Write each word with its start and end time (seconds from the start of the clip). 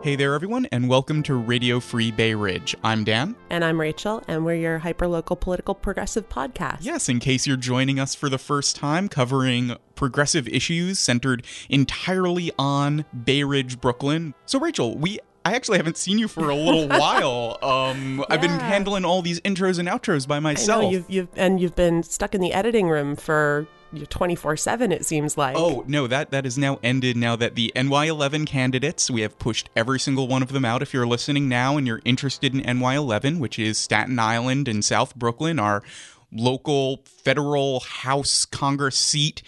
Hey 0.00 0.14
there, 0.14 0.34
everyone, 0.34 0.66
and 0.66 0.88
welcome 0.88 1.24
to 1.24 1.34
Radio 1.34 1.80
Free 1.80 2.12
Bay 2.12 2.32
Ridge. 2.32 2.76
I'm 2.84 3.02
Dan. 3.02 3.34
And 3.50 3.64
I'm 3.64 3.80
Rachel, 3.80 4.22
and 4.28 4.44
we're 4.44 4.54
your 4.54 4.78
hyperlocal 4.78 5.40
political 5.40 5.74
progressive 5.74 6.28
podcast. 6.28 6.78
Yes, 6.82 7.08
in 7.08 7.18
case 7.18 7.48
you're 7.48 7.56
joining 7.56 7.98
us 7.98 8.14
for 8.14 8.28
the 8.28 8.38
first 8.38 8.76
time, 8.76 9.08
covering 9.08 9.76
progressive 9.96 10.46
issues 10.46 11.00
centered 11.00 11.44
entirely 11.68 12.52
on 12.60 13.06
Bay 13.24 13.42
Ridge, 13.42 13.80
Brooklyn. 13.80 14.34
So, 14.46 14.60
Rachel, 14.60 14.96
we 14.96 15.18
I 15.44 15.54
actually 15.54 15.78
haven't 15.78 15.96
seen 15.96 16.18
you 16.18 16.28
for 16.28 16.48
a 16.48 16.54
little 16.54 16.86
while. 16.98 17.58
Um, 17.60 18.24
I've 18.30 18.40
been 18.40 18.50
handling 18.50 19.04
all 19.04 19.20
these 19.20 19.40
intros 19.40 19.80
and 19.80 19.88
outros 19.88 20.28
by 20.28 20.38
myself. 20.38 20.84
know 20.84 20.90
you've, 20.90 21.10
you've 21.10 21.28
and 21.34 21.60
you've 21.60 21.74
been 21.74 22.04
stuck 22.04 22.36
in 22.36 22.40
the 22.40 22.52
editing 22.52 22.88
room 22.88 23.16
for 23.16 23.66
twenty 24.08 24.34
four 24.34 24.56
seven. 24.56 24.92
It 24.92 25.04
seems 25.04 25.36
like. 25.36 25.56
Oh 25.56 25.84
no, 25.86 26.06
that 26.06 26.30
that 26.30 26.46
is 26.46 26.58
now 26.58 26.78
ended. 26.82 27.16
Now 27.16 27.36
that 27.36 27.54
the 27.54 27.72
NY11 27.74 28.46
candidates, 28.46 29.10
we 29.10 29.22
have 29.22 29.38
pushed 29.38 29.70
every 29.74 29.98
single 30.00 30.28
one 30.28 30.42
of 30.42 30.52
them 30.52 30.64
out. 30.64 30.82
If 30.82 30.92
you're 30.92 31.06
listening 31.06 31.48
now 31.48 31.76
and 31.76 31.86
you're 31.86 32.02
interested 32.04 32.54
in 32.54 32.60
NY11, 32.62 33.38
which 33.38 33.58
is 33.58 33.78
Staten 33.78 34.18
Island 34.18 34.68
and 34.68 34.84
South 34.84 35.14
Brooklyn, 35.16 35.58
our 35.58 35.82
local 36.30 37.02
federal 37.06 37.80
House 37.80 38.44
Congress 38.44 38.96
seat. 38.98 39.42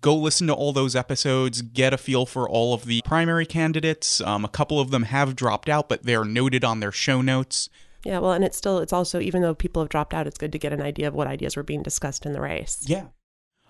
Go 0.00 0.14
listen 0.14 0.46
to 0.46 0.54
all 0.54 0.72
those 0.72 0.94
episodes, 0.94 1.62
get 1.62 1.92
a 1.92 1.98
feel 1.98 2.24
for 2.24 2.48
all 2.48 2.74
of 2.74 2.84
the 2.84 3.02
primary 3.04 3.44
candidates. 3.44 4.20
Um, 4.20 4.44
a 4.44 4.48
couple 4.48 4.78
of 4.78 4.92
them 4.92 5.02
have 5.02 5.34
dropped 5.34 5.68
out, 5.68 5.88
but 5.88 6.04
they're 6.04 6.24
noted 6.24 6.62
on 6.62 6.78
their 6.78 6.92
show 6.92 7.22
notes. 7.22 7.68
yeah. 8.04 8.20
Well, 8.20 8.30
and 8.32 8.44
it's 8.44 8.56
still 8.56 8.78
it's 8.78 8.92
also 8.92 9.18
even 9.18 9.42
though 9.42 9.52
people 9.54 9.82
have 9.82 9.88
dropped 9.88 10.14
out, 10.14 10.28
it's 10.28 10.38
good 10.38 10.52
to 10.52 10.58
get 10.60 10.72
an 10.72 10.80
idea 10.80 11.08
of 11.08 11.14
what 11.14 11.26
ideas 11.26 11.56
were 11.56 11.64
being 11.64 11.82
discussed 11.82 12.24
in 12.24 12.34
the 12.34 12.40
race. 12.40 12.84
Yeah. 12.86 13.06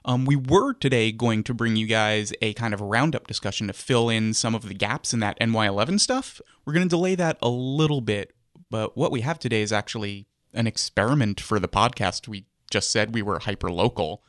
Um, 0.04 0.24
we 0.24 0.36
were 0.36 0.74
today 0.74 1.12
going 1.12 1.44
to 1.44 1.54
bring 1.54 1.76
you 1.76 1.86
guys 1.86 2.32
a 2.40 2.54
kind 2.54 2.74
of 2.74 2.80
a 2.80 2.84
roundup 2.84 3.26
discussion 3.26 3.66
to 3.66 3.72
fill 3.72 4.08
in 4.08 4.34
some 4.34 4.54
of 4.54 4.66
the 4.68 4.74
gaps 4.74 5.12
in 5.12 5.20
that 5.20 5.38
NY11 5.40 6.00
stuff. 6.00 6.40
We're 6.64 6.72
going 6.72 6.86
to 6.86 6.90
delay 6.90 7.14
that 7.16 7.38
a 7.42 7.48
little 7.48 8.00
bit, 8.00 8.32
but 8.70 8.96
what 8.96 9.12
we 9.12 9.20
have 9.20 9.38
today 9.38 9.62
is 9.62 9.72
actually 9.72 10.26
an 10.54 10.66
experiment 10.66 11.40
for 11.40 11.58
the 11.58 11.68
podcast. 11.68 12.28
We 12.28 12.46
just 12.70 12.90
said 12.90 13.14
we 13.14 13.22
were 13.22 13.38
hyper 13.40 13.70
local. 13.70 14.22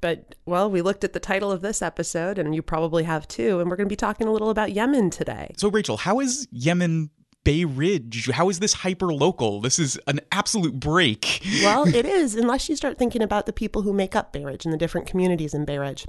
But 0.00 0.34
well, 0.44 0.70
we 0.70 0.82
looked 0.82 1.04
at 1.04 1.14
the 1.14 1.20
title 1.20 1.50
of 1.50 1.62
this 1.62 1.80
episode, 1.80 2.38
and 2.38 2.54
you 2.54 2.60
probably 2.60 3.04
have 3.04 3.26
too. 3.26 3.60
And 3.60 3.70
we're 3.70 3.76
going 3.76 3.88
to 3.88 3.92
be 3.92 3.96
talking 3.96 4.26
a 4.26 4.32
little 4.32 4.50
about 4.50 4.72
Yemen 4.72 5.08
today. 5.08 5.54
So, 5.56 5.70
Rachel, 5.70 5.96
how 5.96 6.20
is 6.20 6.46
Yemen 6.50 7.08
Bay 7.44 7.64
Ridge? 7.64 8.30
How 8.30 8.48
is 8.48 8.58
this 8.58 8.72
hyper 8.72 9.12
local? 9.12 9.60
This 9.60 9.78
is 9.78 9.98
an 10.06 10.20
absolute 10.32 10.80
break. 10.80 11.42
well, 11.62 11.86
it 11.86 12.06
is, 12.06 12.34
unless 12.34 12.68
you 12.68 12.76
start 12.76 12.98
thinking 12.98 13.22
about 13.22 13.46
the 13.46 13.52
people 13.52 13.82
who 13.82 13.92
make 13.92 14.16
up 14.16 14.32
Bay 14.32 14.44
Ridge 14.44 14.64
and 14.64 14.72
the 14.72 14.78
different 14.78 15.06
communities 15.06 15.54
in 15.54 15.64
Bay 15.64 15.78
Ridge. 15.78 16.06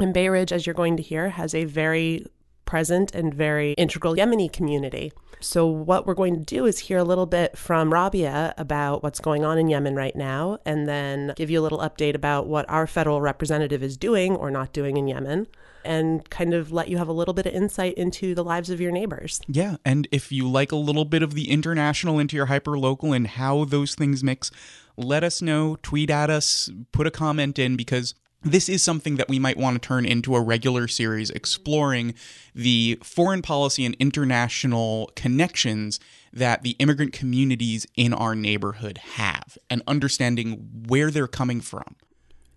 And 0.00 0.12
Bay 0.12 0.28
Ridge, 0.28 0.52
as 0.52 0.66
you're 0.66 0.74
going 0.74 0.96
to 0.96 1.02
hear, 1.02 1.30
has 1.30 1.54
a 1.54 1.64
very 1.64 2.26
present 2.64 3.14
and 3.14 3.34
very 3.34 3.72
integral 3.74 4.16
Yemeni 4.16 4.52
community. 4.52 5.12
So, 5.40 5.66
what 5.66 6.06
we're 6.06 6.14
going 6.14 6.36
to 6.36 6.54
do 6.54 6.66
is 6.66 6.78
hear 6.78 6.98
a 6.98 7.04
little 7.04 7.26
bit 7.26 7.58
from 7.58 7.92
Rabia 7.92 8.54
about 8.56 9.02
what's 9.02 9.20
going 9.20 9.44
on 9.44 9.58
in 9.58 9.68
Yemen 9.68 9.94
right 9.94 10.14
now, 10.16 10.58
and 10.64 10.88
then 10.88 11.32
give 11.36 11.50
you 11.50 11.60
a 11.60 11.62
little 11.62 11.80
update 11.80 12.14
about 12.14 12.46
what 12.46 12.64
our 12.70 12.86
federal 12.86 13.20
representative 13.20 13.82
is 13.82 13.96
doing 13.96 14.36
or 14.36 14.50
not 14.50 14.72
doing 14.72 14.96
in 14.96 15.08
Yemen, 15.08 15.48
and 15.84 16.28
kind 16.30 16.54
of 16.54 16.72
let 16.72 16.88
you 16.88 16.98
have 16.98 17.08
a 17.08 17.12
little 17.12 17.34
bit 17.34 17.46
of 17.46 17.54
insight 17.54 17.94
into 17.94 18.34
the 18.34 18.44
lives 18.44 18.70
of 18.70 18.80
your 18.80 18.92
neighbors. 18.92 19.40
Yeah, 19.48 19.76
and 19.84 20.08
if 20.10 20.32
you 20.32 20.48
like 20.48 20.72
a 20.72 20.76
little 20.76 21.04
bit 21.04 21.22
of 21.22 21.34
the 21.34 21.50
international 21.50 22.18
into 22.18 22.36
your 22.36 22.46
hyper 22.46 22.78
local 22.78 23.12
and 23.12 23.26
how 23.26 23.64
those 23.64 23.94
things 23.94 24.22
mix, 24.22 24.50
let 24.96 25.24
us 25.24 25.40
know, 25.40 25.76
tweet 25.82 26.10
at 26.10 26.30
us, 26.30 26.70
put 26.92 27.06
a 27.06 27.10
comment 27.10 27.58
in 27.58 27.76
because 27.76 28.14
this 28.44 28.68
is 28.68 28.82
something 28.82 29.16
that 29.16 29.28
we 29.28 29.38
might 29.38 29.56
want 29.56 29.80
to 29.80 29.86
turn 29.86 30.04
into 30.04 30.34
a 30.34 30.40
regular 30.40 30.88
series 30.88 31.30
exploring 31.30 32.14
the 32.54 32.98
foreign 33.02 33.40
policy 33.40 33.86
and 33.86 33.94
international 34.00 35.10
connections 35.14 36.00
that 36.32 36.62
the 36.62 36.70
immigrant 36.78 37.12
communities 37.12 37.86
in 37.96 38.12
our 38.12 38.34
neighborhood 38.34 38.98
have 38.98 39.56
and 39.70 39.82
understanding 39.86 40.84
where 40.88 41.10
they're 41.10 41.28
coming 41.28 41.60
from. 41.60 41.94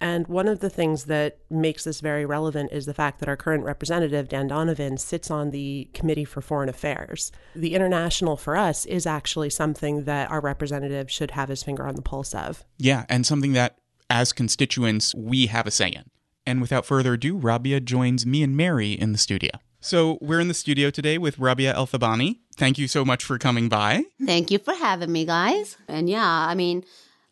And 0.05 0.27
one 0.27 0.47
of 0.47 0.59
the 0.59 0.69
things 0.69 1.05
that 1.05 1.39
makes 1.49 1.83
this 1.83 1.99
very 1.99 2.27
relevant 2.27 2.71
is 2.71 2.85
the 2.85 2.93
fact 2.93 3.19
that 3.19 3.27
our 3.27 3.35
current 3.35 3.63
representative, 3.63 4.29
Dan 4.29 4.45
Donovan, 4.45 4.99
sits 4.99 5.31
on 5.31 5.49
the 5.49 5.89
Committee 5.95 6.25
for 6.25 6.41
Foreign 6.41 6.69
Affairs. 6.69 7.31
The 7.55 7.73
international 7.73 8.37
for 8.37 8.55
us 8.55 8.85
is 8.85 9.07
actually 9.07 9.49
something 9.49 10.03
that 10.03 10.29
our 10.29 10.41
representative 10.41 11.09
should 11.09 11.31
have 11.31 11.49
his 11.49 11.63
finger 11.63 11.87
on 11.87 11.95
the 11.95 12.03
pulse 12.03 12.35
of. 12.35 12.63
Yeah, 12.77 13.05
and 13.09 13.25
something 13.25 13.53
that 13.53 13.79
as 14.07 14.31
constituents 14.31 15.15
we 15.15 15.47
have 15.47 15.65
a 15.65 15.71
say 15.71 15.89
in. 15.89 16.03
And 16.45 16.61
without 16.61 16.85
further 16.85 17.13
ado, 17.13 17.37
Rabia 17.37 17.79
joins 17.79 18.27
me 18.27 18.43
and 18.43 18.55
Mary 18.55 18.91
in 18.91 19.11
the 19.11 19.17
studio. 19.17 19.49
So 19.79 20.19
we're 20.21 20.39
in 20.39 20.49
the 20.49 20.53
studio 20.53 20.91
today 20.91 21.17
with 21.17 21.39
Rabia 21.39 21.73
El 21.73 21.87
Thabani. 21.87 22.41
Thank 22.55 22.77
you 22.77 22.87
so 22.87 23.05
much 23.05 23.23
for 23.23 23.39
coming 23.39 23.69
by. 23.69 24.03
Thank 24.23 24.51
you 24.51 24.59
for 24.59 24.75
having 24.75 25.11
me, 25.11 25.25
guys. 25.25 25.77
And 25.87 26.07
yeah, 26.07 26.27
I 26.27 26.53
mean, 26.53 26.83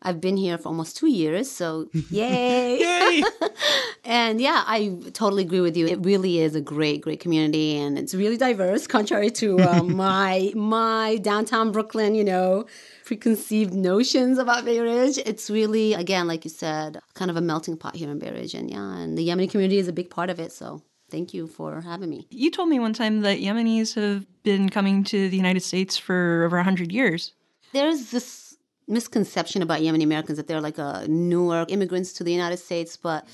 I've 0.03 0.19
been 0.19 0.35
here 0.35 0.57
for 0.57 0.67
almost 0.67 0.97
two 0.97 1.07
years, 1.07 1.49
so 1.49 1.89
yay! 2.11 2.79
Yay! 2.79 3.23
and 4.03 4.41
yeah, 4.41 4.63
I 4.67 4.99
totally 5.13 5.43
agree 5.43 5.61
with 5.61 5.77
you. 5.77 5.87
It 5.87 6.03
really 6.03 6.39
is 6.39 6.55
a 6.55 6.61
great, 6.61 7.01
great 7.01 7.21
community, 7.21 7.77
and 7.77 7.97
it's 7.97 8.13
really 8.13 8.37
diverse, 8.37 8.85
contrary 8.97 9.31
to 9.31 9.59
uh, 9.59 9.83
my 9.83 10.51
my 10.55 11.17
downtown 11.21 11.71
Brooklyn, 11.71 12.15
you 12.15 12.23
know, 12.23 12.65
preconceived 13.05 13.73
notions 13.73 14.37
about 14.37 14.65
Bay 14.65 14.79
Ridge. 14.79 15.17
It's 15.25 15.49
really, 15.49 15.93
again, 15.93 16.27
like 16.27 16.43
you 16.43 16.51
said, 16.51 16.99
kind 17.13 17.31
of 17.31 17.37
a 17.37 17.41
melting 17.41 17.77
pot 17.77 17.95
here 17.95 18.11
in 18.11 18.19
Bay 18.19 18.31
Ridge, 18.31 18.53
and 18.53 18.69
yeah, 18.69 18.97
and 18.97 19.17
the 19.17 19.27
Yemeni 19.27 19.49
community 19.49 19.77
is 19.77 19.87
a 19.87 19.93
big 19.93 20.09
part 20.09 20.29
of 20.29 20.39
it. 20.39 20.51
So 20.51 20.81
thank 21.09 21.33
you 21.33 21.47
for 21.47 21.79
having 21.79 22.09
me. 22.09 22.27
You 22.29 22.51
told 22.51 22.67
me 22.67 22.79
one 22.79 22.93
time 22.93 23.21
that 23.21 23.39
Yemenis 23.39 23.95
have 23.95 24.25
been 24.43 24.67
coming 24.69 25.03
to 25.05 25.29
the 25.29 25.37
United 25.37 25.61
States 25.61 25.97
for 25.97 26.43
over 26.45 26.57
100 26.57 26.91
years. 26.91 27.33
there's 27.71 28.11
this 28.11 28.42
misconception 28.87 29.61
about 29.61 29.81
Yemeni 29.81 30.03
Americans 30.03 30.37
that 30.37 30.47
they're 30.47 30.61
like 30.61 30.77
a 30.77 31.05
newer 31.07 31.65
immigrants 31.69 32.13
to 32.13 32.23
the 32.23 32.31
United 32.31 32.57
States, 32.57 32.97
but 32.97 33.25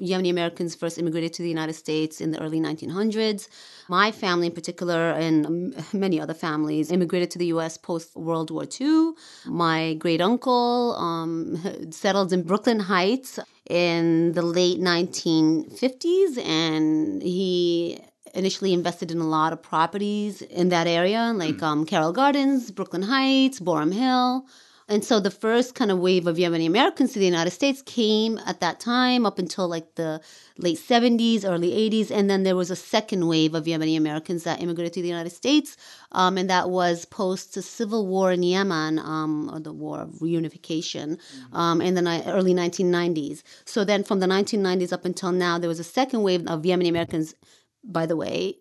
Yemeni 0.00 0.30
Americans 0.30 0.74
first 0.74 0.98
immigrated 0.98 1.32
to 1.32 1.42
the 1.42 1.48
United 1.48 1.72
States 1.72 2.20
in 2.20 2.30
the 2.30 2.40
early 2.42 2.60
1900s. 2.60 3.48
My 3.88 4.12
family, 4.12 4.48
in 4.48 4.52
particular, 4.52 5.12
and 5.12 5.74
many 5.92 6.20
other 6.20 6.34
families, 6.34 6.92
immigrated 6.92 7.30
to 7.32 7.38
the 7.38 7.46
U.S. 7.46 7.78
post 7.78 8.14
World 8.14 8.50
War 8.50 8.66
II. 8.78 9.12
My 9.46 9.94
great 9.94 10.20
uncle 10.20 10.94
um, 10.96 11.58
settled 11.90 12.32
in 12.32 12.42
Brooklyn 12.42 12.80
Heights 12.80 13.38
in 13.70 14.32
the 14.32 14.42
late 14.42 14.78
1950s, 14.78 16.38
and 16.44 17.22
he 17.22 17.98
initially 18.34 18.74
invested 18.74 19.10
in 19.10 19.18
a 19.18 19.26
lot 19.26 19.54
of 19.54 19.62
properties 19.62 20.42
in 20.42 20.68
that 20.68 20.86
area, 20.86 21.32
like 21.34 21.62
um, 21.62 21.86
Carroll 21.86 22.12
Gardens, 22.12 22.70
Brooklyn 22.70 23.02
Heights, 23.02 23.60
Boerum 23.60 23.94
Hill. 23.94 24.46
And 24.88 25.04
so 25.04 25.18
the 25.18 25.32
first 25.32 25.74
kind 25.74 25.90
of 25.90 25.98
wave 25.98 26.28
of 26.28 26.36
Yemeni 26.36 26.66
Americans 26.66 27.12
to 27.12 27.18
the 27.18 27.24
United 27.24 27.50
States 27.50 27.82
came 27.82 28.38
at 28.46 28.60
that 28.60 28.78
time 28.78 29.26
up 29.26 29.40
until 29.40 29.66
like 29.66 29.96
the 29.96 30.20
late 30.58 30.78
70s, 30.78 31.44
early 31.44 31.70
80s. 31.90 32.12
And 32.12 32.30
then 32.30 32.44
there 32.44 32.54
was 32.54 32.70
a 32.70 32.76
second 32.76 33.26
wave 33.26 33.54
of 33.54 33.64
Yemeni 33.64 33.96
Americans 33.96 34.44
that 34.44 34.62
immigrated 34.62 34.92
to 34.92 35.02
the 35.02 35.08
United 35.08 35.30
States. 35.30 35.76
Um, 36.12 36.38
and 36.38 36.48
that 36.50 36.70
was 36.70 37.04
post 37.04 37.54
the 37.54 37.62
civil 37.62 38.06
war 38.06 38.30
in 38.30 38.44
Yemen, 38.44 39.00
um, 39.00 39.50
or 39.52 39.58
the 39.58 39.72
war 39.72 40.02
of 40.02 40.10
reunification, 40.20 41.18
um, 41.52 41.80
in 41.80 41.94
the 41.94 42.02
ni- 42.02 42.22
early 42.26 42.54
1990s. 42.54 43.42
So 43.64 43.84
then 43.84 44.04
from 44.04 44.20
the 44.20 44.26
1990s 44.26 44.92
up 44.92 45.04
until 45.04 45.32
now, 45.32 45.58
there 45.58 45.68
was 45.68 45.80
a 45.80 45.84
second 45.84 46.22
wave 46.22 46.46
of 46.46 46.62
Yemeni 46.62 46.88
Americans, 46.88 47.34
by 47.82 48.06
the 48.06 48.16
way, 48.16 48.58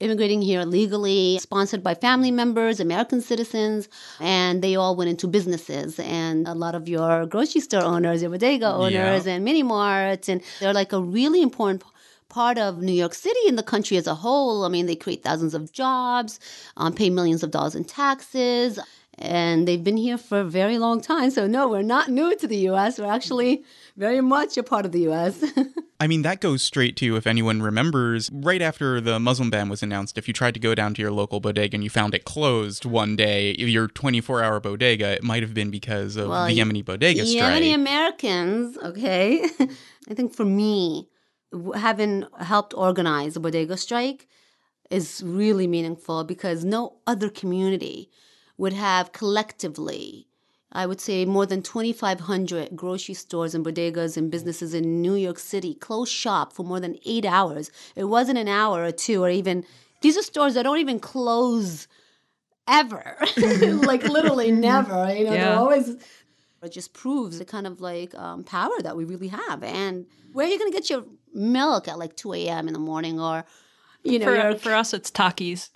immigrating 0.00 0.42
here 0.42 0.64
legally, 0.64 1.38
sponsored 1.40 1.82
by 1.82 1.94
family 1.94 2.30
members, 2.30 2.80
American 2.80 3.20
citizens, 3.20 3.88
and 4.20 4.62
they 4.62 4.76
all 4.76 4.94
went 4.96 5.10
into 5.10 5.26
businesses. 5.26 5.98
And 5.98 6.46
a 6.46 6.54
lot 6.54 6.74
of 6.74 6.88
your 6.88 7.26
grocery 7.26 7.60
store 7.60 7.82
owners, 7.82 8.22
your 8.22 8.30
bodega 8.30 8.72
owners, 8.72 9.26
and 9.26 9.44
mini 9.44 9.62
marts, 9.62 10.28
and 10.28 10.42
they're 10.60 10.72
like 10.72 10.92
a 10.92 11.00
really 11.00 11.42
important 11.42 11.82
part 12.28 12.58
of 12.58 12.80
New 12.82 12.92
York 12.92 13.14
City 13.14 13.40
and 13.48 13.58
the 13.58 13.62
country 13.62 13.96
as 13.96 14.06
a 14.06 14.14
whole. 14.14 14.64
I 14.64 14.68
mean, 14.68 14.86
they 14.86 14.96
create 14.96 15.22
thousands 15.22 15.54
of 15.54 15.72
jobs, 15.72 16.38
um, 16.76 16.92
pay 16.92 17.10
millions 17.10 17.42
of 17.42 17.50
dollars 17.50 17.74
in 17.74 17.84
taxes. 17.84 18.78
And 19.20 19.66
they've 19.66 19.82
been 19.82 19.96
here 19.96 20.16
for 20.16 20.40
a 20.40 20.44
very 20.44 20.78
long 20.78 21.00
time. 21.00 21.30
So, 21.30 21.48
no, 21.48 21.68
we're 21.68 21.82
not 21.82 22.08
new 22.08 22.36
to 22.36 22.46
the 22.46 22.68
US. 22.68 23.00
We're 23.00 23.12
actually 23.12 23.64
very 23.96 24.20
much 24.20 24.56
a 24.56 24.62
part 24.62 24.86
of 24.86 24.92
the 24.92 25.08
US. 25.08 25.42
I 26.00 26.06
mean, 26.06 26.22
that 26.22 26.40
goes 26.40 26.62
straight 26.62 26.96
to, 26.98 27.16
if 27.16 27.26
anyone 27.26 27.60
remembers, 27.60 28.30
right 28.32 28.62
after 28.62 29.00
the 29.00 29.18
Muslim 29.18 29.50
ban 29.50 29.68
was 29.68 29.82
announced, 29.82 30.16
if 30.16 30.28
you 30.28 30.34
tried 30.34 30.54
to 30.54 30.60
go 30.60 30.72
down 30.72 30.94
to 30.94 31.02
your 31.02 31.10
local 31.10 31.40
bodega 31.40 31.74
and 31.74 31.82
you 31.82 31.90
found 31.90 32.14
it 32.14 32.24
closed 32.24 32.84
one 32.84 33.16
day, 33.16 33.56
your 33.58 33.88
24 33.88 34.42
hour 34.42 34.60
bodega, 34.60 35.14
it 35.14 35.24
might 35.24 35.42
have 35.42 35.54
been 35.54 35.72
because 35.72 36.14
of 36.14 36.28
Well, 36.28 36.46
the 36.46 36.56
Yemeni 36.56 36.84
bodega 36.84 37.26
strike. 37.26 37.62
Yemeni 37.62 37.74
Americans, 37.74 38.78
okay. 38.78 39.44
I 40.08 40.14
think 40.14 40.32
for 40.34 40.44
me, 40.44 41.08
having 41.74 42.26
helped 42.38 42.74
organize 42.74 43.34
the 43.34 43.40
bodega 43.40 43.76
strike 43.76 44.28
is 44.90 45.20
really 45.26 45.66
meaningful 45.66 46.22
because 46.22 46.64
no 46.64 46.98
other 47.08 47.28
community 47.28 48.08
would 48.56 48.72
have 48.72 49.12
collectively, 49.12 50.27
I 50.72 50.86
would 50.86 51.00
say, 51.00 51.24
more 51.24 51.46
than 51.46 51.62
2,500 51.62 52.76
grocery 52.76 53.14
stores 53.14 53.54
and 53.54 53.64
bodegas 53.64 54.16
and 54.16 54.30
businesses 54.30 54.74
in 54.74 55.00
New 55.00 55.14
York 55.14 55.38
City 55.38 55.74
close 55.74 56.10
shop 56.10 56.52
for 56.52 56.62
more 56.62 56.78
than 56.80 56.98
eight 57.06 57.24
hours. 57.24 57.70
It 57.96 58.04
wasn't 58.04 58.38
an 58.38 58.48
hour 58.48 58.84
or 58.84 58.92
two 58.92 59.22
or 59.22 59.30
even 59.30 59.64
These 60.02 60.16
are 60.18 60.22
stores 60.22 60.54
that 60.54 60.64
don't 60.64 60.78
even 60.78 61.00
close 61.00 61.88
ever. 62.66 63.16
like 63.62 64.02
literally 64.02 64.50
never. 64.70 65.12
You 65.14 65.24
know, 65.24 65.32
Yeah. 65.32 65.48
they're 65.48 65.58
always 65.58 65.96
it 66.60 66.72
just 66.72 66.92
proves 66.92 67.38
the 67.38 67.44
kind 67.44 67.66
of 67.66 67.80
like 67.80 68.14
um, 68.16 68.42
power 68.44 68.76
that 68.82 68.96
we 68.96 69.04
really 69.04 69.28
have. 69.28 69.62
And 69.62 70.06
where 70.32 70.46
are 70.46 70.50
you 70.50 70.58
going 70.58 70.70
to 70.72 70.76
get 70.76 70.90
your 70.90 71.04
milk 71.32 71.86
at 71.88 71.98
like 71.98 72.16
2 72.16 72.34
a.m. 72.34 72.66
in 72.66 72.74
the 72.74 72.80
morning 72.80 73.20
or, 73.20 73.44
you 74.04 74.18
know, 74.18 74.52
For, 74.52 74.58
for 74.58 74.74
us, 74.74 74.94
it's 74.94 75.10
Takis. 75.10 75.68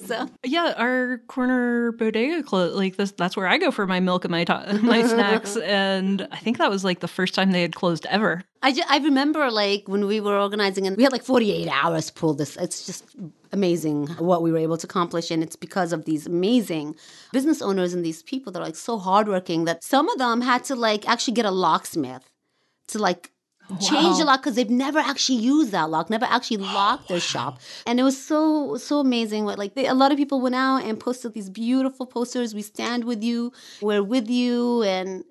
so 0.06 0.28
Yeah, 0.44 0.74
our 0.76 1.18
corner 1.28 1.92
bodega 1.92 2.42
closed. 2.42 2.74
Like 2.74 2.96
this, 2.96 3.12
that's 3.12 3.36
where 3.36 3.46
I 3.46 3.58
go 3.58 3.70
for 3.70 3.86
my 3.86 4.00
milk 4.00 4.24
and 4.24 4.32
my 4.32 4.44
ta- 4.44 4.66
my 4.82 5.06
snacks. 5.06 5.56
And 5.68 6.26
I 6.32 6.36
think 6.36 6.58
that 6.58 6.70
was 6.70 6.84
like 6.84 7.00
the 7.00 7.08
first 7.08 7.34
time 7.34 7.52
they 7.52 7.62
had 7.62 7.74
closed 7.74 8.06
ever. 8.06 8.42
I, 8.62 8.76
I 8.88 8.98
remember 8.98 9.50
like 9.50 9.84
when 9.86 10.06
we 10.06 10.20
were 10.20 10.38
organizing 10.38 10.86
and 10.86 10.96
we 10.96 11.02
had 11.02 11.12
like 11.12 11.22
48 11.22 11.68
hours 11.68 12.06
to 12.06 12.12
pull 12.12 12.34
this. 12.34 12.56
It's 12.56 12.86
just 12.86 13.04
amazing 13.52 14.08
what 14.18 14.42
we 14.42 14.50
were 14.50 14.58
able 14.58 14.78
to 14.78 14.86
accomplish. 14.86 15.30
And 15.30 15.42
it's 15.42 15.56
because 15.56 15.92
of 15.92 16.04
these 16.04 16.26
amazing 16.26 16.96
business 17.32 17.62
owners 17.62 17.94
and 17.94 18.04
these 18.04 18.22
people 18.22 18.52
that 18.52 18.60
are 18.60 18.64
like 18.66 18.76
so 18.76 18.98
hardworking 18.98 19.64
that 19.66 19.84
some 19.84 20.08
of 20.08 20.18
them 20.18 20.40
had 20.40 20.64
to 20.64 20.74
like 20.74 21.08
actually 21.08 21.34
get 21.34 21.46
a 21.46 21.50
locksmith 21.50 22.28
to 22.88 22.98
like 22.98 23.30
change 23.76 24.18
the 24.18 24.24
lock 24.24 24.42
because 24.42 24.56
they've 24.56 24.70
never 24.70 24.98
actually 24.98 25.38
used 25.38 25.72
that 25.72 25.90
lock, 25.90 26.10
never 26.10 26.24
actually 26.24 26.56
locked 26.78 27.08
their 27.08 27.20
shop. 27.20 27.60
And 27.86 28.00
it 28.00 28.02
was 28.02 28.22
so, 28.22 28.76
so 28.76 29.00
amazing. 29.00 29.44
What 29.44 29.58
like 29.58 29.74
they, 29.74 29.86
a 29.86 29.94
lot 29.94 30.12
of 30.12 30.18
people 30.18 30.40
went 30.40 30.54
out 30.54 30.84
and 30.84 30.98
posted 30.98 31.34
these 31.34 31.50
beautiful 31.50 32.06
posters. 32.06 32.54
We 32.54 32.62
stand 32.62 33.04
with 33.04 33.22
you, 33.22 33.52
we're 33.80 34.02
with 34.02 34.28
you. 34.28 34.82
And 34.82 35.24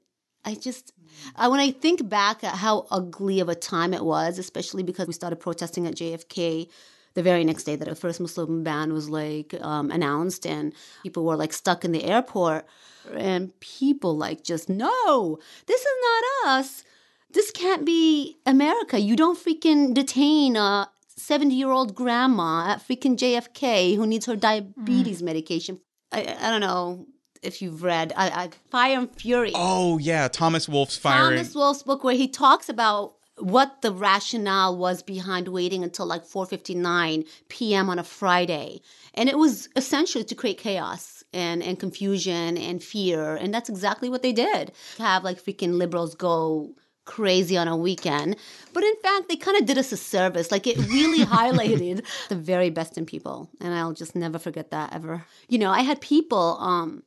I 0.45 0.55
just, 0.55 0.93
I, 1.35 1.47
when 1.47 1.59
I 1.59 1.71
think 1.71 2.07
back 2.07 2.43
at 2.43 2.55
how 2.55 2.87
ugly 2.91 3.39
of 3.39 3.49
a 3.49 3.55
time 3.55 3.93
it 3.93 4.03
was, 4.03 4.37
especially 4.37 4.83
because 4.83 5.07
we 5.07 5.13
started 5.13 5.37
protesting 5.37 5.87
at 5.87 5.95
JFK 5.95 6.69
the 7.17 7.23
very 7.23 7.43
next 7.43 7.63
day 7.63 7.75
that 7.75 7.87
the 7.87 7.95
first 7.95 8.19
Muslim 8.19 8.63
ban 8.63 8.93
was 8.93 9.09
like 9.09 9.55
um, 9.61 9.89
announced, 9.89 10.45
and 10.45 10.71
people 11.01 11.25
were 11.25 11.35
like 11.35 11.51
stuck 11.51 11.83
in 11.83 11.91
the 11.91 12.03
airport, 12.03 12.67
and 13.15 13.59
people 13.59 14.15
like 14.15 14.43
just 14.43 14.69
no, 14.69 15.39
this 15.65 15.81
is 15.81 15.87
not 16.03 16.59
us. 16.59 16.83
This 17.31 17.51
can't 17.51 17.85
be 17.85 18.38
America. 18.45 19.00
You 19.00 19.15
don't 19.15 19.38
freaking 19.38 19.94
detain 19.94 20.56
a 20.56 20.89
70 21.18 21.53
year 21.53 21.71
old 21.71 21.95
grandma 21.95 22.71
at 22.71 22.88
freaking 22.88 23.18
JFK 23.18 23.95
who 23.95 24.06
needs 24.06 24.25
her 24.25 24.35
diabetes 24.35 25.21
mm. 25.21 25.25
medication. 25.25 25.81
I, 26.12 26.38
I 26.39 26.51
don't 26.51 26.62
know 26.62 27.06
if 27.41 27.62
you've 27.62 27.83
read 27.83 28.13
I, 28.15 28.29
I, 28.29 28.50
Fire 28.69 29.00
and 29.00 29.15
Fury. 29.15 29.51
Oh 29.53 29.97
yeah, 29.97 30.27
Thomas 30.27 30.69
Wolfe's 30.69 30.97
firing. 30.97 31.38
Thomas 31.38 31.56
Wolfe's 31.56 31.83
book 31.83 32.03
where 32.03 32.15
he 32.15 32.27
talks 32.27 32.69
about 32.69 33.15
what 33.39 33.81
the 33.81 33.91
rationale 33.91 34.75
was 34.75 35.03
behind 35.03 35.47
waiting 35.47 35.83
until 35.83 36.06
like 36.06 36.25
4:59 36.25 37.27
p.m. 37.50 37.89
on 37.89 38.00
a 38.00 38.03
Friday. 38.03 38.81
And 39.13 39.30
it 39.30 39.38
was 39.38 39.69
essentially 39.75 40.23
to 40.23 40.35
create 40.35 40.57
chaos 40.57 41.23
and 41.33 41.62
and 41.62 41.80
confusion 41.80 42.57
and 42.57 42.83
fear, 42.83 43.35
and 43.35 43.53
that's 43.53 43.69
exactly 43.69 44.09
what 44.09 44.21
they 44.21 44.33
did. 44.33 44.71
Have 44.97 45.23
like 45.23 45.44
freaking 45.44 45.77
liberals 45.77 46.15
go 46.15 46.73
crazy 47.07 47.57
on 47.57 47.68
a 47.68 47.75
weekend. 47.75 48.36
But 48.74 48.83
in 48.83 48.95
fact, 49.01 49.30
they 49.30 49.36
kind 49.36 49.57
of 49.57 49.65
did 49.65 49.80
us 49.80 49.92
a 49.92 49.98
service. 49.98 50.51
Like 50.51 50.68
it 50.68 50.77
really 50.77 51.25
highlighted 51.38 52.06
the 52.30 52.36
very 52.36 52.69
best 52.69 53.00
in 53.00 53.07
people, 53.07 53.50
and 53.59 53.74
I'll 53.74 53.94
just 53.94 54.15
never 54.15 54.38
forget 54.38 54.69
that 54.69 54.94
ever. 54.94 55.25
You 55.50 55.57
know, 55.57 55.71
I 55.71 55.81
had 55.81 56.00
people 56.01 56.57
um 56.59 57.01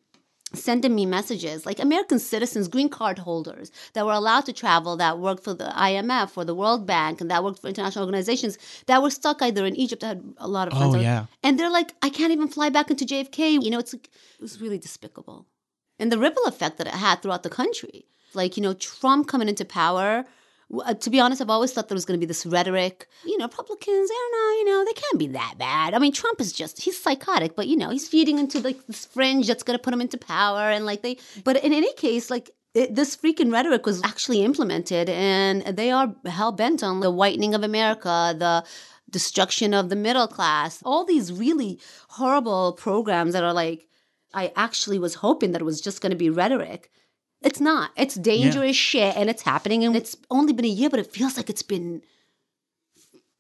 sending 0.53 0.95
me 0.95 1.07
messages 1.07 1.65
like 1.65 1.79
American 1.79 2.19
citizens, 2.19 2.69
green 2.69 2.89
card 2.89 3.19
holders 3.19 3.71
that 3.93 4.05
were 4.05 4.13
allowed 4.13 4.45
to 4.47 4.53
travel, 4.53 4.97
that 4.97 5.19
worked 5.19 5.45
for 5.45 5.55
the 5.55 5.73
IMF 5.77 6.37
or 6.37 6.45
the 6.45 6.55
World 6.55 6.87
Bank, 6.87 7.21
and 7.21 7.31
that 7.31 7.45
worked 7.45 7.61
for 7.61 7.69
international 7.69 8.05
organizations 8.05 8.59
that 8.87 9.03
were 9.03 9.11
stuck 9.11 9.43
either 9.43 9.65
in 9.65 9.77
Egypt. 9.77 10.03
I 10.03 10.09
had 10.09 10.35
a 10.39 10.49
lot 10.49 10.69
of 10.69 10.77
friends. 10.77 10.97
Oh, 10.97 10.99
yeah. 10.99 11.27
And 11.43 11.59
they're 11.59 11.71
like, 11.71 11.95
I 12.03 12.11
can't 12.11 12.33
even 12.33 12.49
fly 12.49 12.69
back 12.69 12.91
into 12.91 13.05
JFK. 13.05 13.63
You 13.63 13.71
know, 13.71 13.79
it's 13.79 13.93
like, 13.93 14.07
it 14.07 14.43
was 14.43 14.61
really 14.61 14.79
despicable. 14.79 15.47
And 15.99 16.11
the 16.11 16.19
ripple 16.19 16.45
effect 16.47 16.79
that 16.79 16.87
it 16.87 16.95
had 16.95 17.23
throughout 17.23 17.43
the 17.43 17.51
country. 17.51 18.07
Like, 18.35 18.57
you 18.57 18.63
know, 18.63 18.75
Trump 18.75 19.29
coming 19.29 19.49
into 19.49 19.65
power. 19.65 20.25
uh, 20.85 20.95
To 20.95 21.11
be 21.11 21.21
honest, 21.21 21.41
I've 21.41 21.51
always 21.51 21.73
thought 21.73 21.89
there 21.89 21.97
was 21.97 22.05
going 22.05 22.19
to 22.19 22.25
be 22.25 22.29
this 22.29 22.47
rhetoric. 22.47 23.09
You 23.25 23.39
know, 23.39 23.47
Republicans, 23.47 24.09
they're 24.09 24.31
not, 24.33 24.51
know, 24.51 24.59
you 24.59 24.65
know, 24.65 24.85
they 24.85 24.93
can't 24.93 25.19
be 25.19 25.27
that 25.29 25.55
bad. 25.59 25.95
I 25.95 25.99
mean, 25.99 26.13
Trump 26.13 26.41
is 26.41 26.53
just, 26.53 26.83
he's 26.83 27.01
psychotic, 27.01 27.57
but, 27.57 27.67
you 27.67 27.77
know, 27.77 27.91
he's 27.91 28.09
feeding 28.09 28.39
into 28.39 28.61
like 28.61 28.87
this 28.87 29.07
fringe 29.07 29.47
that's 29.47 29.63
going 29.63 29.79
to 29.79 29.83
put 29.83 29.93
him 29.93 30.01
into 30.01 30.19
power. 30.19 30.71
And 30.71 30.87
like 30.87 31.03
they, 31.03 31.19
but 31.45 31.63
in 31.65 31.73
any 31.73 31.93
case, 31.95 32.31
like 32.31 32.51
it, 32.75 32.95
this 32.95 33.17
freaking 33.17 33.53
rhetoric 33.53 33.87
was 33.87 34.03
actually 34.05 34.43
implemented 34.43 35.09
and 35.09 35.63
they 35.77 35.91
are 35.91 36.15
hell 36.27 36.53
bent 36.53 36.83
on 36.83 37.01
the 37.01 37.11
whitening 37.11 37.55
of 37.55 37.63
America, 37.65 38.35
the 38.39 38.65
destruction 39.11 39.75
of 39.75 39.89
the 39.89 39.97
middle 39.97 40.29
class, 40.29 40.81
all 40.85 41.05
these 41.05 41.33
really 41.33 41.81
horrible 42.11 42.73
programs 42.75 43.33
that 43.33 43.43
are 43.43 43.53
like, 43.53 43.89
I 44.33 44.53
actually 44.55 45.01
was 45.01 45.17
hoping 45.17 45.51
that 45.53 45.61
it 45.61 45.65
was 45.65 45.81
just 45.81 46.01
going 46.01 46.11
to 46.11 46.17
be 46.17 46.31
rhetoric. 46.31 46.91
It's 47.43 47.61
not. 47.61 47.91
It's 47.97 48.15
dangerous 48.15 48.77
shit 48.77 49.17
and 49.17 49.31
it's 49.31 49.43
happening 49.43 49.85
and 49.85 49.97
it's 49.97 50.17
only 50.31 50.53
been 50.53 50.65
a 50.65 50.69
year, 50.69 50.91
but 50.91 51.01
it 51.01 51.13
feels 51.13 51.37
like 51.37 51.49
it's 51.49 51.63
been 51.63 52.03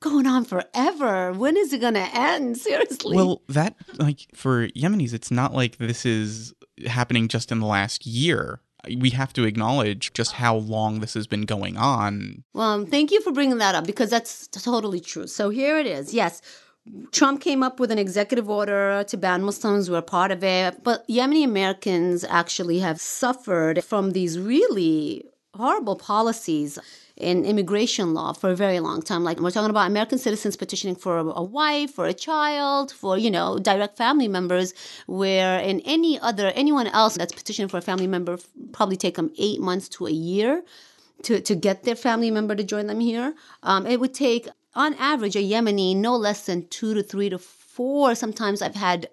going 0.00 0.26
on 0.26 0.44
forever. 0.44 1.32
When 1.32 1.56
is 1.56 1.72
it 1.72 1.80
going 1.80 1.94
to 1.94 2.08
end? 2.14 2.56
Seriously. 2.58 3.16
Well, 3.16 3.42
that 3.48 3.76
like 3.98 4.26
for 4.34 4.68
Yemenis, 4.68 5.12
it's 5.12 5.30
not 5.30 5.54
like 5.54 5.76
this 5.76 6.06
is 6.06 6.54
happening 6.86 7.28
just 7.28 7.52
in 7.52 7.60
the 7.60 7.66
last 7.66 8.06
year. 8.06 8.60
We 8.96 9.10
have 9.10 9.34
to 9.34 9.44
acknowledge 9.44 10.14
just 10.14 10.32
how 10.32 10.56
long 10.56 11.00
this 11.00 11.12
has 11.12 11.26
been 11.26 11.42
going 11.42 11.76
on. 11.76 12.44
Well, 12.54 12.70
um, 12.70 12.86
thank 12.86 13.10
you 13.10 13.20
for 13.20 13.30
bringing 13.30 13.58
that 13.58 13.74
up 13.74 13.84
because 13.84 14.08
that's 14.08 14.48
totally 14.48 15.00
true. 15.00 15.26
So 15.26 15.50
here 15.50 15.78
it 15.78 15.86
is. 15.86 16.14
Yes, 16.14 16.40
Trump 17.12 17.40
came 17.40 17.62
up 17.62 17.78
with 17.78 17.90
an 17.90 17.98
executive 17.98 18.48
order 18.48 19.04
to 19.04 19.16
ban 19.16 19.42
Muslims. 19.42 19.90
We're 19.90 20.02
part 20.02 20.30
of 20.30 20.42
it. 20.42 20.82
But 20.82 21.06
Yemeni 21.08 21.44
Americans 21.44 22.24
actually 22.24 22.78
have 22.80 23.00
suffered 23.00 23.84
from 23.84 24.12
these 24.12 24.38
really 24.38 25.24
horrible 25.54 25.96
policies 25.96 26.78
in 27.16 27.44
immigration 27.44 28.14
law 28.14 28.32
for 28.32 28.50
a 28.50 28.56
very 28.56 28.80
long 28.80 29.02
time. 29.02 29.22
Like 29.24 29.40
we're 29.40 29.50
talking 29.50 29.70
about 29.70 29.88
American 29.88 30.18
citizens 30.18 30.56
petitioning 30.56 30.96
for 30.96 31.18
a, 31.18 31.42
wife, 31.42 31.92
for 31.92 32.06
a 32.06 32.14
child, 32.14 32.90
for, 32.92 33.18
you 33.18 33.30
know, 33.30 33.58
direct 33.58 33.98
family 33.98 34.28
members, 34.28 34.72
where 35.06 35.60
in 35.60 35.80
any 35.80 36.18
other, 36.20 36.48
anyone 36.54 36.86
else 36.86 37.16
that's 37.16 37.34
petitioning 37.34 37.68
for 37.68 37.76
a 37.76 37.82
family 37.82 38.06
member 38.06 38.38
probably 38.72 38.96
take 38.96 39.16
them 39.16 39.30
eight 39.36 39.60
months 39.60 39.88
to 39.90 40.06
a 40.06 40.10
year 40.10 40.62
to, 41.24 41.40
to 41.40 41.54
get 41.54 41.82
their 41.82 41.96
family 41.96 42.30
member 42.30 42.54
to 42.54 42.64
join 42.64 42.86
them 42.86 43.00
here. 43.00 43.34
Um, 43.62 43.86
it 43.86 44.00
would 44.00 44.14
take, 44.14 44.48
on 44.74 44.94
average, 44.94 45.36
a 45.36 45.42
Yemeni 45.42 45.96
no 45.96 46.16
less 46.16 46.46
than 46.46 46.68
two 46.68 46.94
to 46.94 47.02
three 47.02 47.28
to 47.28 47.38
four. 47.38 48.14
Sometimes 48.14 48.62
I've 48.62 48.74
had 48.74 49.08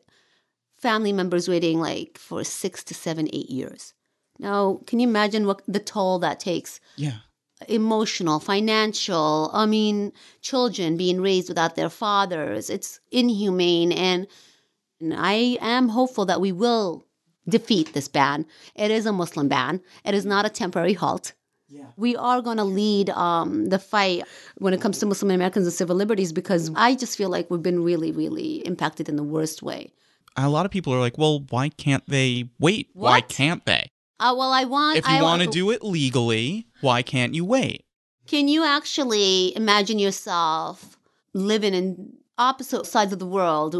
family 0.77 1.11
members 1.11 1.49
waiting 1.49 1.79
like 1.79 2.17
for 2.17 2.43
six 2.43 2.83
to 2.85 2.93
seven, 2.93 3.27
eight 3.33 3.49
years. 3.49 3.93
Now, 4.39 4.81
can 4.85 4.99
you 4.99 5.07
imagine 5.07 5.47
what 5.47 5.61
the 5.67 5.79
toll 5.79 6.19
that 6.19 6.39
takes? 6.39 6.79
Yeah. 6.95 7.17
Emotional, 7.67 8.39
financial, 8.39 9.49
I 9.51 9.65
mean, 9.65 10.13
children 10.41 10.95
being 10.95 11.21
raised 11.21 11.49
without 11.49 11.75
their 11.75 11.89
fathers. 11.89 12.69
It's 12.69 12.99
inhumane. 13.11 13.91
And, 13.91 14.27
and 15.01 15.13
I 15.15 15.57
am 15.59 15.89
hopeful 15.89 16.25
that 16.25 16.39
we 16.39 16.51
will 16.51 17.07
defeat 17.49 17.93
this 17.93 18.07
ban. 18.07 18.45
It 18.75 18.91
is 18.91 19.07
a 19.07 19.11
Muslim 19.11 19.47
ban, 19.47 19.81
it 20.05 20.13
is 20.13 20.25
not 20.25 20.45
a 20.45 20.49
temporary 20.49 20.93
halt. 20.93 21.33
We 21.97 22.15
are 22.15 22.41
going 22.41 22.57
to 22.57 22.63
lead 22.63 23.09
um, 23.09 23.65
the 23.65 23.79
fight 23.79 24.23
when 24.57 24.73
it 24.73 24.81
comes 24.81 24.99
to 24.99 25.05
Muslim 25.05 25.31
Americans 25.31 25.65
and 25.65 25.73
civil 25.73 25.95
liberties 25.95 26.31
because 26.31 26.71
I 26.75 26.95
just 26.95 27.17
feel 27.17 27.29
like 27.29 27.51
we've 27.51 27.61
been 27.61 27.83
really, 27.83 28.11
really 28.11 28.65
impacted 28.65 29.09
in 29.09 29.15
the 29.15 29.23
worst 29.23 29.61
way. 29.63 29.91
A 30.35 30.49
lot 30.49 30.65
of 30.65 30.71
people 30.71 30.93
are 30.93 30.99
like, 30.99 31.17
well, 31.17 31.43
why 31.49 31.69
can't 31.69 32.03
they 32.07 32.49
wait? 32.59 32.89
Why 32.93 33.21
can't 33.21 33.65
they? 33.65 33.89
Uh, 34.19 34.33
well, 34.37 34.51
I 34.51 34.63
want. 34.65 34.97
If 34.97 35.07
you 35.07 35.15
I 35.15 35.21
want 35.21 35.41
to 35.41 35.47
do 35.47 35.71
it 35.71 35.83
legally, 35.83 36.67
why 36.81 37.01
can't 37.01 37.33
you 37.33 37.45
wait? 37.45 37.85
Can 38.27 38.47
you 38.47 38.63
actually 38.63 39.55
imagine 39.55 39.99
yourself 39.99 40.97
living 41.33 41.73
in 41.73 42.13
opposite 42.37 42.85
sides 42.85 43.13
of 43.13 43.19
the 43.19 43.25
world 43.25 43.73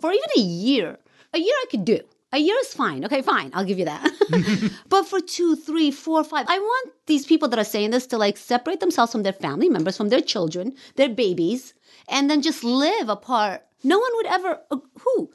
for 0.00 0.12
even 0.12 0.28
a 0.36 0.40
year? 0.40 0.98
A 1.34 1.38
year 1.38 1.54
I 1.54 1.66
could 1.70 1.84
do. 1.84 2.00
A 2.32 2.38
year 2.38 2.56
is 2.60 2.74
fine. 2.74 3.04
Okay, 3.04 3.22
fine. 3.22 3.50
I'll 3.54 3.64
give 3.64 3.78
you 3.78 3.86
that. 3.86 4.72
but 4.88 5.04
for 5.06 5.20
two, 5.20 5.56
three, 5.56 5.90
four, 5.90 6.22
five, 6.24 6.46
I 6.48 6.58
want 6.58 6.92
these 7.06 7.24
people 7.24 7.48
that 7.48 7.58
are 7.58 7.64
saying 7.64 7.90
this 7.90 8.06
to 8.08 8.18
like 8.18 8.36
separate 8.36 8.80
themselves 8.80 9.12
from 9.12 9.22
their 9.22 9.32
family 9.32 9.68
members, 9.68 9.96
from 9.96 10.10
their 10.10 10.20
children, 10.20 10.74
their 10.96 11.08
babies, 11.08 11.74
and 12.08 12.30
then 12.30 12.42
just 12.42 12.62
live 12.64 13.08
apart. 13.08 13.64
No 13.82 13.98
one 13.98 14.10
would 14.14 14.26
ever. 14.26 14.60
Who? 15.00 15.30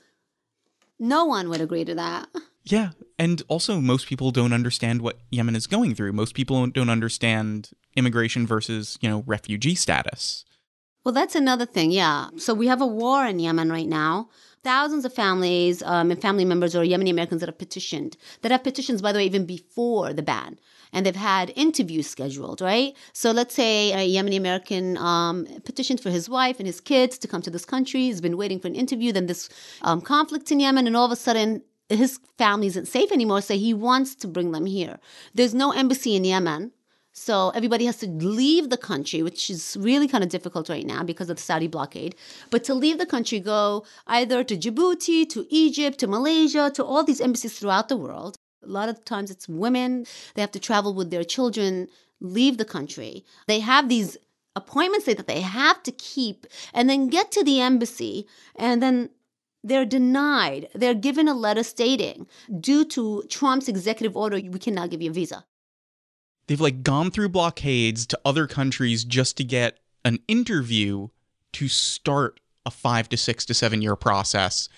No 1.00 1.26
one 1.26 1.50
would 1.50 1.62
agree 1.62 1.86
to 1.86 1.96
that. 1.96 2.30
Yeah, 2.66 2.92
and 3.20 3.42
also 3.48 3.82
most 3.82 4.08
people 4.08 4.32
don't 4.32 4.54
understand 4.54 5.02
what 5.02 5.20
Yemen 5.32 5.56
is 5.56 5.68
going 5.68 5.96
through. 5.96 6.14
Most 6.14 6.34
people 6.34 6.66
don't 6.68 6.90
understand 6.90 7.72
immigration 7.96 8.48
versus, 8.48 8.98
you 9.02 9.10
know, 9.10 9.24
refugee 9.26 9.76
status. 9.76 10.46
Well, 11.04 11.14
that's 11.14 11.36
another 11.36 11.66
thing. 11.66 11.92
Yeah. 11.92 12.30
So 12.38 12.54
we 12.54 12.68
have 12.68 12.82
a 12.82 12.88
war 12.88 13.26
in 13.26 13.40
Yemen 13.40 13.70
right 13.70 13.88
now. 13.88 14.30
Thousands 14.64 15.06
of 15.06 15.14
families 15.14 15.82
um, 15.84 16.12
and 16.12 16.22
family 16.22 16.46
members 16.46 16.76
or 16.76 16.84
Yemeni 16.84 17.10
Americans 17.10 17.42
that 17.42 17.50
have 17.50 17.58
petitioned, 17.58 18.18
that 18.42 18.52
have 18.52 18.64
petitions, 18.64 19.02
by 19.02 19.12
the 19.12 19.20
way, 19.20 19.26
even 19.26 19.46
before 19.46 20.14
the 20.14 20.24
ban. 20.24 20.60
And 20.92 21.06
they've 21.06 21.16
had 21.16 21.52
interviews 21.56 22.08
scheduled, 22.08 22.62
right? 22.62 22.94
So 23.14 23.32
let's 23.32 23.56
say 23.56 23.92
a 23.92 24.16
Yemeni 24.16 24.38
American 24.38 24.98
um, 24.98 25.48
petitioned 25.66 26.00
for 26.00 26.12
his 26.12 26.30
wife 26.30 26.60
and 26.60 26.68
his 26.68 26.80
kids 26.80 27.18
to 27.20 27.28
come 27.28 27.42
to 27.42 27.50
this 27.50 27.66
country. 27.66 28.02
He's 28.02 28.22
been 28.22 28.38
waiting 28.38 28.60
for 28.60 28.68
an 28.68 28.76
interview. 28.76 29.12
Then 29.12 29.26
this 29.26 29.50
um, 29.82 30.02
conflict 30.02 30.52
in 30.52 30.60
Yemen, 30.60 30.88
and 30.88 30.96
all 30.96 31.06
of 31.06 31.12
a 31.12 31.16
sudden 31.16 31.64
his 31.90 32.20
family 32.38 32.68
isn't 32.68 32.88
safe 32.88 33.12
anymore. 33.12 33.42
So 33.42 33.56
he 33.56 33.74
wants 33.74 34.16
to 34.16 34.28
bring 34.28 34.52
them 34.52 34.66
here. 34.66 35.00
There's 35.34 35.54
no 35.54 35.72
embassy 35.72 36.16
in 36.16 36.24
Yemen. 36.24 36.72
So 37.16 37.52
everybody 37.52 37.86
has 37.86 37.98
to 37.98 38.08
leave 38.08 38.72
the 38.72 38.78
country, 38.78 39.22
which 39.22 39.52
is 39.52 39.78
really 39.80 40.08
kind 40.08 40.24
of 40.24 40.32
difficult 40.32 40.68
right 40.68 40.86
now 40.86 41.04
because 41.04 41.30
of 41.30 41.38
the 41.38 41.44
Saudi 41.44 41.68
blockade. 41.68 42.16
But 42.50 42.64
to 42.64 42.74
leave 42.74 42.98
the 42.98 43.06
country, 43.06 43.40
go 43.40 43.86
either 44.08 44.44
to 44.44 44.58
Djibouti, 44.58 45.30
to 45.30 45.46
Egypt, 45.50 46.00
to 46.00 46.08
Malaysia, 46.08 46.72
to 46.74 46.84
all 46.84 47.04
these 47.04 47.22
embassies 47.22 47.60
throughout 47.60 47.88
the 47.88 47.98
world. 47.98 48.36
A 48.64 48.68
lot 48.68 48.90
of 48.90 49.06
times 49.06 49.30
it's 49.30 49.48
women. 49.48 50.08
They 50.34 50.42
have 50.42 50.52
to 50.54 50.60
travel 50.60 50.96
with 50.96 51.12
their 51.12 51.24
children, 51.24 51.88
leave 52.20 52.58
the 52.58 52.66
country. 52.66 53.24
They 53.46 53.60
have 53.60 53.90
these 53.90 54.18
appointments 54.56 55.06
that 55.06 55.28
they 55.28 55.42
have 55.42 55.84
to 55.84 55.92
keep 55.92 56.48
and 56.74 56.90
then 56.90 57.10
get 57.10 57.32
to 57.34 57.44
the 57.44 57.62
embassy 57.62 58.28
and 58.56 58.82
then 58.82 59.12
they're 59.64 59.86
denied. 59.86 60.68
They're 60.74 60.94
given 60.96 61.28
a 61.28 61.34
letter 61.36 61.64
stating, 61.64 62.26
due 62.60 62.86
to 62.86 63.24
Trump's 63.30 63.68
executive 63.68 64.18
order, 64.18 64.38
we 64.38 64.60
cannot 64.60 64.90
give 64.90 65.02
you 65.02 65.12
a 65.12 65.14
visa. 65.14 65.46
They've 66.48 66.60
like 66.60 66.84
gone 66.84 67.12
through 67.12 67.30
blockades 67.30 68.06
to 68.08 68.20
other 68.26 68.48
countries 68.48 69.04
just 69.04 69.38
to 69.38 69.44
get 69.44 69.80
an 70.04 70.20
interview 70.28 71.08
to 71.54 71.68
start 71.68 72.40
a 72.66 72.72
five 72.72 73.10
to 73.10 73.18
six 73.18 73.46
to 73.46 73.54
seven 73.54 73.82
year 73.82 73.96
process. 73.96 74.70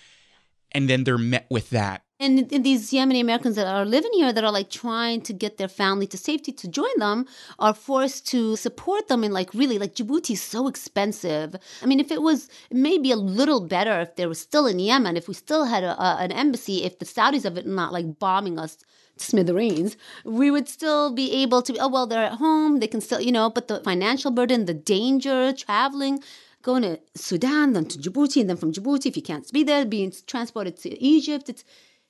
And 0.71 0.89
then 0.89 1.03
they're 1.03 1.17
met 1.17 1.47
with 1.49 1.69
that. 1.71 2.05
And, 2.17 2.51
and 2.53 2.65
these 2.65 2.91
Yemeni 2.91 3.19
Americans 3.19 3.57
that 3.57 3.67
are 3.67 3.83
living 3.83 4.11
here 4.13 4.31
that 4.31 4.43
are 4.43 4.51
like 4.51 4.69
trying 4.69 5.19
to 5.21 5.33
get 5.33 5.57
their 5.57 5.67
family 5.67 6.07
to 6.07 6.17
safety 6.17 6.53
to 6.53 6.67
join 6.67 6.97
them 6.97 7.25
are 7.59 7.73
forced 7.73 8.25
to 8.27 8.55
support 8.55 9.09
them 9.09 9.25
in 9.25 9.33
like 9.33 9.53
really 9.53 9.77
like 9.77 9.95
Djibouti 9.95 10.31
is 10.31 10.41
so 10.41 10.69
expensive. 10.69 11.57
I 11.81 11.85
mean, 11.85 11.99
if 11.99 12.11
it 12.11 12.21
was 12.21 12.49
maybe 12.71 13.11
a 13.11 13.17
little 13.17 13.59
better 13.59 13.99
if 13.99 14.15
they 14.15 14.27
were 14.27 14.33
still 14.33 14.65
in 14.65 14.79
Yemen, 14.79 15.17
if 15.17 15.27
we 15.27 15.33
still 15.33 15.65
had 15.65 15.83
a, 15.83 16.01
a, 16.01 16.17
an 16.21 16.31
embassy, 16.31 16.83
if 16.85 16.99
the 16.99 17.05
Saudis 17.05 17.43
have 17.43 17.57
it 17.57 17.67
not 17.67 17.91
like 17.91 18.17
bombing 18.17 18.59
us 18.59 18.77
smithereens, 19.17 19.97
we 20.23 20.51
would 20.51 20.67
still 20.67 21.13
be 21.13 21.31
able 21.43 21.61
to, 21.61 21.77
oh, 21.77 21.87
well, 21.87 22.07
they're 22.07 22.25
at 22.25 22.33
home. 22.33 22.79
They 22.79 22.87
can 22.87 23.01
still, 23.01 23.21
you 23.21 23.31
know, 23.31 23.49
but 23.49 23.67
the 23.67 23.79
financial 23.79 24.31
burden, 24.31 24.65
the 24.65 24.73
danger, 24.73 25.53
traveling, 25.53 26.21
going 26.61 26.81
to 26.81 26.99
Sudan, 27.15 27.73
then 27.73 27.85
to 27.85 27.97
Djibouti, 27.97 28.41
and 28.41 28.49
then 28.49 28.57
from 28.57 28.73
Djibouti, 28.73 29.05
if 29.05 29.15
you 29.15 29.21
can't 29.21 29.49
be 29.51 29.63
there, 29.63 29.85
being 29.85 30.11
transported 30.25 30.77
to 30.77 31.01
Egypt, 31.01 31.47
it's, 31.47 31.63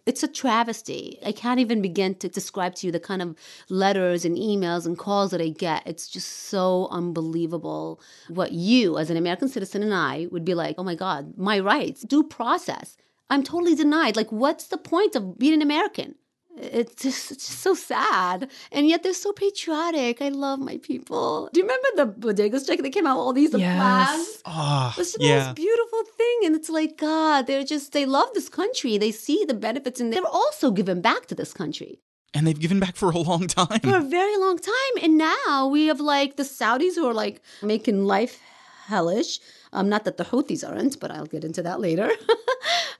it's 0.06 0.24
a 0.24 0.28
travesty. 0.28 1.20
I 1.26 1.32
can't 1.32 1.60
even 1.60 1.82
begin 1.82 2.16
to 2.16 2.30
describe 2.30 2.76
to 2.76 2.88
you 2.88 2.92
the 2.92 3.00
kind 3.00 3.22
of 3.22 3.36
letters 3.70 4.24
and 4.24 4.38
emails 4.38 4.86
and 4.86 4.98
calls 4.98 5.32
that 5.32 5.42
I 5.42 5.50
get. 5.50 5.84
It's 5.86 6.08
just 6.08 6.30
so 6.50 6.88
unbelievable 6.92 8.00
what 8.30 8.52
you, 8.52 8.98
as 8.98 9.10
an 9.10 9.18
American 9.18 9.50
citizen, 9.50 9.84
and 9.84 9.94
I 9.94 10.28
would 10.32 10.46
be 10.46 10.54
like, 10.54 10.76
oh 10.78 10.84
my 10.84 10.96
God, 10.96 11.38
my 11.38 11.60
rights, 11.60 12.02
due 12.04 12.24
process. 12.24 12.98
I'm 13.30 13.44
totally 13.44 13.76
denied. 13.76 14.16
Like, 14.16 14.32
what's 14.32 14.68
the 14.68 14.78
point 14.78 15.16
of 15.16 15.38
being 15.40 15.56
an 15.56 15.64
American? 15.64 16.16
It's 16.58 17.02
just, 17.04 17.32
it's 17.32 17.48
just 17.48 17.60
so 17.60 17.74
sad. 17.74 18.50
And 18.72 18.88
yet 18.88 19.04
they're 19.04 19.14
so 19.14 19.32
patriotic. 19.32 20.22
I 20.22 20.30
love 20.30 20.60
my 20.60 20.78
people. 20.78 21.50
Do 21.54 21.60
you 21.62 21.66
remember 21.68 21.90
the 21.96 22.08
bodegas 22.34 22.62
strike 22.62 22.82
that 22.82 22.92
came 22.92 23.08
out 23.08 23.18
with 23.18 23.26
all 23.26 23.34
these 23.34 23.54
Yes. 23.54 23.78
flags 23.78 24.42
Oh, 24.46 24.94
it's 24.98 25.14
the 25.14 25.24
yeah. 25.26 25.46
most 25.48 25.56
beautiful 25.56 26.04
thing 26.18 26.38
and 26.46 26.56
it's 26.56 26.70
like 26.70 26.98
god 26.98 27.48
they're 27.48 27.64
just 27.64 27.92
they 27.94 28.06
love 28.06 28.30
this 28.34 28.50
country. 28.50 28.98
They 28.98 29.12
see 29.12 29.44
the 29.46 29.54
benefits 29.54 30.00
and 30.00 30.12
they're 30.14 30.26
also 30.26 30.72
giving 30.72 31.02
back 31.02 31.26
to 31.28 31.36
this 31.36 31.54
country. 31.54 32.00
And 32.34 32.46
they've 32.46 32.60
given 32.60 32.80
back 32.80 32.96
for 32.96 33.10
a 33.12 33.18
long 33.18 33.48
time. 33.48 33.80
for 33.80 33.96
a 33.98 34.02
very 34.02 34.38
long 34.38 34.58
time 34.58 34.94
and 35.04 35.18
now 35.18 35.68
we 35.68 35.88
have 35.88 36.00
like 36.00 36.36
the 36.36 36.44
saudis 36.44 36.96
who 36.96 37.06
are 37.08 37.14
like 37.14 37.42
making 37.62 38.06
life 38.06 38.40
hellish. 38.88 39.40
Um, 39.74 39.90
not 39.90 40.06
that 40.06 40.18
the 40.18 40.24
houthis 40.26 40.64
aren't 40.68 41.00
but 41.00 41.12
i'll 41.12 41.26
get 41.26 41.44
into 41.44 41.62
that 41.64 41.80
later. 41.80 42.10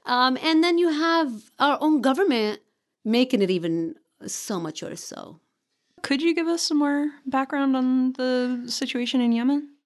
Um, 0.06 0.38
and 0.40 0.62
then 0.62 0.78
you 0.78 0.88
have 0.88 1.50
our 1.58 1.78
own 1.80 2.00
government 2.00 2.60
making 3.06 3.40
it 3.40 3.50
even 3.50 3.94
so 4.26 4.58
much 4.60 4.82
worse 4.82 5.04
so 5.04 5.40
Could 6.02 6.20
you 6.22 6.34
give 6.34 6.48
us 6.48 6.62
some 6.62 6.78
more 6.78 7.10
background 7.24 7.76
on 7.76 8.12
the 8.12 8.64
situation 8.66 9.20
in 9.20 9.32
Yemen? 9.32 9.76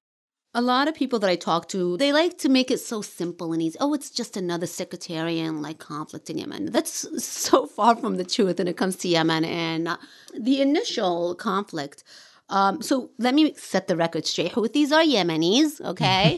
a 0.52 0.60
lot 0.60 0.88
of 0.88 0.94
people 0.96 1.18
that 1.20 1.30
I 1.30 1.36
talk 1.36 1.68
to, 1.68 1.96
they 1.96 2.12
like 2.12 2.38
to 2.38 2.48
make 2.48 2.70
it 2.72 2.80
so 2.80 3.02
simple 3.02 3.52
and 3.52 3.62
easy. 3.62 3.78
Oh, 3.80 3.94
it's 3.94 4.10
just 4.10 4.36
another 4.36 4.66
sectarian 4.66 5.62
like 5.62 5.78
conflict 5.78 6.28
in 6.28 6.38
Yemen. 6.38 6.66
That's 6.72 7.06
so 7.24 7.66
far 7.66 7.94
from 7.96 8.16
the 8.16 8.24
truth 8.24 8.58
when 8.58 8.68
it 8.68 8.76
comes 8.76 8.96
to 8.96 9.08
Yemen 9.08 9.44
and 9.44 9.86
uh, 9.86 9.96
the 10.36 10.60
initial 10.60 11.34
conflict. 11.36 12.02
Um, 12.50 12.82
so 12.82 13.10
let 13.18 13.34
me 13.34 13.54
set 13.54 13.86
the 13.86 13.96
record 13.96 14.26
straight. 14.26 14.52
Houthis 14.52 14.90
are 14.90 15.04
Yemenis, 15.04 15.80
okay? 15.80 16.36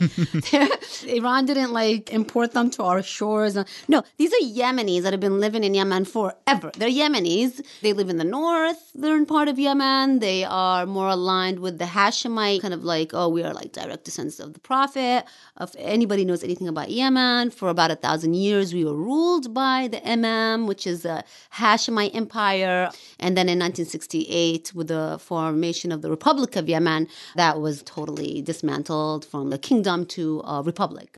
Iran 1.16 1.47
didn't 1.47 1.73
like 1.73 2.12
import 2.12 2.52
them 2.52 2.71
to 2.71 2.83
our 2.83 3.02
shores. 3.02 3.57
No, 3.88 4.02
these 4.19 4.33
are 4.33 4.45
Yemenis 4.45 5.02
that 5.02 5.12
have 5.12 5.21
been 5.21 5.40
living 5.40 5.64
in 5.64 5.75
Yemen 5.75 6.04
forever. 6.04 6.71
They're 6.76 6.90
Yemenis. 6.90 7.64
They 7.81 7.95
live 7.95 8.11
in 8.11 8.19
the 8.19 8.25
north, 8.25 8.92
northern 8.95 9.26
part 9.26 9.49
of 9.49 9.59
Yemen. 9.59 10.19
They 10.19 10.45
are 10.45 10.85
more 10.85 11.09
aligned 11.09 11.61
with 11.61 11.78
the 11.78 11.87
Hashemite 11.87 12.61
kind 12.61 12.75
of 12.75 12.85
like, 12.85 13.12
oh, 13.14 13.28
we 13.28 13.42
are 13.42 13.54
like 13.54 13.73
direct 13.73 14.04
descendants 14.04 14.38
of 14.38 14.52
the 14.52 14.61
Prophet. 14.61 15.25
If 15.61 15.75
anybody 15.78 16.25
knows 16.26 16.45
anything 16.45 16.69
about 16.69 16.90
Yemen, 16.90 17.50
for 17.50 17.71
about 17.71 17.90
a 17.90 17.97
thousand 17.97 18.35
years, 18.35 18.75
we 18.75 18.85
were 18.85 18.95
ruled 18.95 19.54
by 19.54 19.88
the 19.88 20.07
Imam, 20.07 20.66
which 20.66 20.87
is 20.87 21.04
a 21.07 21.25
Hashemite 21.54 22.14
empire. 22.14 22.90
And 23.19 23.37
then 23.37 23.49
in 23.49 23.59
1968, 23.59 24.73
with 24.75 24.88
the 24.88 25.19
formation 25.21 25.90
of 25.90 26.01
the 26.02 26.11
Republic 26.11 26.56
of 26.56 26.68
Yemen, 26.68 27.09
that 27.37 27.61
was 27.61 27.82
totally 27.82 28.42
dismantled 28.42 29.25
from 29.25 29.52
a 29.52 29.59
kingdom 29.59 30.04
to 30.06 30.42
a 30.44 30.62
republic. 30.62 31.16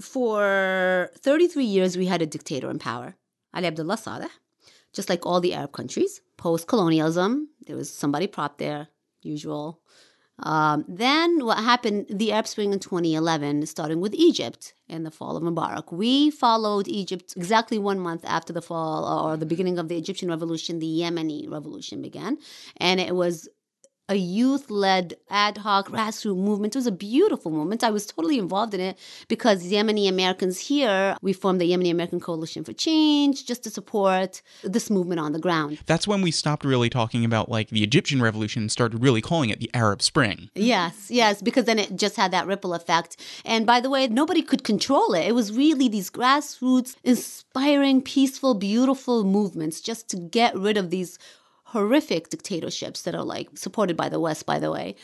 For 0.00 1.10
33 1.18 1.64
years, 1.64 1.96
we 1.96 2.06
had 2.06 2.22
a 2.22 2.26
dictator 2.26 2.70
in 2.70 2.78
power, 2.78 3.16
Ali 3.54 3.66
Abdullah 3.66 3.96
Saleh, 3.96 4.30
just 4.92 5.08
like 5.08 5.26
all 5.26 5.40
the 5.40 5.54
Arab 5.54 5.72
countries. 5.72 6.20
Post 6.36 6.66
colonialism, 6.66 7.48
there 7.66 7.76
was 7.76 7.92
somebody 7.92 8.26
propped 8.26 8.58
there, 8.58 8.88
usual. 9.22 9.80
Um, 10.38 10.84
then 10.88 11.44
what 11.44 11.58
happened, 11.58 12.06
the 12.08 12.32
Arab 12.32 12.46
Spring 12.46 12.72
in 12.72 12.80
2011, 12.80 13.66
starting 13.66 14.00
with 14.00 14.14
Egypt 14.14 14.74
and 14.88 15.06
the 15.06 15.10
fall 15.10 15.36
of 15.36 15.42
Mubarak. 15.42 15.92
We 15.92 16.30
followed 16.30 16.88
Egypt 16.88 17.34
exactly 17.36 17.78
one 17.78 18.00
month 18.00 18.24
after 18.24 18.52
the 18.52 18.62
fall 18.62 19.04
or 19.04 19.36
the 19.36 19.46
beginning 19.46 19.78
of 19.78 19.88
the 19.88 19.96
Egyptian 19.96 20.28
revolution, 20.28 20.78
the 20.78 21.00
Yemeni 21.00 21.50
revolution 21.50 22.02
began. 22.02 22.38
And 22.78 22.98
it 22.98 23.14
was 23.14 23.48
a 24.12 24.16
youth 24.16 24.70
led 24.70 25.14
ad 25.30 25.56
hoc 25.56 25.88
grassroots 25.88 26.36
movement. 26.36 26.74
It 26.74 26.78
was 26.78 26.86
a 26.86 26.92
beautiful 26.92 27.50
movement. 27.50 27.82
I 27.82 27.90
was 27.90 28.04
totally 28.04 28.38
involved 28.38 28.74
in 28.74 28.80
it 28.80 28.98
because 29.26 29.64
Yemeni 29.64 30.06
Americans 30.06 30.58
here, 30.58 31.16
we 31.22 31.32
formed 31.32 31.62
the 31.62 31.70
Yemeni 31.70 31.90
American 31.90 32.20
Coalition 32.20 32.62
for 32.62 32.74
Change 32.74 33.46
just 33.46 33.64
to 33.64 33.70
support 33.70 34.42
this 34.62 34.90
movement 34.90 35.18
on 35.18 35.32
the 35.32 35.38
ground. 35.38 35.78
That's 35.86 36.06
when 36.06 36.20
we 36.20 36.30
stopped 36.30 36.64
really 36.64 36.90
talking 36.90 37.24
about 37.24 37.48
like 37.48 37.70
the 37.70 37.82
Egyptian 37.82 38.20
revolution 38.20 38.64
and 38.64 38.70
started 38.70 39.02
really 39.02 39.22
calling 39.22 39.48
it 39.48 39.60
the 39.60 39.70
Arab 39.72 40.02
Spring. 40.02 40.50
Yes, 40.54 41.10
yes, 41.10 41.40
because 41.40 41.64
then 41.64 41.78
it 41.78 41.96
just 41.96 42.16
had 42.16 42.32
that 42.32 42.46
ripple 42.46 42.74
effect. 42.74 43.16
And 43.46 43.64
by 43.64 43.80
the 43.80 43.88
way, 43.88 44.06
nobody 44.08 44.42
could 44.42 44.62
control 44.62 45.14
it. 45.14 45.26
It 45.26 45.34
was 45.34 45.56
really 45.56 45.88
these 45.88 46.10
grassroots, 46.10 46.96
inspiring, 47.02 48.02
peaceful, 48.02 48.52
beautiful 48.52 49.24
movements 49.24 49.80
just 49.80 50.10
to 50.10 50.18
get 50.18 50.54
rid 50.54 50.76
of 50.76 50.90
these 50.90 51.18
horrific 51.72 52.28
dictatorships 52.28 53.00
that 53.02 53.14
are 53.14 53.24
like 53.24 53.48
supported 53.54 53.96
by 53.96 54.06
the 54.10 54.20
West, 54.20 54.44
by 54.44 54.58
the 54.58 54.70
way. 54.70 54.94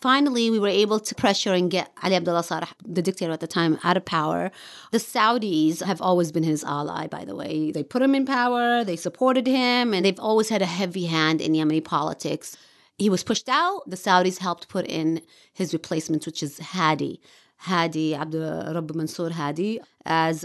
Finally, 0.00 0.50
we 0.50 0.58
were 0.58 0.66
able 0.66 0.98
to 0.98 1.14
pressure 1.14 1.54
and 1.54 1.70
get 1.70 1.92
Ali 2.02 2.16
Abdullah 2.16 2.42
Saleh, 2.42 2.74
the 2.84 3.02
dictator 3.02 3.30
at 3.30 3.38
the 3.38 3.46
time, 3.46 3.78
out 3.84 3.96
of 3.96 4.04
power. 4.04 4.50
The 4.90 4.98
Saudis 4.98 5.80
have 5.80 6.02
always 6.02 6.32
been 6.32 6.42
his 6.42 6.64
ally, 6.64 7.06
by 7.06 7.24
the 7.24 7.36
way. 7.36 7.70
They 7.70 7.84
put 7.84 8.02
him 8.02 8.16
in 8.16 8.26
power, 8.26 8.82
they 8.82 8.96
supported 8.96 9.46
him, 9.46 9.94
and 9.94 10.04
they've 10.04 10.18
always 10.18 10.48
had 10.48 10.60
a 10.60 10.66
heavy 10.66 11.06
hand 11.06 11.40
in 11.40 11.52
Yemeni 11.52 11.84
politics. 11.84 12.56
He 12.98 13.08
was 13.08 13.22
pushed 13.22 13.48
out. 13.48 13.88
The 13.88 13.96
Saudis 13.96 14.38
helped 14.38 14.68
put 14.68 14.86
in 14.86 15.22
his 15.52 15.72
replacement, 15.72 16.26
which 16.26 16.42
is 16.42 16.58
Hadi, 16.58 17.20
Hadi 17.58 18.16
Abdul 18.16 18.74
Rabb 18.74 18.92
Mansour 18.92 19.30
Hadi, 19.30 19.80
as 20.04 20.44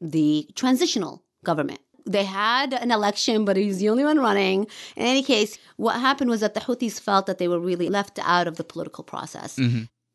the 0.00 0.48
transitional 0.54 1.24
government 1.42 1.80
they 2.08 2.24
had 2.24 2.72
an 2.74 2.90
election, 2.90 3.44
but 3.44 3.56
he's 3.56 3.78
the 3.78 3.88
only 3.88 4.04
one 4.04 4.18
running. 4.18 4.66
In 4.96 5.06
any 5.06 5.22
case, 5.22 5.58
what 5.76 6.00
happened 6.00 6.30
was 6.30 6.40
that 6.40 6.54
the 6.54 6.60
Houthis 6.60 7.00
felt 7.00 7.26
that 7.26 7.38
they 7.38 7.48
were 7.48 7.60
really 7.60 7.88
left 7.88 8.18
out 8.22 8.46
of 8.48 8.56
the 8.56 8.64
political 8.64 9.04
process. 9.04 9.58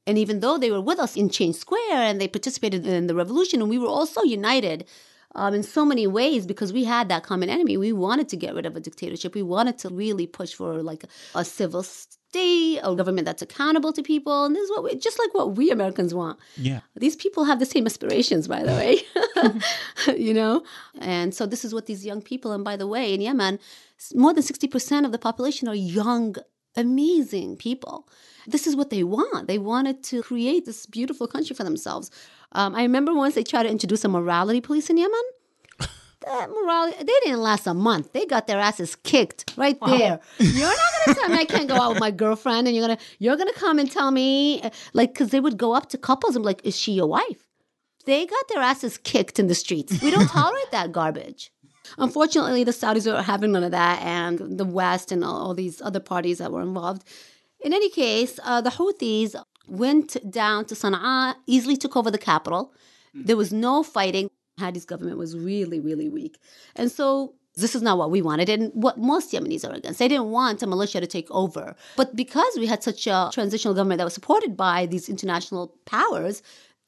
And 0.06 0.18
even 0.18 0.42
though 0.42 0.58
they 0.58 0.72
were 0.72 0.82
with 0.82 1.00
us 1.00 1.16
in 1.16 1.30
Change 1.30 1.56
Square 1.56 1.94
and 2.10 2.20
they 2.20 2.28
participated 2.28 2.86
in 2.86 3.08
the 3.08 3.16
revolution, 3.16 3.62
and 3.62 3.70
we 3.70 3.80
were 3.80 3.88
also 3.88 4.22
united 4.24 4.86
um, 5.36 5.54
in 5.54 5.64
so 5.64 5.86
many 5.86 6.06
ways 6.08 6.46
because 6.46 6.72
we 6.74 6.84
had 6.84 7.10
that 7.10 7.24
common 7.24 7.50
enemy. 7.50 7.78
We 7.78 7.94
wanted 7.94 8.30
to 8.30 8.38
get 8.38 8.54
rid 8.54 8.66
of 8.66 8.76
a 8.76 8.80
dictatorship. 8.80 9.34
We 9.34 9.44
wanted 9.44 9.78
to 9.80 9.90
really 9.90 10.28
push 10.28 10.54
for 10.54 10.84
like 10.84 11.04
a, 11.04 11.40
a 11.40 11.46
civil 11.46 11.84
state, 12.34 12.80
a 12.84 12.96
government 12.96 13.26
that's 13.26 13.44
accountable 13.44 13.94
to 13.94 14.02
people. 14.02 14.46
And 14.46 14.56
this 14.56 14.64
is 14.64 14.72
what 14.72 14.84
we, 14.84 14.96
just 14.96 15.20
like 15.20 15.34
what 15.34 15.56
we 15.56 15.70
Americans 15.70 16.14
want. 16.14 16.40
Yeah. 16.58 16.80
These 16.96 17.16
people 17.16 17.44
have 17.44 17.60
the 17.60 17.66
same 17.66 17.86
aspirations, 17.86 18.48
by 18.48 18.64
the 18.64 18.72
way, 18.72 19.02
you 20.18 20.34
know? 20.34 20.64
And 21.00 21.34
so 21.36 21.46
this 21.46 21.64
is 21.64 21.74
what 21.74 21.86
these 21.86 22.04
young 22.06 22.22
people, 22.22 22.52
and 22.52 22.64
by 22.64 22.76
the 22.76 22.88
way, 22.88 23.14
in 23.14 23.22
Yemen, 23.22 23.60
more 24.16 24.34
than 24.34 24.44
60% 24.44 25.06
of 25.06 25.12
the 25.12 25.20
population 25.20 25.68
are 25.68 25.76
young, 25.76 26.36
amazing 26.76 27.58
people. 27.58 28.08
This 28.48 28.66
is 28.66 28.76
what 28.76 28.90
they 28.90 29.04
want. 29.04 29.48
They 29.48 29.60
wanted 29.60 30.04
to 30.06 30.24
create 30.24 30.66
this 30.66 30.86
beautiful 30.88 31.28
country 31.28 31.56
for 31.56 31.64
themselves. 31.64 32.10
Um, 32.54 32.74
I 32.76 32.82
remember 32.82 33.14
once 33.14 33.36
they 33.36 33.44
tried 33.44 33.64
to 33.64 33.70
introduce 33.70 34.04
a 34.04 34.10
morality 34.10 34.60
police 34.60 34.90
in 34.90 34.98
Yemen. 34.98 35.22
That 36.26 36.50
morality, 36.50 36.98
they 37.00 37.14
didn't 37.24 37.42
last 37.42 37.68
a 37.68 37.74
month. 37.74 38.14
They 38.14 38.26
got 38.26 38.48
their 38.48 38.60
asses 38.60 38.96
kicked 38.96 39.54
right 39.58 39.78
there. 39.86 40.20
You're 40.40 40.68
not 40.68 40.78
gonna 41.06 41.20
tell 41.20 41.30
me 41.30 41.38
I 41.38 41.46
can't 41.46 41.68
go 41.68 41.76
out 41.76 41.90
with 41.92 42.00
my 42.00 42.12
girlfriend, 42.12 42.68
and 42.68 42.76
you're 42.76 42.88
gonna 42.88 43.00
you're 43.20 43.36
gonna 43.36 43.54
come 43.54 43.78
and 43.80 43.92
tell 43.92 44.12
me 44.12 44.62
uh, 44.62 44.70
like 44.94 45.14
because 45.14 45.30
they 45.30 45.40
would 45.40 45.58
go 45.58 45.74
up 45.74 45.90
to 45.90 45.98
couples 45.98 46.36
and 46.36 46.44
be 46.44 46.48
like, 46.48 46.66
"Is 46.66 46.78
she 46.78 46.94
your 46.94 47.08
wife?" 47.08 47.48
They 48.06 48.26
got 48.26 48.48
their 48.50 48.62
asses 48.62 48.98
kicked 48.98 49.40
in 49.40 49.48
the 49.48 49.56
streets. 49.56 50.02
We 50.02 50.12
don't 50.12 50.28
tolerate 50.40 50.72
that 50.72 50.92
garbage. 50.92 51.52
Unfortunately, 51.98 52.64
the 52.64 52.72
Saudis 52.72 53.12
are 53.14 53.22
having 53.22 53.52
none 53.52 53.64
of 53.64 53.72
that, 53.72 54.02
and 54.02 54.58
the 54.58 54.66
West 54.66 55.12
and 55.12 55.24
all, 55.24 55.38
all 55.38 55.54
these 55.54 55.82
other 55.82 56.00
parties 56.00 56.38
that 56.38 56.52
were 56.52 56.62
involved. 56.62 57.04
In 57.60 57.74
any 57.74 57.90
case, 57.90 58.40
uh, 58.44 58.62
the 58.62 58.72
Houthis 58.72 59.36
went 59.68 60.18
down 60.30 60.66
to 60.66 60.76
Sana'a, 60.76 61.36
easily 61.48 61.78
took 61.78 61.96
over 61.96 62.12
the 62.12 62.18
capital. 62.18 62.74
There 63.14 63.38
was 63.38 63.54
no 63.54 63.84
fighting. 63.84 64.30
Hadi's 64.60 64.86
government 64.86 65.18
was 65.18 65.38
really, 65.38 65.80
really 65.80 66.10
weak. 66.10 66.40
And 66.76 66.92
so 66.92 67.34
this 67.56 67.76
is 67.76 67.82
not 67.82 67.98
what 67.98 68.12
we 68.12 68.22
wanted 68.22 68.50
and 68.50 68.72
what 68.74 68.98
most 68.98 69.32
Yemenis 69.32 69.68
are 69.68 69.74
against. 69.74 70.00
They 70.00 70.08
didn't 70.08 70.32
want 70.32 70.64
a 70.64 70.68
militia 70.68 71.02
to 71.02 71.08
take 71.08 71.30
over. 71.30 71.76
But 71.96 72.16
because 72.16 72.58
we 72.58 72.66
had 72.66 72.84
such 72.84 73.06
a 73.08 73.30
transitional 73.32 73.74
government 73.74 74.00
that 74.00 74.06
was 74.06 74.14
supported 74.14 74.58
by 74.58 74.86
these 74.86 75.08
international 75.08 75.76
powers, 75.86 76.42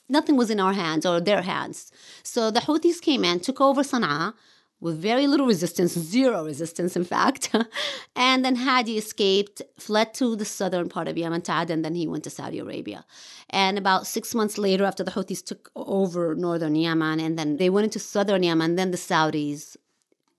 nothing 0.09 0.37
was 0.37 0.49
in 0.49 0.59
our 0.59 0.73
hands 0.73 1.05
or 1.05 1.19
their 1.19 1.43
hands. 1.43 1.91
So 2.23 2.49
the 2.49 2.61
Houthis 2.61 3.01
came 3.01 3.23
in, 3.23 3.39
took 3.39 3.61
over 3.61 3.81
Sana'a 3.81 4.33
with 4.79 5.01
very 5.01 5.27
little 5.27 5.47
resistance, 5.47 5.93
zero 5.93 6.45
resistance, 6.45 6.95
in 6.95 7.03
fact. 7.03 7.53
and 8.15 8.43
then 8.43 8.55
Hadi 8.55 8.97
escaped, 8.97 9.61
fled 9.77 10.13
to 10.15 10.35
the 10.35 10.45
southern 10.45 10.89
part 10.89 11.07
of 11.07 11.17
Yemen, 11.17 11.41
Ta'ad, 11.41 11.69
and 11.69 11.83
then 11.83 11.95
he 11.95 12.07
went 12.07 12.23
to 12.25 12.29
Saudi 12.29 12.59
Arabia. 12.59 13.05
And 13.49 13.77
about 13.77 14.07
six 14.07 14.35
months 14.35 14.57
later, 14.57 14.83
after 14.83 15.03
the 15.03 15.11
Houthis 15.11 15.43
took 15.43 15.71
over 15.75 16.35
northern 16.35 16.75
Yemen, 16.75 17.19
and 17.19 17.37
then 17.39 17.57
they 17.57 17.69
went 17.69 17.85
into 17.85 17.99
southern 17.99 18.43
Yemen, 18.43 18.75
then 18.75 18.91
the 18.91 18.97
Saudis 18.97 19.77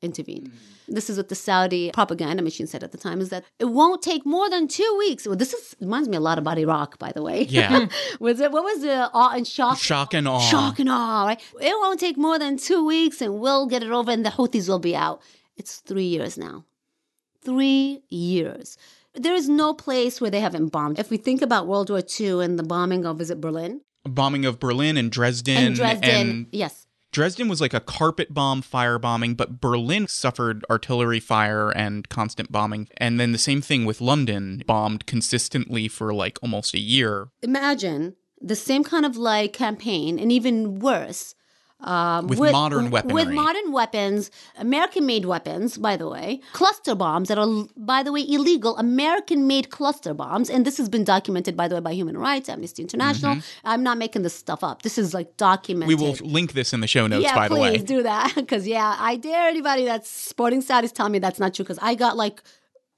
intervened. 0.02 0.50
Mm. 0.50 0.94
This 0.94 1.10
is 1.10 1.16
what 1.16 1.28
the 1.28 1.34
Saudi 1.34 1.90
propaganda 1.92 2.42
machine 2.42 2.66
said 2.66 2.82
at 2.84 2.92
the 2.92 2.98
time: 2.98 3.20
is 3.20 3.30
that 3.30 3.44
it 3.58 3.66
won't 3.66 4.02
take 4.02 4.24
more 4.24 4.48
than 4.48 4.68
two 4.68 4.94
weeks. 4.98 5.26
Well, 5.26 5.36
this 5.36 5.52
is 5.52 5.76
reminds 5.80 6.08
me 6.08 6.16
a 6.16 6.20
lot 6.20 6.38
about 6.38 6.58
Iraq, 6.58 6.98
by 6.98 7.12
the 7.12 7.22
way. 7.22 7.42
Yeah. 7.44 7.88
was 8.20 8.40
it 8.40 8.52
what 8.52 8.64
was 8.64 8.82
the 8.82 9.10
awe 9.12 9.32
and 9.34 9.46
shock? 9.46 9.78
Shock 9.78 10.14
and 10.14 10.28
awe. 10.28 10.40
Shock 10.40 10.78
and 10.78 10.88
awe, 10.88 11.26
right? 11.26 11.40
It 11.60 11.74
won't 11.80 12.00
take 12.00 12.16
more 12.16 12.38
than 12.38 12.56
two 12.56 12.84
weeks, 12.86 13.20
and 13.20 13.40
we'll 13.40 13.66
get 13.66 13.82
it 13.82 13.90
over, 13.90 14.10
and 14.10 14.24
the 14.24 14.30
Houthis 14.30 14.68
will 14.68 14.78
be 14.78 14.94
out. 14.94 15.20
It's 15.56 15.78
three 15.80 16.04
years 16.04 16.36
now. 16.36 16.64
Three 17.42 18.02
years. 18.08 18.76
There 19.14 19.34
is 19.34 19.48
no 19.48 19.72
place 19.72 20.20
where 20.20 20.30
they 20.30 20.40
haven't 20.40 20.68
bombed. 20.68 20.98
If 20.98 21.10
we 21.10 21.16
think 21.16 21.40
about 21.40 21.66
World 21.66 21.88
War 21.88 22.02
II 22.20 22.44
and 22.44 22.58
the 22.58 22.62
bombing 22.62 23.06
of, 23.06 23.20
is 23.20 23.30
it 23.30 23.40
Berlin? 23.40 23.80
Bombing 24.04 24.44
of 24.44 24.60
Berlin 24.60 24.96
and 24.96 25.10
Dresden. 25.10 25.56
And 25.56 25.74
Dresden. 25.74 26.10
and 26.10 26.46
yes. 26.52 26.85
Dresden 27.16 27.48
was 27.48 27.62
like 27.62 27.72
a 27.72 27.80
carpet 27.80 28.34
bomb 28.34 28.60
firebombing, 28.60 29.38
but 29.38 29.58
Berlin 29.58 30.06
suffered 30.06 30.66
artillery 30.68 31.18
fire 31.18 31.70
and 31.70 32.06
constant 32.10 32.52
bombing. 32.52 32.90
And 32.98 33.18
then 33.18 33.32
the 33.32 33.38
same 33.38 33.62
thing 33.62 33.86
with 33.86 34.02
London, 34.02 34.62
bombed 34.66 35.06
consistently 35.06 35.88
for 35.88 36.12
like 36.12 36.38
almost 36.42 36.74
a 36.74 36.78
year 36.78 37.28
Imagine 37.40 38.16
the 38.38 38.54
same 38.54 38.84
kind 38.84 39.06
of 39.06 39.16
like 39.16 39.54
campaign, 39.54 40.18
and 40.18 40.30
even 40.30 40.78
worse. 40.78 41.34
Um, 41.80 42.26
With 42.26 42.40
modern 42.40 42.90
weapons. 42.90 43.12
With 43.12 43.28
modern 43.28 43.70
weapons, 43.70 44.30
American 44.58 45.04
made 45.04 45.26
weapons, 45.26 45.76
by 45.76 45.96
the 45.96 46.08
way, 46.08 46.40
cluster 46.54 46.94
bombs 46.94 47.28
that 47.28 47.36
are, 47.36 47.66
by 47.76 48.02
the 48.02 48.12
way, 48.12 48.24
illegal, 48.26 48.76
American 48.78 49.46
made 49.46 49.68
cluster 49.70 50.14
bombs. 50.14 50.48
And 50.48 50.64
this 50.64 50.78
has 50.78 50.88
been 50.88 51.04
documented, 51.04 51.54
by 51.54 51.68
the 51.68 51.74
way, 51.74 51.80
by 51.82 51.92
Human 51.92 52.16
Rights, 52.16 52.48
Amnesty 52.48 52.82
International. 52.82 53.38
I'm 53.64 53.82
not 53.82 53.98
making 53.98 54.22
this 54.22 54.34
stuff 54.34 54.64
up. 54.64 54.82
This 54.82 54.96
is 54.96 55.12
like 55.12 55.36
documented. 55.36 55.98
Mm-hmm. 55.98 56.04
We 56.04 56.10
will 56.10 56.32
link 56.32 56.54
this 56.54 56.72
in 56.72 56.80
the 56.80 56.86
show 56.86 57.06
notes, 57.06 57.24
yeah, 57.24 57.34
by 57.34 57.48
the 57.48 57.56
way. 57.56 57.70
please 57.70 57.84
do 57.84 58.02
that. 58.02 58.32
Because, 58.46 58.66
yeah, 58.66 58.96
I 58.98 59.16
dare 59.16 59.48
anybody 59.48 59.84
that's 59.84 60.08
sporting 60.08 60.62
Saudis 60.62 60.92
tell 60.92 61.08
me 61.08 61.18
that's 61.18 61.40
not 61.40 61.52
true. 61.52 61.64
Because 61.64 61.80
I 61.82 61.94
got 61.94 62.16
like 62.16 62.42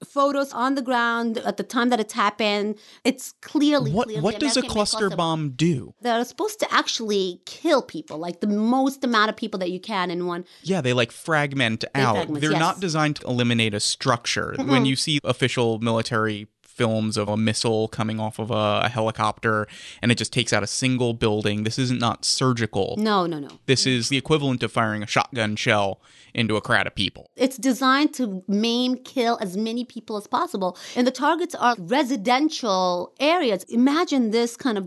photos 0.04 0.52
on 0.52 0.74
the 0.74 0.82
ground 0.82 1.38
at 1.38 1.56
the 1.56 1.62
time 1.62 1.88
that 1.88 1.98
it's 2.00 2.12
happened. 2.14 2.78
It's 3.04 3.32
clearly, 3.42 3.90
What 3.92 4.06
clearly 4.06 4.22
what 4.22 4.38
does 4.38 4.56
a 4.56 4.62
cluster 4.62 5.10
bomb 5.10 5.50
do? 5.50 5.94
they're 6.00 6.24
supposed 6.24 6.60
to 6.60 6.72
actually 6.72 7.40
kill 7.46 7.82
people, 7.82 8.18
like 8.18 8.40
the 8.40 8.46
most 8.46 9.02
amount 9.04 9.30
of 9.30 9.36
people 9.36 9.58
that 9.58 9.70
you 9.70 9.80
can 9.80 10.10
in 10.10 10.26
one. 10.26 10.44
Yeah, 10.62 10.80
they 10.80 10.92
like 10.92 11.10
fragment 11.12 11.84
out. 11.94 12.14
fragment, 12.16 12.40
They're 12.40 12.52
yes. 12.52 12.60
not 12.60 12.80
designed 12.80 13.16
to 13.16 13.26
eliminate 13.26 13.74
a 13.74 13.80
structure. 13.80 14.54
When 14.58 14.84
you 14.84 14.96
see 14.96 15.18
official 15.24 15.78
military 15.80 16.46
films 16.78 17.16
of 17.16 17.28
a 17.28 17.36
missile 17.36 17.88
coming 17.88 18.18
off 18.18 18.38
of 18.38 18.50
a, 18.50 18.82
a 18.84 18.88
helicopter 18.88 19.66
and 20.00 20.10
it 20.10 20.16
just 20.16 20.32
takes 20.32 20.52
out 20.52 20.62
a 20.62 20.66
single 20.66 21.12
building, 21.12 21.64
this 21.64 21.78
isn't 21.78 22.00
not 22.00 22.24
surgical. 22.24 22.94
No, 22.96 23.26
no, 23.26 23.38
no. 23.40 23.50
This 23.66 23.86
is 23.86 24.08
the 24.08 24.16
equivalent 24.16 24.62
of 24.62 24.72
firing 24.72 25.02
a 25.02 25.06
shotgun 25.06 25.56
shell 25.56 26.00
into 26.32 26.56
a 26.56 26.60
crowd 26.60 26.86
of 26.86 26.94
people. 26.94 27.30
It's 27.36 27.56
designed 27.56 28.14
to 28.14 28.44
maim, 28.46 28.96
kill 28.96 29.36
as 29.40 29.56
many 29.56 29.84
people 29.84 30.16
as 30.16 30.26
possible. 30.26 30.78
And 30.96 31.06
the 31.06 31.10
targets 31.10 31.54
are 31.54 31.74
residential 31.78 33.12
areas. 33.18 33.64
Imagine 33.64 34.30
this 34.30 34.56
kind 34.56 34.78
of 34.78 34.86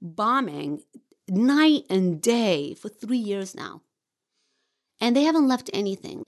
bombing 0.00 0.82
night 1.28 1.84
and 1.90 2.22
day 2.22 2.74
for 2.74 2.88
three 2.88 3.18
years 3.18 3.54
now. 3.54 3.82
And 5.00 5.14
they 5.14 5.22
haven't 5.22 5.48
left 5.48 5.70
anything. 5.72 6.24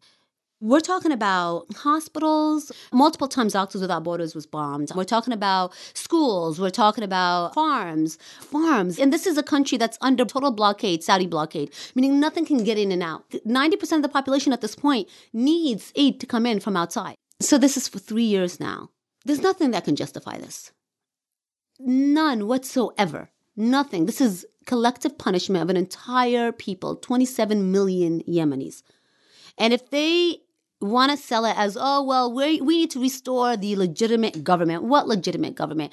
We're 0.62 0.80
talking 0.80 1.10
about 1.10 1.74
hospitals. 1.74 2.70
Multiple 2.92 3.28
times 3.28 3.54
Doctors 3.54 3.80
Without 3.80 4.04
Borders 4.04 4.34
was 4.34 4.44
bombed. 4.44 4.90
We're 4.94 5.04
talking 5.04 5.32
about 5.32 5.72
schools. 5.94 6.60
We're 6.60 6.68
talking 6.68 7.02
about 7.02 7.54
farms. 7.54 8.18
Farms. 8.40 8.98
And 8.98 9.10
this 9.10 9.26
is 9.26 9.38
a 9.38 9.42
country 9.42 9.78
that's 9.78 9.96
under 10.02 10.26
total 10.26 10.50
blockade, 10.50 11.02
Saudi 11.02 11.26
blockade, 11.26 11.72
meaning 11.94 12.20
nothing 12.20 12.44
can 12.44 12.62
get 12.62 12.76
in 12.76 12.92
and 12.92 13.02
out. 13.02 13.30
90% 13.30 13.92
of 13.92 14.02
the 14.02 14.10
population 14.10 14.52
at 14.52 14.60
this 14.60 14.74
point 14.74 15.08
needs 15.32 15.94
aid 15.96 16.20
to 16.20 16.26
come 16.26 16.44
in 16.44 16.60
from 16.60 16.76
outside. 16.76 17.14
So 17.40 17.56
this 17.56 17.78
is 17.78 17.88
for 17.88 17.98
three 17.98 18.24
years 18.24 18.60
now. 18.60 18.90
There's 19.24 19.40
nothing 19.40 19.70
that 19.70 19.84
can 19.84 19.96
justify 19.96 20.36
this. 20.36 20.72
None 21.78 22.46
whatsoever. 22.46 23.30
Nothing. 23.56 24.04
This 24.04 24.20
is 24.20 24.44
collective 24.66 25.16
punishment 25.16 25.62
of 25.62 25.70
an 25.70 25.78
entire 25.78 26.52
people, 26.52 26.96
27 26.96 27.72
million 27.72 28.22
Yemenis. 28.28 28.82
And 29.56 29.72
if 29.72 29.88
they 29.88 30.40
want 30.80 31.10
to 31.10 31.16
sell 31.16 31.44
it 31.44 31.56
as, 31.56 31.76
oh, 31.78 32.02
well, 32.02 32.32
we, 32.32 32.60
we 32.60 32.78
need 32.78 32.90
to 32.92 33.00
restore 33.00 33.56
the 33.56 33.76
legitimate 33.76 34.42
government. 34.44 34.84
What 34.84 35.08
legitimate 35.08 35.54
government? 35.54 35.92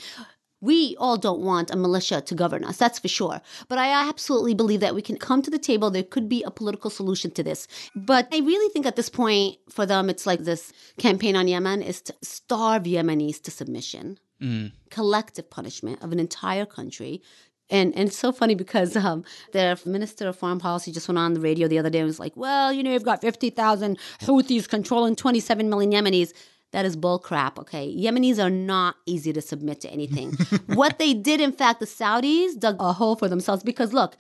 We 0.59 0.95
all 0.97 1.17
don't 1.17 1.41
want 1.41 1.69
a 1.69 1.75
militia 1.75 2.21
to 2.21 2.33
govern 2.33 2.63
us, 2.63 2.77
that's 2.77 2.97
for 2.97 3.07
sure. 3.07 3.41
But 3.67 3.77
I 3.77 4.09
absolutely 4.09 4.55
believe 4.55 4.79
that 4.79 4.95
we 4.95 5.03
can 5.03 5.17
come 5.17 5.43
to 5.43 5.51
the 5.51 5.59
table. 5.59 5.91
There 5.91 6.01
could 6.01 6.27
be 6.27 6.41
a 6.43 6.49
political 6.49 6.89
solution 6.89 7.29
to 7.31 7.43
this. 7.43 7.67
But 7.95 8.27
I 8.33 8.39
really 8.39 8.71
think 8.73 8.87
at 8.87 8.95
this 8.95 9.09
point, 9.09 9.57
for 9.69 9.85
them, 9.85 10.09
it's 10.09 10.25
like 10.25 10.39
this 10.39 10.73
campaign 10.97 11.35
on 11.35 11.47
Yemen 11.47 11.83
is 11.83 12.01
to 12.01 12.15
starve 12.23 12.83
Yemenis 12.83 13.39
to 13.43 13.51
submission, 13.51 14.17
mm. 14.41 14.71
collective 14.89 15.47
punishment 15.47 16.01
of 16.01 16.11
an 16.11 16.19
entire 16.19 16.65
country. 16.65 17.21
And, 17.69 17.93
and 17.95 18.07
it's 18.07 18.17
so 18.17 18.31
funny 18.31 18.55
because 18.55 18.95
um, 18.95 19.23
the 19.51 19.79
minister 19.85 20.27
of 20.27 20.37
foreign 20.37 20.59
policy 20.59 20.91
just 20.91 21.07
went 21.07 21.17
on 21.17 21.33
the 21.33 21.41
radio 21.41 21.67
the 21.67 21.79
other 21.79 21.89
day 21.89 21.99
and 21.99 22.07
was 22.07 22.19
like, 22.19 22.35
well, 22.35 22.71
you 22.71 22.81
know, 22.81 22.91
you've 22.91 23.03
got 23.03 23.21
50,000 23.21 23.97
Houthis 24.21 24.69
controlling 24.69 25.15
27 25.15 25.69
million 25.69 25.91
Yemenis. 25.91 26.33
That 26.73 26.85
is 26.85 26.97
bull 26.97 27.19
crap, 27.19 27.57
okay? 27.59 27.93
Yemenis 27.95 28.43
are 28.43 28.49
not 28.49 28.95
easy 29.05 29.31
to 29.31 29.41
submit 29.41 29.81
to 29.81 29.89
anything. 29.89 30.33
what 30.75 30.99
they 30.99 31.13
did, 31.13 31.39
in 31.39 31.53
fact, 31.53 31.79
the 31.79 31.85
Saudis 31.85 32.59
dug 32.59 32.81
a 32.81 32.91
hole 32.93 33.15
for 33.15 33.29
themselves 33.29 33.63
because, 33.63 33.93
look, 33.93 34.17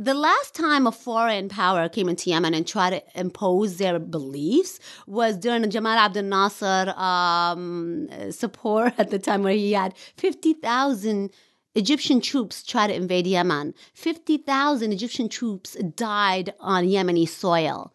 the 0.00 0.14
last 0.14 0.56
time 0.56 0.88
a 0.88 0.92
foreign 0.92 1.48
power 1.48 1.88
came 1.88 2.08
into 2.08 2.30
Yemen 2.30 2.54
and 2.54 2.66
tried 2.66 2.90
to 2.90 3.02
impose 3.14 3.76
their 3.76 4.00
beliefs 4.00 4.80
was 5.06 5.36
during 5.36 5.62
the 5.62 5.68
Jamal 5.68 5.96
Abdel 5.96 6.24
Nasser 6.24 6.92
um, 6.96 8.08
support 8.32 8.94
at 8.98 9.10
the 9.10 9.20
time 9.20 9.44
where 9.44 9.54
he 9.54 9.72
had 9.72 9.96
50,000 10.16 11.30
Egyptian 11.74 12.20
troops 12.20 12.62
try 12.62 12.86
to 12.86 12.94
invade 12.94 13.26
Yemen. 13.26 13.74
50,000 13.94 14.92
Egyptian 14.92 15.28
troops 15.28 15.74
died 15.74 16.54
on 16.60 16.84
Yemeni 16.84 17.28
soil. 17.28 17.92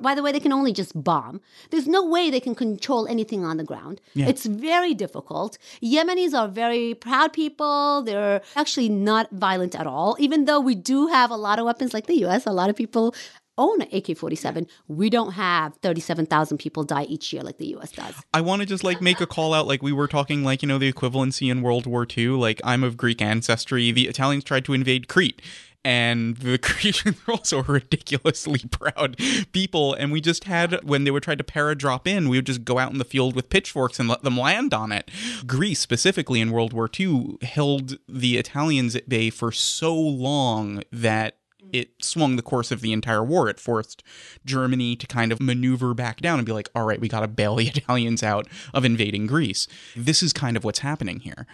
By 0.00 0.16
the 0.16 0.22
way, 0.22 0.32
they 0.32 0.40
can 0.40 0.52
only 0.52 0.72
just 0.72 1.00
bomb. 1.04 1.40
There's 1.70 1.86
no 1.86 2.04
way 2.04 2.28
they 2.28 2.40
can 2.40 2.56
control 2.56 3.06
anything 3.06 3.44
on 3.44 3.56
the 3.56 3.62
ground. 3.62 4.00
It's 4.28 4.46
very 4.46 4.94
difficult. 4.94 5.58
Yemenis 5.80 6.34
are 6.36 6.48
very 6.48 6.94
proud 6.94 7.32
people. 7.32 8.02
They're 8.02 8.42
actually 8.56 8.88
not 8.88 9.30
violent 9.30 9.76
at 9.76 9.86
all, 9.86 10.16
even 10.18 10.46
though 10.46 10.58
we 10.58 10.74
do 10.74 11.06
have 11.06 11.30
a 11.30 11.36
lot 11.36 11.60
of 11.60 11.66
weapons 11.66 11.94
like 11.94 12.06
the 12.06 12.24
US. 12.24 12.46
A 12.46 12.52
lot 12.52 12.68
of 12.68 12.74
people 12.74 13.14
own 13.58 13.82
an 13.82 13.88
AK 13.92 14.16
47, 14.16 14.66
we 14.88 15.10
don't 15.10 15.32
have 15.32 15.76
37,000 15.82 16.58
people 16.58 16.84
die 16.84 17.04
each 17.04 17.32
year 17.32 17.42
like 17.42 17.58
the 17.58 17.74
US 17.76 17.92
does. 17.92 18.14
I 18.32 18.40
want 18.40 18.60
to 18.60 18.66
just 18.66 18.84
like 18.84 19.00
make 19.00 19.20
a 19.20 19.26
call 19.26 19.54
out 19.54 19.66
like 19.66 19.82
we 19.82 19.92
were 19.92 20.08
talking 20.08 20.44
like 20.44 20.62
you 20.62 20.68
know 20.68 20.78
the 20.78 20.92
equivalency 20.92 21.50
in 21.50 21.62
World 21.62 21.86
War 21.86 22.06
II 22.16 22.28
like 22.28 22.60
I'm 22.64 22.84
of 22.84 22.96
Greek 22.96 23.20
ancestry 23.20 23.92
the 23.92 24.08
Italians 24.08 24.44
tried 24.44 24.64
to 24.66 24.72
invade 24.72 25.08
Crete 25.08 25.42
and 25.84 26.36
the 26.36 26.58
Cretians 26.60 27.26
were 27.26 27.34
also 27.34 27.62
ridiculously 27.62 28.60
proud 28.70 29.16
people 29.52 29.94
and 29.94 30.12
we 30.12 30.20
just 30.20 30.44
had 30.44 30.82
when 30.84 31.04
they 31.04 31.10
would 31.10 31.22
try 31.22 31.34
to 31.34 31.44
para 31.44 31.74
drop 31.74 32.06
in 32.06 32.28
we 32.28 32.38
would 32.38 32.46
just 32.46 32.64
go 32.64 32.78
out 32.78 32.92
in 32.92 32.98
the 32.98 33.04
field 33.04 33.34
with 33.34 33.50
pitchforks 33.50 33.98
and 33.98 34.08
let 34.08 34.22
them 34.22 34.38
land 34.38 34.72
on 34.72 34.92
it 34.92 35.10
Greece 35.46 35.80
specifically 35.80 36.40
in 36.40 36.52
World 36.52 36.72
War 36.72 36.88
II 36.98 37.38
held 37.42 37.98
the 38.08 38.38
Italians 38.38 38.96
at 38.96 39.08
bay 39.08 39.30
for 39.30 39.52
so 39.52 39.94
long 39.94 40.82
that 40.90 41.36
it 41.72 41.90
swung 42.02 42.36
the 42.36 42.42
course 42.42 42.70
of 42.70 42.80
the 42.80 42.92
entire 42.92 43.24
war. 43.24 43.48
It 43.48 43.58
forced 43.58 44.02
Germany 44.44 44.96
to 44.96 45.06
kind 45.06 45.32
of 45.32 45.40
maneuver 45.40 45.94
back 45.94 46.20
down 46.20 46.38
and 46.38 46.46
be 46.46 46.52
like, 46.52 46.68
all 46.74 46.84
right, 46.84 47.00
we 47.00 47.08
got 47.08 47.20
to 47.20 47.28
bail 47.28 47.56
the 47.56 47.68
Italians 47.74 48.22
out 48.22 48.46
of 48.74 48.84
invading 48.84 49.26
Greece. 49.26 49.66
This 49.96 50.22
is 50.22 50.32
kind 50.32 50.56
of 50.56 50.64
what's 50.64 50.80
happening 50.80 51.20
here. 51.20 51.46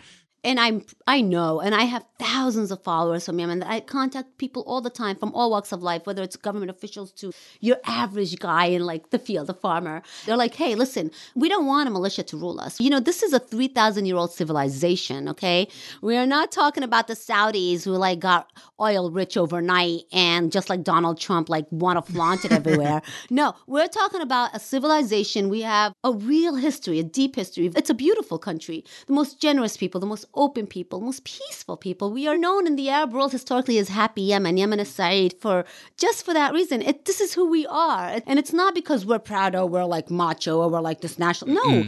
And 0.45 0.61
I'm 0.61 0.85
I 1.07 1.21
know, 1.21 1.61
and 1.61 1.75
I 1.75 1.85
have 1.85 2.05
thousands 2.19 2.71
of 2.71 2.83
followers 2.83 3.27
from 3.27 3.39
Yemen. 3.39 3.63
I 3.63 3.81
contact 3.81 4.39
people 4.39 4.63
all 4.67 4.81
the 4.81 4.91
time 4.91 5.17
from 5.17 5.33
all 5.35 5.51
walks 5.51 5.73
of 5.73 5.83
life, 5.83 6.07
whether 6.07 6.23
it's 6.23 6.37
government 6.37 6.71
officials 6.71 7.13
to 7.13 7.33
your 7.61 7.77
average 7.85 8.39
guy 8.39 8.67
in 8.67 8.85
like 8.87 9.11
the 9.11 9.19
field, 9.19 9.49
the 9.49 9.55
farmer. 9.55 10.03
They're 10.27 10.37
like, 10.37 10.55
"Hey, 10.55 10.75
listen, 10.75 11.11
we 11.35 11.49
don't 11.49 11.67
want 11.67 11.89
a 11.89 11.93
militia 11.93 12.23
to 12.25 12.37
rule 12.37 12.61
us. 12.61 12.81
You 12.81 12.91
know, 12.91 13.01
this 13.01 13.23
is 13.23 13.33
a 13.33 13.39
three 13.39 13.69
thousand 13.69 14.07
year 14.07 14.17
old 14.17 14.33
civilization. 14.33 15.29
Okay, 15.29 15.69
we 16.03 16.17
are 16.17 16.27
not 16.27 16.53
talking 16.53 16.83
about 16.83 17.09
the 17.09 17.15
Saudis 17.15 17.85
who 17.85 17.93
like 17.93 18.21
got 18.21 18.51
oil 18.81 19.11
rich 19.11 19.37
overnight 19.37 20.03
and 20.13 20.53
just 20.53 20.71
like 20.71 20.83
Donald 20.85 21.19
Trump 21.21 21.49
like 21.49 21.67
want 21.71 22.05
to 22.05 22.13
flaunt 22.13 22.45
it 22.45 22.53
everywhere. 22.53 23.03
no, 23.31 23.55
we're 23.67 23.89
talking 23.89 24.21
about 24.21 24.55
a 24.55 24.61
civilization. 24.61 25.49
We 25.49 25.63
have 25.63 25.93
a 26.05 26.13
real 26.13 26.55
history, 26.55 27.01
a 27.01 27.03
deep 27.03 27.35
history. 27.37 27.71
It's 27.75 27.91
a 27.91 27.95
beautiful 27.95 28.39
country, 28.39 28.85
the 29.07 29.13
most 29.13 29.41
generous 29.41 29.77
people, 29.77 30.01
the 30.01 30.07
most 30.07 30.27
open 30.35 30.67
people, 30.67 31.01
most 31.01 31.25
peaceful 31.25 31.77
people. 31.77 32.13
We 32.13 32.29
are 32.29 32.39
known 32.39 32.67
in 32.67 32.77
the 32.77 32.89
Arab 32.89 33.13
world 33.13 33.33
historically 33.33 33.79
as 33.79 33.89
Happy 33.89 34.23
Yemen, 34.23 34.57
Yemen 34.57 34.81
is 34.81 34.89
Saeed, 34.89 35.35
for 35.41 35.65
just 35.97 36.25
for 36.25 36.35
that 36.35 36.53
reason. 36.53 36.83
It, 36.83 37.05
this 37.05 37.21
is 37.21 37.35
who 37.35 37.49
we 37.49 37.67
are, 37.67 38.21
and 38.27 38.39
it's 38.39 38.53
not 38.53 38.75
because 38.75 39.07
we're 39.07 39.19
proud 39.19 39.55
or 39.55 39.67
we're 39.67 39.85
like 39.85 40.11
macho 40.11 40.61
or 40.61 40.69
we're 40.69 40.81
like 40.81 41.01
this 41.01 41.19
national. 41.19 41.55
No. 41.55 41.85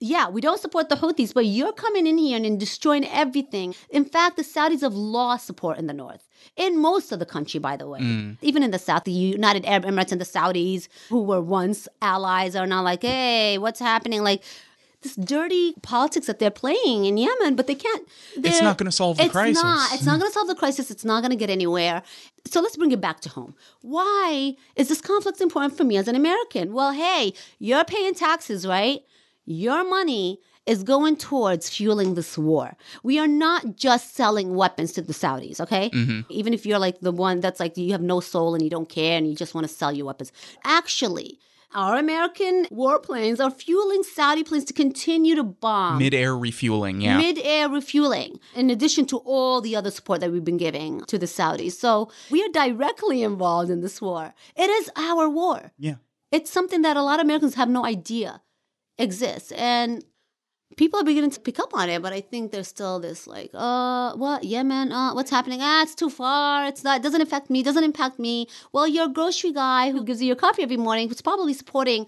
Yeah, 0.00 0.28
we 0.28 0.42
don't 0.42 0.60
support 0.60 0.90
the 0.90 0.96
Houthis, 0.96 1.32
but 1.32 1.46
you're 1.46 1.72
coming 1.72 2.06
in 2.06 2.18
here 2.18 2.36
and, 2.36 2.44
and 2.44 2.60
destroying 2.60 3.06
everything. 3.06 3.74
In 3.88 4.04
fact, 4.04 4.36
the 4.36 4.42
Saudis 4.42 4.82
have 4.82 4.92
lost 4.92 5.46
support 5.46 5.78
in 5.78 5.86
the 5.86 5.94
north, 5.94 6.28
in 6.56 6.78
most 6.78 7.10
of 7.10 7.20
the 7.20 7.24
country, 7.24 7.58
by 7.58 7.76
the 7.76 7.88
way. 7.88 8.00
Mm. 8.00 8.36
Even 8.42 8.62
in 8.62 8.70
the 8.70 8.78
south, 8.78 9.04
the 9.04 9.12
United 9.12 9.64
Arab 9.64 9.84
Emirates 9.84 10.12
and 10.12 10.20
the 10.20 10.26
Saudis, 10.26 10.88
who 11.08 11.22
were 11.22 11.40
once 11.40 11.88
allies, 12.02 12.54
are 12.54 12.66
now 12.66 12.82
like, 12.82 13.00
hey, 13.02 13.56
what's 13.56 13.80
happening? 13.80 14.22
Like, 14.22 14.42
this 15.04 15.14
dirty 15.14 15.74
politics 15.82 16.26
that 16.26 16.40
they're 16.40 16.50
playing 16.50 17.04
in 17.04 17.16
Yemen, 17.16 17.54
but 17.54 17.68
they 17.68 17.76
can't. 17.76 18.08
It's 18.36 18.60
not 18.60 18.78
gonna 18.78 18.90
solve 18.90 19.18
the 19.18 19.24
it's 19.24 19.32
crisis. 19.32 19.62
Not, 19.62 19.94
it's 19.94 20.04
not 20.04 20.18
going 20.18 20.30
to 20.30 20.34
solve 20.34 20.48
the 20.48 20.54
crisis. 20.54 20.90
It's 20.90 21.04
not 21.04 21.20
going 21.20 21.30
to 21.30 21.36
get 21.36 21.50
anywhere. 21.50 22.02
So 22.46 22.60
let's 22.60 22.76
bring 22.76 22.92
it 22.92 23.00
back 23.00 23.20
to 23.20 23.28
home. 23.28 23.54
Why 23.82 24.56
is 24.76 24.88
this 24.88 25.00
conflict 25.00 25.40
important 25.40 25.76
for 25.76 25.84
me 25.84 25.96
as 25.96 26.08
an 26.08 26.16
American? 26.16 26.72
Well, 26.72 26.92
hey, 26.92 27.34
you're 27.58 27.84
paying 27.84 28.14
taxes, 28.14 28.66
right? 28.66 29.00
Your 29.44 29.88
money 29.88 30.40
is 30.66 30.82
going 30.82 31.16
towards 31.16 31.68
fueling 31.68 32.14
this 32.14 32.38
war. 32.38 32.74
We 33.02 33.18
are 33.18 33.28
not 33.28 33.76
just 33.76 34.14
selling 34.14 34.54
weapons 34.54 34.92
to 34.92 35.02
the 35.02 35.12
Saudis, 35.12 35.60
okay? 35.60 35.90
Mm-hmm. 35.90 36.20
Even 36.30 36.54
if 36.54 36.64
you're 36.64 36.78
like 36.78 37.00
the 37.00 37.12
one 37.12 37.40
that's 37.40 37.60
like 37.60 37.76
you 37.76 37.92
have 37.92 38.00
no 38.00 38.20
soul 38.20 38.54
and 38.54 38.62
you 38.62 38.70
don't 38.70 38.88
care 38.88 39.18
and 39.18 39.28
you 39.28 39.36
just 39.36 39.54
want 39.54 39.66
to 39.66 39.72
sell 39.72 39.92
your 39.92 40.06
weapons. 40.06 40.32
Actually, 40.64 41.38
our 41.74 41.98
American 41.98 42.66
warplanes 42.66 43.42
are 43.44 43.50
fueling 43.50 44.02
Saudi 44.02 44.44
planes 44.44 44.64
to 44.66 44.72
continue 44.72 45.34
to 45.34 45.42
bomb. 45.42 45.98
Mid-air 45.98 46.36
refueling, 46.36 47.00
yeah. 47.00 47.18
mid-air 47.18 47.68
refueling 47.68 48.38
in 48.54 48.70
addition 48.70 49.06
to 49.06 49.18
all 49.18 49.60
the 49.60 49.76
other 49.76 49.90
support 49.90 50.20
that 50.20 50.30
we've 50.32 50.44
been 50.44 50.56
giving 50.56 51.00
to 51.06 51.18
the 51.18 51.26
saudis. 51.26 51.72
So 51.72 52.10
we 52.30 52.42
are 52.42 52.48
directly 52.50 53.22
involved 53.22 53.70
in 53.70 53.80
this 53.80 54.00
war. 54.00 54.34
It 54.56 54.70
is 54.70 54.90
our 54.96 55.28
war. 55.28 55.72
Yeah. 55.78 55.96
it's 56.30 56.50
something 56.50 56.82
that 56.82 56.96
a 56.96 57.02
lot 57.02 57.20
of 57.20 57.24
americans 57.24 57.54
have 57.54 57.68
no 57.68 57.84
idea 57.84 58.42
exists. 58.98 59.52
And 59.52 60.04
people 60.76 60.98
are 61.00 61.04
beginning 61.04 61.30
to 61.30 61.40
pick 61.40 61.58
up 61.58 61.72
on 61.74 61.88
it 61.88 62.02
but 62.02 62.12
i 62.12 62.20
think 62.20 62.50
there's 62.50 62.68
still 62.68 62.98
this 62.98 63.26
like 63.26 63.50
uh 63.54 64.12
what 64.14 64.42
yemen 64.44 64.90
uh 64.92 65.12
what's 65.14 65.30
happening 65.30 65.60
ah 65.62 65.82
it's 65.82 65.94
too 65.94 66.10
far 66.10 66.66
it's 66.66 66.82
not 66.82 66.98
it 66.98 67.02
doesn't 67.02 67.20
affect 67.20 67.48
me 67.50 67.62
doesn't 67.62 67.84
impact 67.84 68.18
me 68.18 68.46
well 68.72 68.86
your 68.86 69.08
grocery 69.08 69.52
guy 69.52 69.90
who 69.90 70.04
gives 70.04 70.20
you 70.20 70.26
your 70.26 70.36
coffee 70.36 70.62
every 70.62 70.76
morning 70.76 71.08
who's 71.08 71.22
probably 71.22 71.52
supporting 71.54 72.06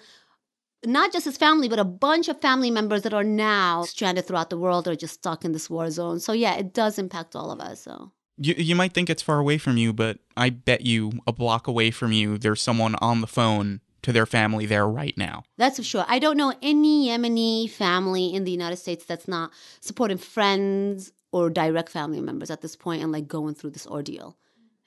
not 0.84 1.12
just 1.12 1.24
his 1.24 1.36
family, 1.36 1.68
but 1.68 1.80
a 1.80 1.84
bunch 1.84 2.28
of 2.28 2.40
family 2.40 2.70
members 2.70 3.02
that 3.02 3.14
are 3.14 3.24
now 3.24 3.82
stranded 3.82 4.24
throughout 4.24 4.50
the 4.50 4.58
world 4.58 4.86
or 4.86 4.94
just 4.94 5.14
stuck 5.14 5.44
in 5.44 5.50
this 5.52 5.68
war 5.68 5.90
zone. 5.90 6.20
So 6.20 6.32
yeah, 6.32 6.54
it 6.54 6.72
does 6.72 6.98
impact 6.98 7.34
all 7.34 7.50
of 7.50 7.60
us. 7.60 7.80
So 7.80 8.12
You, 8.38 8.54
you 8.56 8.76
might 8.76 8.92
think 8.92 9.10
it's 9.10 9.22
far 9.22 9.38
away 9.38 9.58
from 9.58 9.78
you, 9.78 9.92
but 9.92 10.18
I 10.36 10.50
bet 10.50 10.82
you 10.82 11.12
a 11.26 11.32
block 11.32 11.66
away 11.66 11.90
from 11.90 12.12
you, 12.12 12.38
there's 12.38 12.62
someone 12.62 12.94
on 13.00 13.20
the 13.20 13.26
phone 13.26 13.80
to 14.06 14.12
their 14.12 14.24
family 14.24 14.66
there 14.66 14.86
right 14.86 15.18
now. 15.18 15.42
that's 15.56 15.78
for 15.78 15.82
sure. 15.82 16.04
I 16.06 16.20
don't 16.20 16.36
know 16.36 16.54
any 16.62 17.08
Yemeni 17.08 17.68
family 17.68 18.32
in 18.32 18.44
the 18.44 18.52
United 18.52 18.76
States 18.76 19.04
that's 19.04 19.26
not 19.26 19.50
supporting 19.80 20.16
friends 20.16 21.10
or 21.32 21.50
direct 21.50 21.88
family 21.88 22.20
members 22.20 22.48
at 22.48 22.60
this 22.60 22.76
point 22.76 23.02
and 23.02 23.10
like 23.10 23.26
going 23.26 23.56
through 23.56 23.70
this 23.70 23.84
ordeal. 23.84 24.36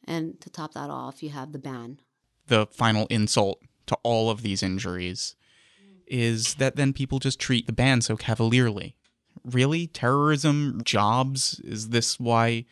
And 0.05 0.39
to 0.39 0.49
top 0.49 0.73
that 0.73 0.89
off, 0.89 1.21
you 1.21 1.31
have 1.31 1.51
the 1.51 1.59
ban. 1.59 1.99
The 2.47 2.65
final 2.67 3.07
insult 3.07 3.61
to 3.87 3.97
all 4.03 4.29
of 4.29 4.41
these 4.41 4.63
injuries 4.63 5.35
is 6.07 6.53
that 6.53 6.77
then 6.77 6.93
people 6.93 7.19
just 7.19 7.41
treat 7.41 7.67
the 7.67 7.73
ban 7.73 7.99
so 7.99 8.15
cavalierly. 8.15 8.95
Really? 9.43 9.87
Terrorism? 9.87 10.79
Jobs? 10.85 11.59
Is 11.65 11.89
this 11.89 12.21
why 12.21 12.63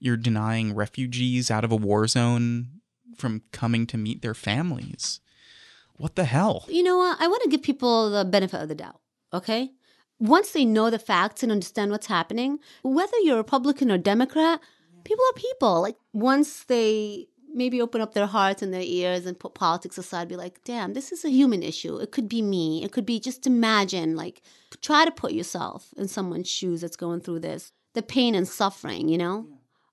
you're 0.00 0.16
denying 0.16 0.74
refugees 0.74 1.50
out 1.50 1.64
of 1.64 1.70
a 1.70 1.76
war 1.76 2.06
zone 2.06 2.80
from 3.14 3.42
coming 3.52 3.86
to 3.88 3.98
meet 3.98 4.22
their 4.22 4.32
families? 4.32 5.20
What 6.02 6.16
the 6.16 6.24
hell? 6.24 6.64
You 6.66 6.82
know 6.82 6.98
what? 6.98 7.20
I 7.20 7.28
want 7.28 7.44
to 7.44 7.48
give 7.48 7.62
people 7.62 8.10
the 8.10 8.24
benefit 8.24 8.60
of 8.60 8.68
the 8.68 8.74
doubt, 8.74 9.00
okay? 9.32 9.70
Once 10.18 10.50
they 10.50 10.64
know 10.64 10.90
the 10.90 10.98
facts 10.98 11.44
and 11.44 11.52
understand 11.52 11.92
what's 11.92 12.08
happening, 12.08 12.58
whether 12.82 13.16
you're 13.18 13.36
Republican 13.36 13.88
or 13.88 13.98
Democrat, 13.98 14.58
people 15.04 15.24
are 15.30 15.40
people. 15.40 15.80
Like, 15.80 15.96
once 16.12 16.64
they 16.64 17.28
maybe 17.54 17.80
open 17.80 18.00
up 18.00 18.14
their 18.14 18.26
hearts 18.26 18.62
and 18.62 18.74
their 18.74 18.82
ears 18.82 19.26
and 19.26 19.38
put 19.38 19.54
politics 19.54 19.96
aside, 19.96 20.26
be 20.26 20.34
like, 20.34 20.64
damn, 20.64 20.94
this 20.94 21.12
is 21.12 21.24
a 21.24 21.30
human 21.30 21.62
issue. 21.62 21.98
It 21.98 22.10
could 22.10 22.28
be 22.28 22.42
me. 22.42 22.82
It 22.82 22.90
could 22.90 23.06
be 23.06 23.20
just 23.20 23.46
imagine, 23.46 24.16
like, 24.16 24.42
try 24.80 25.04
to 25.04 25.12
put 25.12 25.30
yourself 25.30 25.94
in 25.96 26.08
someone's 26.08 26.50
shoes 26.50 26.80
that's 26.80 26.96
going 26.96 27.20
through 27.20 27.38
this, 27.38 27.70
the 27.94 28.02
pain 28.02 28.34
and 28.34 28.48
suffering, 28.48 29.08
you 29.08 29.18
know? 29.18 29.46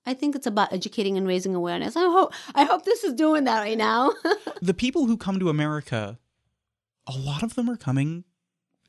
I 0.06 0.14
think 0.14 0.34
it's 0.34 0.46
about 0.46 0.72
educating 0.72 1.16
and 1.16 1.26
raising 1.26 1.54
awareness. 1.54 1.96
I 1.96 2.00
hope 2.00 2.32
I 2.54 2.64
hope 2.64 2.84
this 2.84 3.04
is 3.04 3.14
doing 3.14 3.44
that 3.44 3.60
right 3.60 3.78
now. 3.78 4.12
the 4.62 4.74
people 4.74 5.06
who 5.06 5.16
come 5.16 5.38
to 5.38 5.48
America, 5.48 6.18
a 7.06 7.16
lot 7.16 7.42
of 7.42 7.54
them 7.54 7.68
are 7.68 7.76
coming 7.76 8.24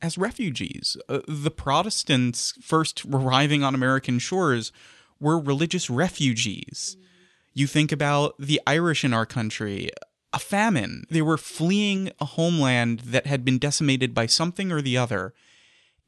as 0.00 0.18
refugees. 0.18 0.96
Uh, 1.08 1.20
the 1.28 1.50
Protestants 1.50 2.54
first 2.60 3.04
arriving 3.04 3.62
on 3.62 3.74
American 3.74 4.18
shores 4.18 4.72
were 5.20 5.38
religious 5.38 5.88
refugees. 5.88 6.96
You 7.54 7.66
think 7.66 7.92
about 7.92 8.34
the 8.38 8.60
Irish 8.66 9.04
in 9.04 9.14
our 9.14 9.26
country, 9.26 9.90
a 10.32 10.38
famine. 10.38 11.04
They 11.10 11.22
were 11.22 11.38
fleeing 11.38 12.10
a 12.20 12.24
homeland 12.24 13.00
that 13.00 13.26
had 13.26 13.44
been 13.44 13.58
decimated 13.58 14.14
by 14.14 14.26
something 14.26 14.72
or 14.72 14.82
the 14.82 14.96
other. 14.96 15.34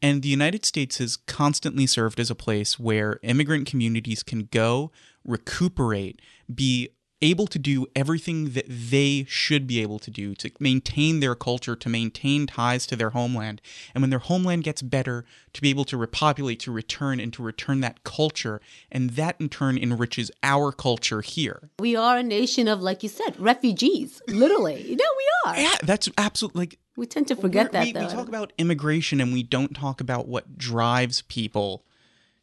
And 0.04 0.20
the 0.20 0.28
United 0.28 0.66
States 0.66 0.98
has 0.98 1.16
constantly 1.16 1.86
served 1.86 2.20
as 2.20 2.28
a 2.30 2.34
place 2.34 2.78
where 2.78 3.18
immigrant 3.22 3.66
communities 3.66 4.22
can 4.22 4.48
go, 4.52 4.92
recuperate, 5.24 6.20
be 6.54 6.90
able 7.24 7.46
to 7.48 7.58
do 7.58 7.86
everything 7.96 8.50
that 8.50 8.66
they 8.68 9.24
should 9.28 9.66
be 9.66 9.80
able 9.80 9.98
to 9.98 10.10
do 10.10 10.34
to 10.36 10.50
maintain 10.60 11.20
their 11.20 11.34
culture, 11.34 11.74
to 11.74 11.88
maintain 11.88 12.46
ties 12.46 12.86
to 12.86 12.96
their 12.96 13.10
homeland. 13.10 13.60
And 13.94 14.02
when 14.02 14.10
their 14.10 14.18
homeland 14.18 14.62
gets 14.62 14.82
better, 14.82 15.24
to 15.54 15.62
be 15.62 15.70
able 15.70 15.84
to 15.86 15.96
repopulate, 15.96 16.60
to 16.60 16.72
return, 16.72 17.18
and 17.20 17.32
to 17.32 17.42
return 17.42 17.80
that 17.80 18.04
culture. 18.04 18.60
And 18.92 19.10
that 19.10 19.36
in 19.40 19.48
turn 19.48 19.78
enriches 19.78 20.30
our 20.42 20.70
culture 20.70 21.22
here. 21.22 21.70
we 21.78 21.96
are 21.96 22.18
a 22.18 22.22
nation 22.22 22.68
of, 22.68 22.80
like 22.82 23.02
you 23.02 23.08
said, 23.08 23.38
refugees. 23.40 24.20
Literally. 24.28 24.82
You 24.82 24.96
know, 24.96 25.04
we 25.16 25.50
are. 25.50 25.60
Yeah, 25.60 25.76
that's 25.82 26.08
absolutely 26.18 26.60
like 26.60 26.78
We 26.96 27.06
tend 27.06 27.28
to 27.28 27.36
forget 27.36 27.72
that, 27.72 27.84
we, 27.84 27.92
though. 27.92 28.00
we 28.00 28.06
talk 28.06 28.28
about 28.28 28.52
immigration 28.58 29.20
and 29.20 29.32
we 29.32 29.42
don't 29.42 29.74
talk 29.74 30.00
about 30.00 30.28
what 30.28 30.58
drives 30.58 31.22
people 31.22 31.84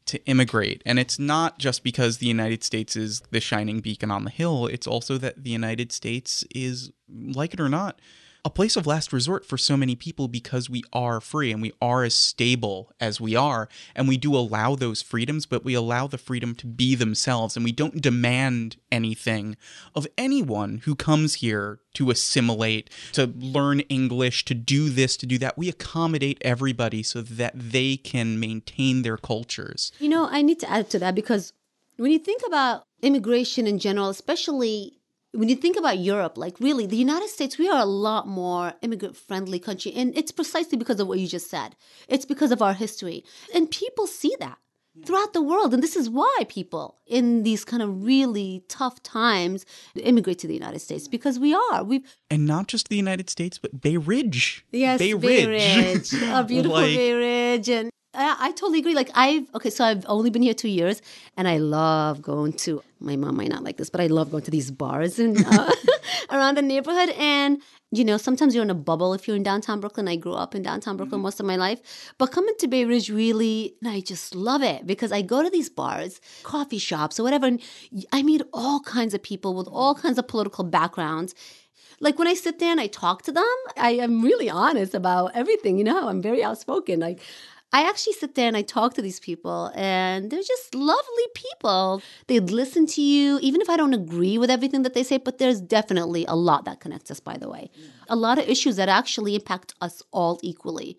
to 0.06 0.24
immigrate. 0.26 0.82
And 0.86 1.00
it's 1.00 1.20
not 1.20 1.60
just 1.60 1.84
because 1.84 2.18
the 2.18 2.28
United 2.28 2.64
States 2.64 2.96
is 2.96 3.22
the 3.32 3.40
shining 3.40 3.80
beacon 3.80 4.12
on 4.12 4.24
the 4.24 4.32
hill, 4.32 4.68
it's 4.68 4.88
also 4.88 5.18
that 5.18 5.44
the 5.44 5.50
United 5.52 5.92
States 5.92 6.44
is, 6.54 6.92
like 7.10 7.54
it 7.54 7.60
or 7.60 7.70
not, 7.70 8.00
a 8.43 8.49
place 8.49 8.75
of 8.75 8.88
last 8.88 9.13
resort 9.13 9.45
for 9.45 9.58
so 9.58 9.77
many 9.77 9.95
people 9.95 10.27
because 10.27 10.69
we 10.69 10.84
are 10.91 11.21
free 11.21 11.51
and 11.51 11.62
we 11.62 11.73
are 11.82 12.04
as 12.04 12.15
stable 12.15 12.91
as 12.99 13.21
we 13.21 13.36
are. 13.36 13.69
And 13.95 14.08
we 14.08 14.17
do 14.17 14.36
allow 14.36 14.75
those 14.75 15.01
freedoms, 15.01 15.45
but 15.45 15.63
we 15.63 15.73
allow 15.73 16.08
the 16.08 16.17
freedom 16.17 16.56
to 16.56 16.67
be 16.67 16.95
themselves. 16.95 17.56
And 17.56 17.63
we 17.63 17.71
don't 17.71 18.01
demand 18.01 18.77
anything 18.91 19.58
of 19.95 20.08
anyone 20.17 20.82
who 20.86 20.95
comes 20.95 21.36
here 21.36 21.80
to 21.93 22.10
assimilate, 22.10 22.89
to 23.13 23.27
learn 23.38 23.82
English, 23.82 24.45
to 24.45 24.56
do 24.56 24.89
this, 24.89 25.17
to 25.17 25.25
do 25.25 25.38
that. 25.38 25.58
We 25.58 25.69
accommodate 25.69 26.39
everybody 26.41 27.04
so 27.04 27.21
that 27.21 27.54
they 27.56 27.97
can 27.97 28.39
maintain 28.39 29.04
their 29.04 29.17
cultures. 29.17 29.91
You 29.99 30.10
know, 30.10 30.27
I 30.32 30.41
need 30.41 30.60
to 30.62 30.69
add 30.69 30.89
to 30.91 30.99
that 30.99 31.13
because 31.13 31.54
when 31.97 32.12
you 32.12 32.19
think 32.19 32.41
about 32.47 32.84
immigration 33.04 33.67
in 33.67 33.77
general, 33.77 34.10
especially 34.10 35.01
when 35.34 35.48
you 35.50 35.56
think 35.56 35.78
about 35.78 36.00
Europe, 36.00 36.38
like 36.38 36.60
really, 36.60 36.86
the 36.86 36.98
United 36.98 37.30
States, 37.30 37.58
we 37.58 37.70
are 37.70 37.82
a 37.82 37.86
lot 37.86 38.28
more 38.28 38.74
immigrant 38.82 39.15
friendly 39.15 39.60
country. 39.60 39.94
And 39.94 40.15
it's 40.17 40.32
precisely 40.32 40.78
because 40.78 41.00
of 41.00 41.08
what 41.08 41.20
you 41.20 41.28
just 41.28 41.50
said. 41.50 41.76
It's 42.08 42.26
because 42.26 42.52
of 42.52 42.62
our 42.62 42.74
history. 42.74 43.24
And 43.56 43.72
people 43.72 44.08
see 44.08 44.36
that 44.39 44.58
throughout 45.06 45.32
the 45.32 45.41
world. 45.41 45.74
And 45.74 45.82
this 45.82 45.96
is 45.96 46.10
why 46.10 46.36
people 46.50 46.98
in 47.08 47.44
these 47.44 47.63
kind 47.63 47.82
of 47.82 48.04
really 48.04 48.63
tough 48.67 49.02
times 49.04 49.65
immigrate 49.96 50.39
to 50.39 50.48
the 50.48 50.54
United 50.54 50.80
States 50.80 51.08
because 51.08 51.39
we 51.39 51.54
are. 51.54 51.82
We 51.84 52.04
And 52.30 52.46
not 52.46 52.67
just 52.67 52.89
the 52.89 52.98
United 52.98 53.30
States, 53.30 53.58
but 53.58 53.80
Bay 53.80 53.96
Ridge. 53.96 54.65
Yes, 54.72 55.00
Bay 55.00 55.13
Bay 55.13 55.46
Ridge. 55.48 56.12
Ridge. 56.12 56.24
Our 56.24 56.44
beautiful 56.54 56.78
Like- 56.78 56.94
Bay 56.96 57.13
Ridge. 57.13 57.70
And 57.70 57.89
I, 58.13 58.36
I 58.39 58.52
totally 58.52 58.80
agree. 58.80 58.93
Like 58.93 59.10
I've 59.15 59.47
okay, 59.56 59.69
so 59.69 59.86
I've 59.86 60.06
only 60.08 60.30
been 60.30 60.41
here 60.41 60.54
two 60.54 60.67
years, 60.67 61.02
and 61.38 61.47
I 61.47 61.58
love 61.58 62.21
going 62.21 62.54
to. 62.54 62.84
My 63.00 63.15
mom 63.15 63.38
might 63.38 63.50
not 63.50 63.63
like 63.63 63.78
this, 63.78 63.89
but 63.89 64.02
I 64.02 64.08
love 64.08 64.32
going 64.32 64.43
to 64.43 64.52
these 64.52 64.69
bars 64.69 65.17
and 65.17 65.43
uh, 65.45 65.71
around 66.30 66.56
the 66.56 66.62
neighborhood. 66.62 67.10
And 67.17 67.62
you 67.91 68.04
know, 68.04 68.17
sometimes 68.17 68.54
you're 68.54 68.63
in 68.63 68.69
a 68.69 68.76
bubble 68.76 69.13
if 69.13 69.28
you're 69.28 69.38
in 69.38 69.43
downtown 69.43 69.80
Brooklyn. 69.80 70.08
I 70.08 70.17
grew 70.17 70.34
up 70.34 70.56
in 70.56 70.62
downtown 70.62 70.97
Brooklyn 70.97 71.21
most 71.21 71.39
of 71.39 71.45
my 71.45 71.56
life, 71.56 72.13
but 72.17 72.32
coming 72.32 72.56
to 72.60 72.67
Bay 72.67 72.86
Ridge 72.86 73.10
really, 73.10 73.76
I 73.86 74.02
just 74.02 74.36
love 74.36 74.62
it 74.62 74.86
because 74.86 75.12
I 75.12 75.21
go 75.21 75.41
to 75.41 75.50
these 75.50 75.69
bars, 75.69 76.19
coffee 76.43 76.78
shops, 76.80 77.19
or 77.19 77.24
whatever, 77.24 77.47
and 77.47 77.62
I 78.12 78.24
meet 78.24 78.41
all 78.54 78.82
kinds 78.82 79.13
of 79.13 79.24
people 79.24 79.56
with 79.56 79.67
all 79.67 79.95
kinds 79.95 80.17
of 80.17 80.28
political 80.28 80.63
backgrounds 80.63 81.34
like 82.02 82.17
when 82.17 82.28
I 82.28 82.34
sit 82.34 82.58
there 82.58 82.71
and 82.71 82.82
I 82.82 82.88
talk 82.88 83.21
to 83.24 83.32
them, 83.32 83.45
I 83.78 83.91
am 83.91 84.24
really 84.24 84.50
honest 84.50 84.95
about 84.95 85.36
everything. 85.36 85.78
You 85.78 85.84
know, 85.84 86.08
I'm 86.08 86.19
very 86.19 86.43
outspoken. 86.43 87.00
Like 87.00 87.21
I 87.73 87.88
actually 87.88 88.13
sit 88.13 88.36
there 88.36 88.47
and 88.47 88.57
I 88.57 88.63
talk 88.63 88.93
to 88.95 89.01
these 89.01 89.19
people, 89.19 89.71
and 89.75 90.29
they're 90.29 90.43
just 90.43 90.75
lovely 90.75 91.27
people. 91.34 92.01
They 92.27 92.39
listen 92.39 92.86
to 92.88 93.01
you, 93.01 93.39
even 93.41 93.62
if 93.62 93.69
I 93.69 93.77
don't 93.77 93.93
agree 93.93 94.38
with 94.38 94.49
everything 94.49 94.81
that 94.81 94.93
they 94.93 95.03
say, 95.03 95.17
but 95.17 95.38
there's 95.38 95.62
definitely 95.62 96.25
a 96.25 96.36
lot 96.36 96.65
that 96.65 96.81
connects 96.81 97.10
us, 97.12 97.21
by 97.21 97.38
the 97.38 97.49
way. 97.49 97.71
A 98.10 98.15
lot 98.15 98.38
of 98.39 98.49
issues 98.49 98.75
that 98.75 98.89
actually 98.89 99.36
impact 99.36 99.73
us 99.79 100.03
all 100.12 100.39
equally. 100.43 100.97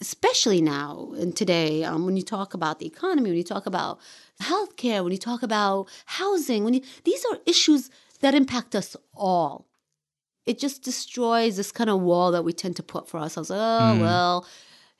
Especially 0.00 0.62
now 0.62 1.12
and 1.18 1.36
today, 1.36 1.84
um, 1.84 2.06
when 2.06 2.16
you 2.16 2.22
talk 2.22 2.54
about 2.54 2.78
the 2.78 2.86
economy, 2.86 3.28
when 3.28 3.36
you 3.36 3.44
talk 3.44 3.66
about 3.66 3.98
healthcare, 4.40 5.02
when 5.02 5.12
you 5.12 5.18
talk 5.18 5.42
about 5.42 5.88
housing, 6.06 6.64
when 6.64 6.72
you, 6.72 6.80
these 7.04 7.22
are 7.26 7.38
issues 7.44 7.90
that 8.20 8.34
impact 8.34 8.74
us 8.74 8.96
all 9.14 9.66
it 10.46 10.58
just 10.58 10.82
destroys 10.82 11.56
this 11.56 11.72
kind 11.72 11.88
of 11.88 12.00
wall 12.00 12.30
that 12.32 12.44
we 12.44 12.52
tend 12.52 12.76
to 12.76 12.82
put 12.82 13.08
for 13.08 13.18
ourselves. 13.18 13.50
Oh, 13.50 13.98
well, 14.00 14.46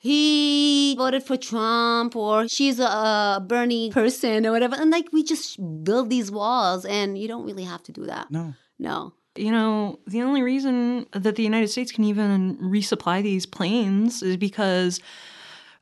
he 0.05 0.93
voted 0.99 1.23
for 1.23 1.35
Trump 1.35 2.15
or 2.15 2.47
she's 2.47 2.79
a, 2.79 2.83
a 2.83 3.43
Bernie 3.43 3.89
person 3.89 4.45
or 4.45 4.51
whatever. 4.51 4.75
And 4.75 4.91
like 4.91 5.11
we 5.11 5.23
just 5.23 5.57
build 5.83 6.11
these 6.11 6.29
walls 6.29 6.85
and 6.85 7.17
you 7.17 7.27
don't 7.27 7.43
really 7.43 7.63
have 7.63 7.81
to 7.83 7.91
do 7.91 8.05
that. 8.05 8.29
No. 8.29 8.53
No. 8.77 9.13
You 9.35 9.51
know, 9.51 9.97
the 10.05 10.21
only 10.21 10.43
reason 10.43 11.07
that 11.13 11.35
the 11.37 11.41
United 11.41 11.69
States 11.69 11.91
can 11.91 12.03
even 12.03 12.55
resupply 12.57 13.23
these 13.23 13.47
planes 13.47 14.21
is 14.21 14.37
because 14.37 14.99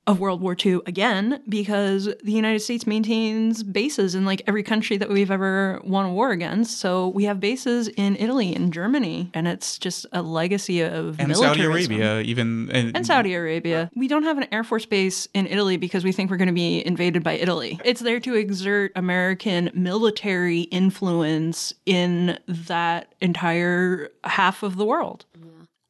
of 0.05 0.19
World 0.19 0.41
War 0.41 0.55
II 0.63 0.81
again, 0.85 1.41
because 1.47 2.05
the 2.23 2.31
United 2.31 2.59
States 2.59 2.85
maintains 2.85 3.63
bases 3.63 4.15
in 4.15 4.25
like 4.25 4.41
every 4.47 4.63
country 4.63 4.97
that 4.97 5.09
we've 5.09 5.31
ever 5.31 5.79
won 5.83 6.05
a 6.05 6.13
war 6.13 6.31
against. 6.31 6.79
So 6.79 7.09
we 7.09 7.23
have 7.23 7.39
bases 7.39 7.87
in 7.87 8.17
Italy 8.17 8.53
and 8.53 8.73
Germany, 8.73 9.29
and 9.33 9.47
it's 9.47 9.77
just 9.77 10.05
a 10.11 10.21
legacy 10.21 10.81
of 10.81 11.19
And 11.19 11.35
Saudi. 11.35 11.63
Arabia, 11.63 12.19
even. 12.21 12.69
And, 12.71 12.95
And 12.95 13.05
Saudi 13.05 13.33
Arabia. 13.33 13.89
We 13.95 14.07
don't 14.07 14.23
have 14.23 14.37
an 14.37 14.47
Air 14.51 14.63
Force 14.63 14.85
base 14.85 15.27
in 15.33 15.47
Italy 15.47 15.77
because 15.77 16.03
we 16.03 16.11
think 16.11 16.29
we're 16.29 16.37
going 16.37 16.47
to 16.47 16.53
be 16.53 16.85
invaded 16.85 17.23
by 17.23 17.33
Italy. 17.33 17.79
It's 17.85 18.01
there 18.01 18.19
to 18.19 18.35
exert 18.35 18.91
American 18.95 19.71
military 19.73 20.61
influence 20.61 21.73
in 21.85 22.37
that 22.47 23.15
entire 23.21 24.09
half 24.25 24.63
of 24.63 24.75
the 24.75 24.85
world. 24.85 25.25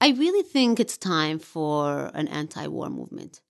I 0.02 0.10
really 0.10 0.44
think 0.44 0.80
it's 0.80 0.98
time 0.98 1.40
for 1.40 2.12
an 2.14 2.28
anti 2.28 2.68
war 2.68 2.90
movement. 2.90 3.42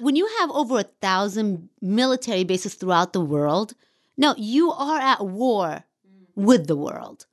When 0.00 0.16
you 0.16 0.26
have 0.38 0.50
over 0.50 0.78
a 0.78 0.84
thousand 1.02 1.68
military 1.82 2.44
bases 2.44 2.74
throughout 2.74 3.12
the 3.12 3.20
world, 3.20 3.74
no, 4.16 4.34
you 4.38 4.72
are 4.72 4.98
at 4.98 5.24
war 5.24 5.84
with 6.34 6.66
the 6.66 6.76
world. 6.76 7.26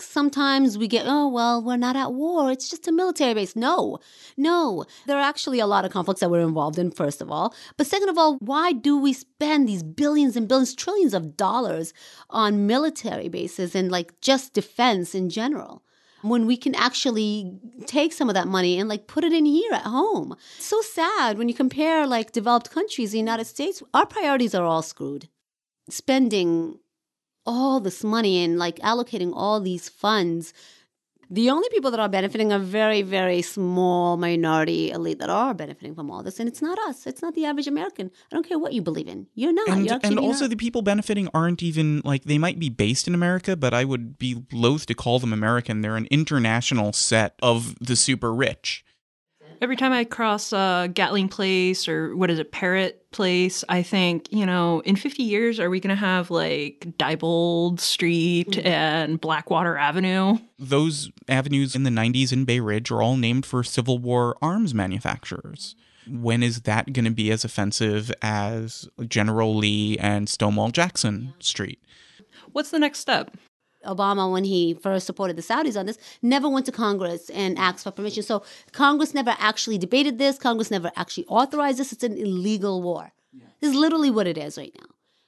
Sometimes 0.00 0.78
we 0.78 0.86
get, 0.86 1.06
oh, 1.08 1.28
well, 1.28 1.62
we're 1.62 1.76
not 1.76 1.96
at 1.96 2.12
war. 2.12 2.52
It's 2.52 2.68
just 2.68 2.86
a 2.86 2.92
military 2.92 3.34
base. 3.34 3.56
No, 3.56 3.98
no. 4.36 4.84
There 5.06 5.16
are 5.16 5.28
actually 5.28 5.58
a 5.58 5.66
lot 5.66 5.84
of 5.84 5.90
conflicts 5.92 6.20
that 6.20 6.30
we're 6.30 6.46
involved 6.46 6.78
in, 6.78 6.92
first 6.92 7.20
of 7.20 7.30
all. 7.32 7.54
But 7.76 7.88
second 7.88 8.08
of 8.08 8.18
all, 8.18 8.36
why 8.38 8.72
do 8.72 8.96
we 8.96 9.12
spend 9.12 9.68
these 9.68 9.82
billions 9.82 10.36
and 10.36 10.46
billions, 10.46 10.74
trillions 10.74 11.14
of 11.14 11.36
dollars 11.36 11.92
on 12.30 12.66
military 12.66 13.28
bases 13.28 13.74
and 13.74 13.90
like 13.90 14.20
just 14.20 14.54
defense 14.54 15.14
in 15.14 15.30
general? 15.30 15.82
When 16.28 16.46
we 16.46 16.56
can 16.56 16.74
actually 16.74 17.58
take 17.86 18.12
some 18.12 18.28
of 18.28 18.34
that 18.34 18.48
money 18.48 18.78
and 18.78 18.88
like 18.88 19.06
put 19.06 19.24
it 19.24 19.32
in 19.32 19.44
here 19.44 19.72
at 19.72 19.82
home. 19.82 20.36
So 20.58 20.80
sad 20.80 21.38
when 21.38 21.48
you 21.48 21.54
compare 21.54 22.06
like 22.06 22.32
developed 22.32 22.70
countries, 22.70 23.12
the 23.12 23.18
United 23.18 23.46
States, 23.46 23.82
our 23.94 24.06
priorities 24.06 24.54
are 24.54 24.64
all 24.64 24.82
screwed. 24.82 25.28
Spending 25.90 26.78
all 27.46 27.80
this 27.80 28.04
money 28.04 28.44
and 28.44 28.58
like 28.58 28.76
allocating 28.80 29.32
all 29.34 29.60
these 29.60 29.88
funds. 29.88 30.52
The 31.30 31.50
only 31.50 31.68
people 31.70 31.90
that 31.90 32.00
are 32.00 32.08
benefiting 32.08 32.52
are 32.52 32.58
very, 32.58 33.02
very 33.02 33.42
small 33.42 34.16
minority 34.16 34.90
elite 34.90 35.18
that 35.18 35.28
are 35.28 35.52
benefiting 35.52 35.94
from 35.94 36.10
all 36.10 36.22
this. 36.22 36.40
And 36.40 36.48
it's 36.48 36.62
not 36.62 36.78
us. 36.88 37.06
It's 37.06 37.20
not 37.20 37.34
the 37.34 37.44
average 37.44 37.66
American. 37.66 38.10
I 38.32 38.34
don't 38.34 38.48
care 38.48 38.58
what 38.58 38.72
you 38.72 38.80
believe 38.80 39.08
in. 39.08 39.26
You're 39.34 39.52
not. 39.52 39.68
and, 39.68 39.86
You're 39.86 40.00
and 40.02 40.18
also 40.18 40.44
not. 40.44 40.50
the 40.50 40.56
people 40.56 40.80
benefiting 40.80 41.28
aren't 41.34 41.62
even 41.62 42.00
like 42.02 42.24
they 42.24 42.38
might 42.38 42.58
be 42.58 42.70
based 42.70 43.06
in 43.06 43.14
America, 43.14 43.56
but 43.56 43.74
I 43.74 43.84
would 43.84 44.18
be 44.18 44.42
loath 44.52 44.86
to 44.86 44.94
call 44.94 45.18
them 45.18 45.32
American. 45.34 45.82
They're 45.82 45.96
an 45.96 46.08
international 46.10 46.94
set 46.94 47.34
of 47.42 47.74
the 47.78 47.96
super 47.96 48.32
rich. 48.32 48.84
Every 49.60 49.76
time 49.76 49.92
I 49.92 50.04
cross 50.04 50.52
uh, 50.52 50.86
Gatling 50.86 51.28
Place 51.28 51.88
or 51.88 52.16
what 52.16 52.30
is 52.30 52.38
it, 52.38 52.52
Parrott 52.52 52.97
Place, 53.10 53.64
I 53.68 53.82
think, 53.82 54.30
you 54.30 54.44
know, 54.44 54.80
in 54.80 54.94
50 54.94 55.22
years, 55.22 55.58
are 55.58 55.70
we 55.70 55.80
going 55.80 55.96
to 55.96 56.00
have 56.00 56.30
like 56.30 56.86
Diebold 56.98 57.80
Street 57.80 58.50
mm. 58.50 58.66
and 58.66 59.20
Blackwater 59.20 59.78
Avenue? 59.78 60.38
Those 60.58 61.10
avenues 61.26 61.74
in 61.74 61.84
the 61.84 61.90
90s 61.90 62.32
in 62.32 62.44
Bay 62.44 62.60
Ridge 62.60 62.90
are 62.90 63.02
all 63.02 63.16
named 63.16 63.46
for 63.46 63.64
Civil 63.64 63.98
War 63.98 64.36
arms 64.42 64.74
manufacturers. 64.74 65.74
When 66.06 66.42
is 66.42 66.62
that 66.62 66.92
going 66.92 67.06
to 67.06 67.10
be 67.10 67.30
as 67.30 67.44
offensive 67.44 68.12
as 68.22 68.88
General 69.06 69.56
Lee 69.56 69.98
and 69.98 70.28
Stonewall 70.28 70.70
Jackson 70.70 71.34
Street? 71.40 71.82
What's 72.52 72.70
the 72.70 72.78
next 72.78 72.98
step? 73.00 73.36
Obama, 73.84 74.30
when 74.30 74.44
he 74.44 74.74
first 74.74 75.06
supported 75.06 75.36
the 75.36 75.42
Saudis 75.42 75.78
on 75.78 75.86
this, 75.86 75.98
never 76.22 76.48
went 76.48 76.66
to 76.66 76.72
Congress 76.72 77.30
and 77.30 77.58
asked 77.58 77.84
for 77.84 77.90
permission. 77.90 78.22
So 78.22 78.42
Congress 78.72 79.14
never 79.14 79.34
actually 79.38 79.78
debated 79.78 80.18
this. 80.18 80.38
Congress 80.38 80.70
never 80.70 80.90
actually 80.96 81.26
authorized 81.26 81.78
this. 81.78 81.92
It's 81.92 82.04
an 82.04 82.16
illegal 82.16 82.82
war. 82.82 83.12
This 83.60 83.70
is 83.70 83.76
literally 83.76 84.10
what 84.10 84.26
it 84.26 84.38
is 84.38 84.56
right 84.56 84.74
now. 84.80 84.86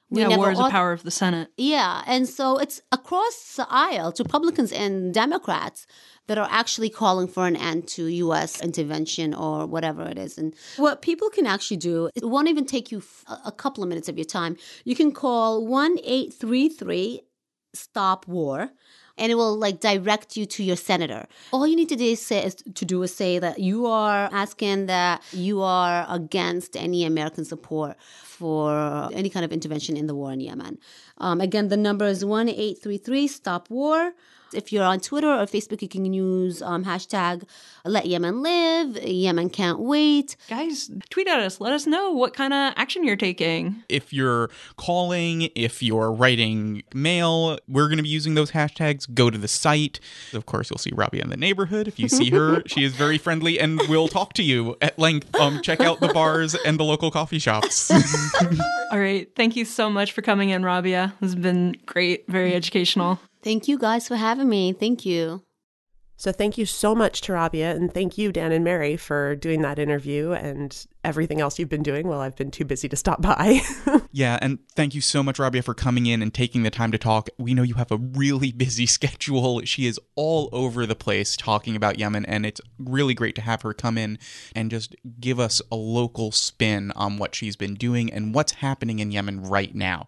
We 0.09 0.21
yeah, 0.21 0.27
never 0.27 0.41
war 0.41 0.51
is 0.51 0.57
the 0.57 0.65
auth- 0.65 0.71
power 0.71 0.91
of 0.91 1.03
the 1.03 1.11
Senate. 1.11 1.47
Yeah, 1.55 2.03
and 2.05 2.27
so 2.27 2.57
it's 2.57 2.81
across 2.91 3.55
the 3.55 3.65
aisle 3.69 4.11
to 4.13 4.23
Republicans 4.23 4.73
and 4.73 5.13
Democrats 5.13 5.87
that 6.27 6.37
are 6.37 6.49
actually 6.51 6.89
calling 6.89 7.29
for 7.29 7.47
an 7.47 7.55
end 7.55 7.87
to 7.89 8.07
U.S. 8.07 8.61
intervention 8.61 9.33
or 9.33 9.65
whatever 9.65 10.03
it 10.03 10.17
is. 10.17 10.37
And 10.37 10.53
what 10.75 11.01
people 11.01 11.29
can 11.29 11.47
actually 11.47 11.77
do, 11.77 12.09
it 12.13 12.25
won't 12.25 12.49
even 12.49 12.65
take 12.65 12.91
you 12.91 12.97
f- 12.97 13.23
a 13.29 13.47
a 13.47 13.51
couple 13.53 13.83
of 13.83 13.89
minutes 13.89 14.09
of 14.09 14.17
your 14.17 14.25
time. 14.25 14.57
You 14.83 14.95
can 14.95 15.13
call 15.13 15.65
1 15.65 15.99
833 16.03 17.21
Stop 17.73 18.27
War. 18.27 18.69
And 19.17 19.31
it 19.31 19.35
will 19.35 19.55
like 19.55 19.81
direct 19.81 20.35
you 20.35 20.45
to 20.47 20.63
your 20.63 20.77
senator. 20.77 21.27
All 21.51 21.67
you 21.67 21.75
need 21.75 21.89
to 21.89 21.95
do 21.95 22.05
is, 22.05 22.25
say, 22.25 22.43
is 22.43 22.55
to 22.55 22.85
do 22.85 23.03
is 23.03 23.13
say 23.13 23.37
that 23.39 23.59
you 23.59 23.85
are 23.85 24.29
asking 24.31 24.87
that 24.87 25.21
you 25.31 25.61
are 25.61 26.07
against 26.09 26.75
any 26.75 27.05
American 27.05 27.45
support 27.45 27.97
for 28.23 29.09
any 29.13 29.29
kind 29.29 29.45
of 29.45 29.51
intervention 29.51 29.95
in 29.95 30.07
the 30.07 30.15
war 30.15 30.31
in 30.31 30.39
Yemen. 30.39 30.79
Um, 31.19 31.39
again, 31.39 31.67
the 31.67 31.77
number 31.77 32.05
is 32.05 32.25
one 32.25 32.49
eight 32.49 32.81
three 32.81 32.97
three 32.97 33.27
Stop 33.27 33.69
War. 33.69 34.13
If 34.53 34.71
you're 34.71 34.83
on 34.83 34.99
Twitter 34.99 35.27
or 35.27 35.45
Facebook, 35.45 35.81
you 35.81 35.87
can 35.87 36.13
use 36.13 36.61
um, 36.61 36.83
hashtag 36.85 37.43
Let 37.85 38.05
Yemen 38.05 38.41
Live, 38.41 38.97
Yemen 39.03 39.49
Can't 39.49 39.79
Wait. 39.79 40.35
Guys, 40.49 40.89
tweet 41.09 41.27
at 41.27 41.39
us. 41.39 41.61
Let 41.61 41.73
us 41.73 41.87
know 41.87 42.11
what 42.11 42.33
kind 42.33 42.53
of 42.53 42.73
action 42.75 43.03
you're 43.03 43.15
taking. 43.15 43.83
If 43.89 44.11
you're 44.11 44.49
calling, 44.77 45.49
if 45.55 45.81
you're 45.81 46.11
writing 46.11 46.83
mail, 46.93 47.59
we're 47.67 47.87
going 47.87 47.97
to 47.97 48.03
be 48.03 48.09
using 48.09 48.35
those 48.35 48.51
hashtags. 48.51 49.11
Go 49.13 49.29
to 49.29 49.37
the 49.37 49.47
site. 49.47 49.99
Of 50.33 50.45
course, 50.45 50.69
you'll 50.69 50.77
see 50.77 50.91
Robbie 50.93 51.21
in 51.21 51.29
the 51.29 51.37
neighborhood. 51.37 51.87
If 51.87 51.99
you 51.99 52.09
see 52.09 52.29
her, 52.31 52.63
she 52.65 52.83
is 52.83 52.93
very 52.93 53.17
friendly 53.17 53.59
and 53.59 53.81
will 53.87 54.07
talk 54.07 54.33
to 54.33 54.43
you 54.43 54.75
at 54.81 54.99
length. 54.99 55.33
Um, 55.35 55.61
check 55.61 55.79
out 55.79 55.99
the 55.99 56.09
bars 56.09 56.55
and 56.55 56.79
the 56.79 56.83
local 56.83 57.11
coffee 57.11 57.39
shops. 57.39 57.91
All 58.91 58.99
right. 58.99 59.29
Thank 59.35 59.55
you 59.55 59.65
so 59.65 59.89
much 59.89 60.11
for 60.11 60.21
coming 60.21 60.49
in, 60.49 60.63
Rabia. 60.63 61.13
This 61.21 61.33
has 61.33 61.41
been 61.41 61.75
great, 61.85 62.27
very 62.27 62.53
educational. 62.53 63.19
Thank 63.43 63.67
you 63.67 63.77
guys 63.77 64.07
for 64.07 64.15
having 64.15 64.49
me. 64.49 64.73
Thank 64.73 65.05
you. 65.05 65.43
So 66.21 66.31
thank 66.31 66.55
you 66.55 66.67
so 66.67 66.93
much 66.93 67.21
to 67.21 67.33
Rabia, 67.33 67.71
and 67.71 67.91
thank 67.91 68.15
you, 68.15 68.31
Dan 68.31 68.51
and 68.51 68.63
Mary, 68.63 68.95
for 68.95 69.35
doing 69.35 69.63
that 69.63 69.79
interview 69.79 70.33
and 70.33 70.85
everything 71.03 71.41
else 71.41 71.57
you've 71.57 71.67
been 71.67 71.81
doing 71.81 72.07
while 72.07 72.19
I've 72.19 72.35
been 72.35 72.51
too 72.51 72.63
busy 72.63 72.87
to 72.89 72.95
stop 72.95 73.23
by. 73.23 73.61
yeah, 74.11 74.37
and 74.39 74.59
thank 74.75 74.93
you 74.93 75.01
so 75.01 75.23
much, 75.23 75.39
Rabia, 75.39 75.63
for 75.63 75.73
coming 75.73 76.05
in 76.05 76.21
and 76.21 76.31
taking 76.31 76.61
the 76.61 76.69
time 76.69 76.91
to 76.91 76.99
talk. 76.99 77.29
We 77.39 77.55
know 77.55 77.63
you 77.63 77.73
have 77.73 77.91
a 77.91 77.97
really 77.97 78.51
busy 78.65 78.85
schedule. 78.85 79.63
She 79.63 79.87
is 79.87 79.99
all 80.13 80.47
over 80.51 80.85
the 80.85 80.93
place 80.93 81.35
talking 81.35 81.75
about 81.75 81.97
Yemen, 81.97 82.27
and 82.27 82.45
it's 82.45 82.61
really 82.77 83.15
great 83.15 83.33
to 83.37 83.41
have 83.41 83.63
her 83.63 83.73
come 83.73 83.97
in 83.97 84.19
and 84.53 84.69
just 84.69 84.95
give 85.19 85.39
us 85.39 85.59
a 85.71 85.75
local 85.75 86.31
spin 86.31 86.91
on 86.91 87.17
what 87.17 87.33
she's 87.33 87.55
been 87.55 87.73
doing 87.73 88.13
and 88.13 88.35
what's 88.35 88.51
happening 88.51 88.99
in 88.99 89.09
Yemen 89.09 89.41
right 89.41 89.73
now. 89.73 90.05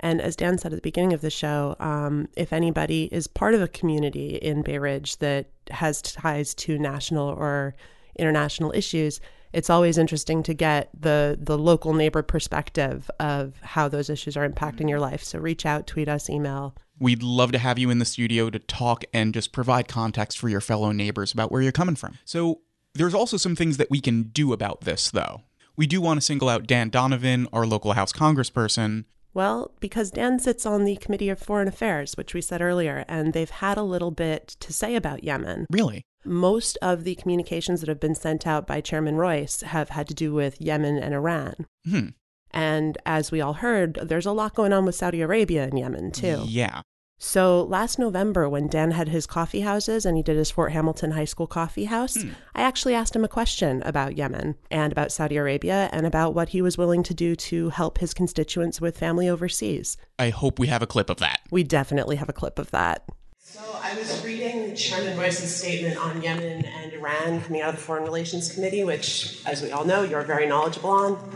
And 0.00 0.20
as 0.20 0.34
Dan 0.36 0.58
said 0.58 0.72
at 0.72 0.76
the 0.76 0.82
beginning 0.82 1.12
of 1.12 1.20
the 1.20 1.30
show, 1.30 1.76
um, 1.78 2.28
if 2.36 2.52
anybody 2.52 3.08
is 3.12 3.26
part 3.26 3.54
of 3.54 3.62
a 3.62 3.68
community 3.68 4.36
in 4.36 4.62
Bay 4.62 4.78
Ridge 4.78 5.18
that 5.18 5.50
has 5.70 6.02
ties 6.02 6.54
to 6.54 6.78
national 6.78 7.28
or 7.28 7.74
international 8.18 8.72
issues, 8.74 9.20
it's 9.52 9.70
always 9.70 9.98
interesting 9.98 10.42
to 10.44 10.54
get 10.54 10.90
the 10.98 11.38
the 11.40 11.58
local 11.58 11.92
neighbor 11.92 12.22
perspective 12.22 13.10
of 13.18 13.54
how 13.62 13.88
those 13.88 14.08
issues 14.08 14.36
are 14.36 14.48
impacting 14.48 14.88
your 14.88 15.00
life. 15.00 15.22
So 15.22 15.38
reach 15.38 15.66
out, 15.66 15.86
tweet 15.86 16.08
us, 16.08 16.30
email. 16.30 16.74
We'd 16.98 17.22
love 17.22 17.52
to 17.52 17.58
have 17.58 17.78
you 17.78 17.90
in 17.90 17.98
the 17.98 18.04
studio 18.04 18.50
to 18.50 18.58
talk 18.58 19.04
and 19.12 19.32
just 19.32 19.52
provide 19.52 19.88
context 19.88 20.38
for 20.38 20.48
your 20.48 20.60
fellow 20.60 20.92
neighbors 20.92 21.32
about 21.32 21.50
where 21.50 21.62
you're 21.62 21.72
coming 21.72 21.96
from. 21.96 22.18
So 22.24 22.60
there's 22.94 23.14
also 23.14 23.36
some 23.36 23.56
things 23.56 23.78
that 23.78 23.90
we 23.90 24.00
can 24.00 24.24
do 24.24 24.52
about 24.52 24.82
this, 24.82 25.10
though. 25.10 25.42
We 25.76 25.86
do 25.86 26.00
want 26.00 26.18
to 26.18 26.24
single 26.24 26.48
out 26.48 26.66
Dan 26.66 26.90
Donovan, 26.90 27.48
our 27.52 27.66
local 27.66 27.94
House 27.94 28.12
congressperson, 28.12 29.04
well, 29.32 29.72
because 29.80 30.10
Dan 30.10 30.38
sits 30.38 30.66
on 30.66 30.84
the 30.84 30.96
Committee 30.96 31.28
of 31.28 31.38
Foreign 31.38 31.68
Affairs, 31.68 32.16
which 32.16 32.34
we 32.34 32.40
said 32.40 32.60
earlier, 32.60 33.04
and 33.08 33.32
they've 33.32 33.50
had 33.50 33.78
a 33.78 33.82
little 33.82 34.10
bit 34.10 34.56
to 34.60 34.72
say 34.72 34.96
about 34.96 35.24
Yemen. 35.24 35.66
Really? 35.70 36.02
Most 36.24 36.76
of 36.82 37.04
the 37.04 37.14
communications 37.14 37.80
that 37.80 37.88
have 37.88 38.00
been 38.00 38.14
sent 38.14 38.46
out 38.46 38.66
by 38.66 38.80
Chairman 38.80 39.16
Royce 39.16 39.62
have 39.62 39.90
had 39.90 40.08
to 40.08 40.14
do 40.14 40.34
with 40.34 40.60
Yemen 40.60 40.98
and 40.98 41.14
Iran. 41.14 41.66
Hmm. 41.88 42.08
And 42.50 42.98
as 43.06 43.30
we 43.30 43.40
all 43.40 43.54
heard, 43.54 43.98
there's 44.02 44.26
a 44.26 44.32
lot 44.32 44.54
going 44.54 44.72
on 44.72 44.84
with 44.84 44.96
Saudi 44.96 45.20
Arabia 45.20 45.64
and 45.64 45.78
Yemen, 45.78 46.10
too. 46.10 46.44
Yeah. 46.46 46.82
So 47.22 47.64
last 47.64 47.98
November, 47.98 48.48
when 48.48 48.66
Dan 48.66 48.92
had 48.92 49.10
his 49.10 49.26
coffee 49.26 49.60
houses 49.60 50.06
and 50.06 50.16
he 50.16 50.22
did 50.22 50.38
his 50.38 50.50
Fort 50.50 50.72
Hamilton 50.72 51.10
High 51.10 51.26
School 51.26 51.46
coffee 51.46 51.84
house, 51.84 52.20
hmm. 52.20 52.30
I 52.54 52.62
actually 52.62 52.94
asked 52.94 53.14
him 53.14 53.24
a 53.24 53.28
question 53.28 53.82
about 53.82 54.16
Yemen 54.16 54.56
and 54.70 54.90
about 54.90 55.12
Saudi 55.12 55.36
Arabia 55.36 55.90
and 55.92 56.06
about 56.06 56.34
what 56.34 56.48
he 56.48 56.62
was 56.62 56.78
willing 56.78 57.02
to 57.02 57.12
do 57.12 57.36
to 57.36 57.68
help 57.68 57.98
his 57.98 58.14
constituents 58.14 58.80
with 58.80 58.96
family 58.96 59.28
overseas. 59.28 59.98
I 60.18 60.30
hope 60.30 60.58
we 60.58 60.68
have 60.68 60.80
a 60.80 60.86
clip 60.86 61.10
of 61.10 61.18
that. 61.18 61.40
We 61.50 61.62
definitely 61.62 62.16
have 62.16 62.30
a 62.30 62.32
clip 62.32 62.58
of 62.58 62.70
that. 62.70 63.04
So 63.38 63.60
I 63.82 63.94
was 63.98 64.24
reading 64.24 64.74
Chairman 64.74 65.18
Royce's 65.18 65.54
statement 65.54 65.98
on 65.98 66.22
Yemen 66.22 66.64
and 66.64 66.90
Iran 66.94 67.42
coming 67.42 67.60
out 67.60 67.68
of 67.68 67.76
the 67.76 67.82
Foreign 67.82 68.04
Relations 68.04 68.50
Committee, 68.50 68.82
which, 68.82 69.42
as 69.44 69.60
we 69.60 69.70
all 69.72 69.84
know, 69.84 70.04
you're 70.04 70.22
very 70.22 70.46
knowledgeable 70.46 70.88
on. 70.88 71.30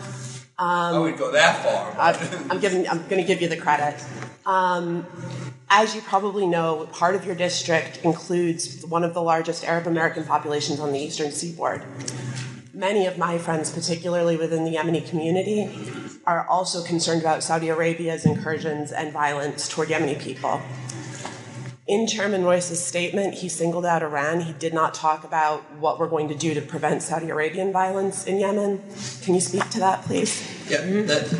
Um, 0.57 0.95
I 0.95 0.99
would 1.01 1.19
go 1.19 1.33
that 1.33 1.65
far. 1.65 1.97
I'm, 1.99 2.51
I'm, 2.51 2.61
giving. 2.61 2.89
I'm 2.89 2.99
going 3.09 3.21
to 3.21 3.25
give 3.25 3.43
you 3.43 3.49
the 3.49 3.57
credit. 3.57 4.01
Um, 4.47 5.05
as 5.69 5.97
you 5.97 6.01
probably 6.03 6.47
know, 6.47 6.89
part 6.93 7.17
of 7.17 7.27
your 7.27 7.35
district 7.35 7.99
includes 8.05 8.87
one 8.87 9.03
of 9.03 9.15
the 9.15 9.23
largest 9.23 9.65
Arab 9.65 9.89
American 9.89 10.25
populations 10.25 10.79
on 10.79 10.93
the 10.93 10.99
eastern 11.01 11.33
seaboard. 11.33 11.83
Many 12.73 13.07
of 13.07 13.19
my 13.19 13.39
friends, 13.39 13.71
particularly 13.71 14.37
within 14.37 14.65
the 14.65 14.77
Yemeni 14.77 15.09
community, 15.09 15.69
are 16.25 16.47
also 16.47 16.85
concerned 16.85 17.21
about 17.21 17.43
Saudi 17.43 17.69
Arabia's 17.69 18.25
incursions 18.25 18.93
and 18.93 19.13
violence 19.13 19.69
toward 19.69 19.89
Yemeni 19.89 20.21
people. 20.21 20.61
In 21.87 22.07
Chairman 22.07 22.45
Royce's 22.45 22.83
statement, 22.83 23.35
he 23.35 23.49
singled 23.51 23.85
out 23.85 24.03
Iran. 24.03 24.41
He 24.41 24.55
did 24.55 24.73
not 24.73 24.95
talk 24.95 25.23
about 25.23 25.61
what 25.75 25.99
we're 25.99 26.09
going 26.09 26.29
to 26.29 26.35
do 26.35 26.55
to 26.55 26.63
prevent 26.63 27.03
Saudi 27.03 27.29
Arabian 27.29 27.73
violence 27.73 28.25
in 28.25 28.41
Yemen. 28.41 28.83
Can 29.23 29.35
you 29.35 29.41
speak 29.41 29.69
to 29.69 29.81
that, 29.81 30.01
please? 30.03 30.43
Yeah, 30.67 30.79
that, 30.79 31.31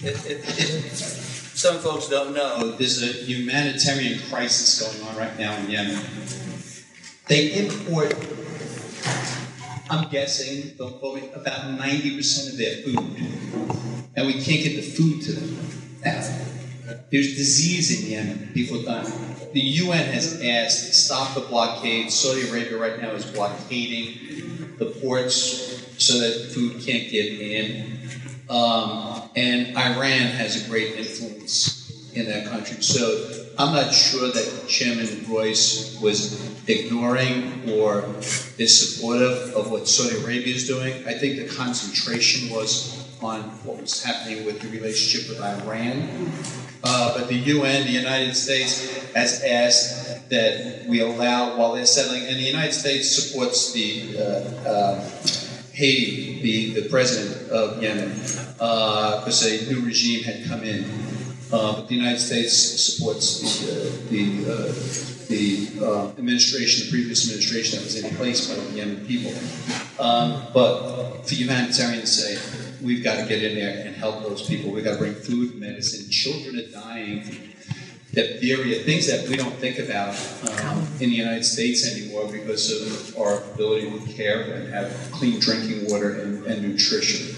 it, 0.00 0.26
it, 0.26 0.58
it, 0.58 0.92
some 0.92 1.78
folks 1.78 2.08
don't 2.08 2.34
know, 2.34 2.70
there's 2.78 3.02
a 3.02 3.24
humanitarian 3.24 4.20
crisis 4.30 4.80
going 4.80 5.10
on 5.10 5.16
right 5.16 5.36
now 5.36 5.56
in 5.56 5.68
Yemen. 5.68 6.04
They 7.26 7.54
import, 7.54 8.14
I'm 9.90 10.08
guessing, 10.08 10.76
don't 10.78 11.00
quote 11.00 11.16
me, 11.16 11.30
about 11.34 11.62
90% 11.80 12.52
of 12.52 12.58
their 12.58 12.76
food. 12.84 14.06
And 14.14 14.26
we 14.28 14.34
can't 14.34 14.62
get 14.62 14.76
the 14.76 14.82
food 14.82 15.20
to 15.22 15.32
them. 15.32 15.58
Now, 16.04 16.20
there's 17.10 17.34
disease 17.34 18.04
in 18.04 18.10
Yemen, 18.12 18.50
people 18.54 18.82
dying. 18.82 19.27
The 19.52 19.60
UN 19.60 20.12
has 20.12 20.42
asked, 20.42 20.94
stop 20.94 21.34
the 21.34 21.40
blockade. 21.40 22.10
Saudi 22.10 22.48
Arabia 22.48 22.78
right 22.78 23.00
now 23.00 23.10
is 23.10 23.24
blockading 23.24 24.74
the 24.78 24.86
ports 25.00 25.84
so 25.98 26.18
that 26.18 26.52
food 26.52 26.74
can't 26.84 27.10
get 27.10 27.40
in. 27.40 27.98
Um, 28.50 29.22
and 29.36 29.76
Iran 29.76 30.20
has 30.20 30.64
a 30.64 30.68
great 30.68 30.96
influence 30.96 32.12
in 32.14 32.26
that 32.26 32.46
country. 32.46 32.82
So 32.82 33.46
I'm 33.58 33.74
not 33.74 33.92
sure 33.92 34.30
that 34.30 34.64
Chairman 34.68 35.24
Royce 35.28 36.00
was 36.00 36.40
ignoring 36.68 37.70
or 37.70 38.04
is 38.58 38.96
supportive 38.96 39.54
of 39.54 39.70
what 39.70 39.88
Saudi 39.88 40.16
Arabia 40.16 40.54
is 40.54 40.66
doing. 40.66 41.06
I 41.06 41.14
think 41.14 41.38
the 41.38 41.54
concentration 41.54 42.54
was 42.54 43.04
on 43.20 43.42
what 43.64 43.80
was 43.80 44.02
happening 44.02 44.46
with 44.46 44.60
the 44.60 44.68
relationship 44.68 45.28
with 45.28 45.40
Iran. 45.40 46.32
Uh, 46.84 47.18
but 47.18 47.28
the 47.28 47.34
UN, 47.34 47.86
the 47.86 47.92
United 47.92 48.34
States, 48.34 49.12
has 49.14 49.42
asked 49.42 50.28
that 50.30 50.84
we 50.86 51.00
allow, 51.00 51.56
while 51.56 51.74
they're 51.74 51.86
settling, 51.86 52.22
and 52.26 52.36
the 52.36 52.42
United 52.42 52.72
States 52.72 53.10
supports 53.10 53.72
the 53.72 54.16
uh, 54.18 54.68
uh, 54.68 55.10
Hadi, 55.76 56.40
the, 56.42 56.80
the 56.80 56.88
president 56.88 57.50
of 57.50 57.82
Yemen, 57.82 58.10
because 58.12 59.44
uh, 59.44 59.48
a 59.48 59.72
new 59.72 59.84
regime 59.86 60.24
had 60.24 60.46
come 60.46 60.62
in. 60.62 60.84
Uh, 61.50 61.76
but 61.76 61.88
the 61.88 61.94
United 61.94 62.18
States 62.18 62.54
supports 62.54 63.40
the, 63.40 63.72
uh, 63.72 64.10
the, 64.10 64.52
uh, 64.52 65.28
the 65.28 65.86
uh, 65.86 66.08
administration, 66.18 66.86
the 66.86 66.90
previous 66.90 67.24
administration 67.24 67.78
that 67.78 67.84
was 67.84 68.04
in 68.04 68.14
place 68.16 68.48
by 68.48 68.62
the 68.62 68.76
Yemen 68.76 69.06
people. 69.06 69.32
Um, 69.98 70.42
but 70.52 71.22
for 71.26 71.34
humanitarians 71.34 72.12
say, 72.12 72.36
we've 72.82 73.04
got 73.04 73.16
to 73.16 73.26
get 73.26 73.42
in 73.42 73.56
there 73.56 73.86
and 73.86 73.94
help 73.94 74.22
those 74.22 74.46
people. 74.46 74.70
We've 74.70 74.84
got 74.84 74.92
to 74.92 74.98
bring 74.98 75.14
food, 75.14 75.56
medicine. 75.56 76.10
Children 76.10 76.58
are 76.58 76.70
dying 76.70 77.48
diphtheria, 78.12 78.82
things 78.84 79.06
that 79.06 79.28
we 79.28 79.36
don't 79.36 79.54
think 79.56 79.78
about 79.78 80.16
um, 80.64 80.78
in 81.00 81.10
the 81.10 81.16
United 81.16 81.44
States 81.44 81.86
anymore 81.86 82.30
because 82.30 82.70
of 82.72 83.18
our 83.18 83.42
ability 83.52 83.90
to 83.90 84.12
care 84.12 84.40
and 84.40 84.72
have 84.72 84.90
clean 85.12 85.38
drinking 85.38 85.90
water 85.90 86.20
and, 86.20 86.44
and 86.46 86.62
nutrition. 86.62 87.36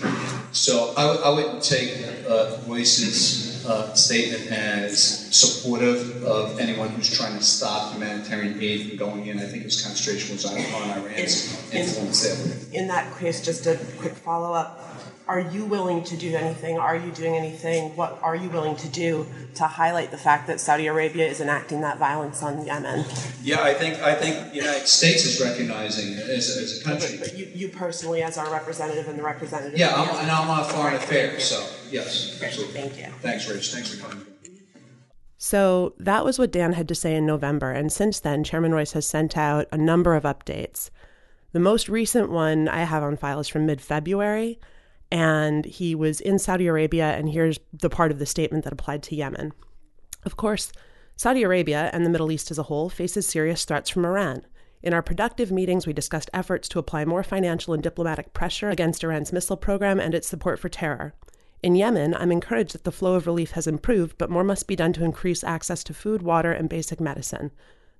So 0.52 0.94
I, 0.96 1.06
I 1.16 1.30
would 1.30 1.62
take 1.62 2.04
uh, 2.28 2.56
Royce's 2.66 3.66
uh, 3.66 3.92
statement 3.94 4.50
as 4.50 5.34
supportive 5.34 6.24
of 6.24 6.58
anyone 6.58 6.88
who's 6.90 7.14
trying 7.16 7.36
to 7.36 7.44
stop 7.44 7.92
humanitarian 7.92 8.60
aid 8.60 8.88
from 8.88 8.96
going 8.96 9.26
in. 9.26 9.38
I 9.38 9.46
think 9.46 9.64
his 9.64 9.82
concentration 9.82 10.36
was 10.36 10.44
on, 10.46 10.56
on 10.56 10.98
Iran's 10.98 11.72
in, 11.72 11.78
influence 11.78 12.22
there. 12.22 12.80
In 12.80 12.88
that 12.88 13.18
case, 13.18 13.44
just 13.44 13.66
a 13.66 13.78
quick 13.98 14.14
follow 14.14 14.54
up 14.54 14.89
are 15.30 15.38
you 15.38 15.64
willing 15.64 16.02
to 16.02 16.16
do 16.16 16.34
anything? 16.34 16.76
Are 16.76 16.96
you 16.96 17.12
doing 17.12 17.36
anything? 17.36 17.94
What 17.94 18.18
are 18.20 18.34
you 18.34 18.50
willing 18.50 18.74
to 18.74 18.88
do 18.88 19.28
to 19.54 19.64
highlight 19.64 20.10
the 20.10 20.16
fact 20.16 20.48
that 20.48 20.58
Saudi 20.58 20.88
Arabia 20.88 21.28
is 21.28 21.40
enacting 21.40 21.82
that 21.82 21.98
violence 21.98 22.42
on 22.42 22.66
Yemen? 22.66 23.04
Yeah, 23.40 23.62
I 23.62 23.72
think 23.72 24.02
I 24.02 24.16
think 24.16 24.50
the 24.50 24.56
United 24.56 24.88
States 24.88 25.24
is 25.24 25.40
recognizing 25.40 26.14
it 26.14 26.28
as, 26.28 26.48
as 26.56 26.80
a 26.80 26.84
country. 26.84 27.18
But, 27.18 27.28
but 27.28 27.38
you, 27.38 27.46
you, 27.54 27.68
personally, 27.68 28.24
as 28.24 28.38
our 28.38 28.50
representative 28.50 29.06
and 29.06 29.16
the 29.16 29.22
representative. 29.22 29.78
Yeah, 29.78 29.94
I'm, 29.94 30.08
and 30.16 30.28
I'm 30.32 30.50
on 30.50 30.64
foreign 30.64 30.96
affairs, 30.96 31.44
so 31.44 31.64
yes, 31.92 32.42
absolutely. 32.42 32.80
Thank 32.80 32.98
you. 32.98 33.06
Thanks, 33.20 33.48
Rich. 33.48 33.72
Thanks 33.72 33.94
for 33.94 34.02
coming. 34.04 34.26
So 35.38 35.94
that 36.00 36.24
was 36.24 36.40
what 36.40 36.50
Dan 36.50 36.72
had 36.72 36.88
to 36.88 36.94
say 36.96 37.14
in 37.14 37.24
November, 37.24 37.70
and 37.70 37.92
since 37.92 38.18
then, 38.18 38.42
Chairman 38.42 38.72
Royce 38.72 38.92
has 38.92 39.06
sent 39.06 39.36
out 39.36 39.68
a 39.70 39.78
number 39.78 40.16
of 40.16 40.24
updates. 40.24 40.90
The 41.52 41.60
most 41.60 41.88
recent 41.88 42.30
one 42.30 42.66
I 42.66 42.82
have 42.82 43.04
on 43.04 43.16
file 43.16 43.38
is 43.38 43.46
from 43.46 43.64
mid 43.64 43.80
February 43.80 44.58
and 45.10 45.64
he 45.64 45.94
was 45.94 46.20
in 46.20 46.38
Saudi 46.38 46.66
Arabia. 46.66 47.10
And 47.16 47.30
here's 47.30 47.58
the 47.72 47.90
part 47.90 48.10
of 48.10 48.18
the 48.18 48.26
statement 48.26 48.64
that 48.64 48.72
applied 48.72 49.02
to 49.04 49.16
Yemen. 49.16 49.52
Of 50.24 50.36
course, 50.36 50.72
Saudi 51.16 51.42
Arabia 51.42 51.90
and 51.92 52.04
the 52.04 52.10
Middle 52.10 52.32
East 52.32 52.50
as 52.50 52.58
a 52.58 52.64
whole 52.64 52.88
faces 52.88 53.26
serious 53.26 53.64
threats 53.64 53.90
from 53.90 54.04
Iran. 54.04 54.46
In 54.82 54.94
our 54.94 55.02
productive 55.02 55.52
meetings, 55.52 55.86
we 55.86 55.92
discussed 55.92 56.30
efforts 56.32 56.68
to 56.70 56.78
apply 56.78 57.04
more 57.04 57.22
financial 57.22 57.74
and 57.74 57.82
diplomatic 57.82 58.32
pressure 58.32 58.70
against 58.70 59.04
Iran's 59.04 59.32
missile 59.32 59.56
program 59.56 60.00
and 60.00 60.14
its 60.14 60.28
support 60.28 60.58
for 60.58 60.70
terror. 60.70 61.12
In 61.62 61.76
Yemen, 61.76 62.14
I'm 62.14 62.32
encouraged 62.32 62.72
that 62.72 62.84
the 62.84 62.92
flow 62.92 63.14
of 63.14 63.26
relief 63.26 63.50
has 63.50 63.66
improved, 63.66 64.16
but 64.16 64.30
more 64.30 64.44
must 64.44 64.66
be 64.66 64.76
done 64.76 64.94
to 64.94 65.04
increase 65.04 65.44
access 65.44 65.84
to 65.84 65.92
food, 65.92 66.22
water, 66.22 66.52
and 66.52 66.70
basic 66.70 67.00
medicine. 67.00 67.50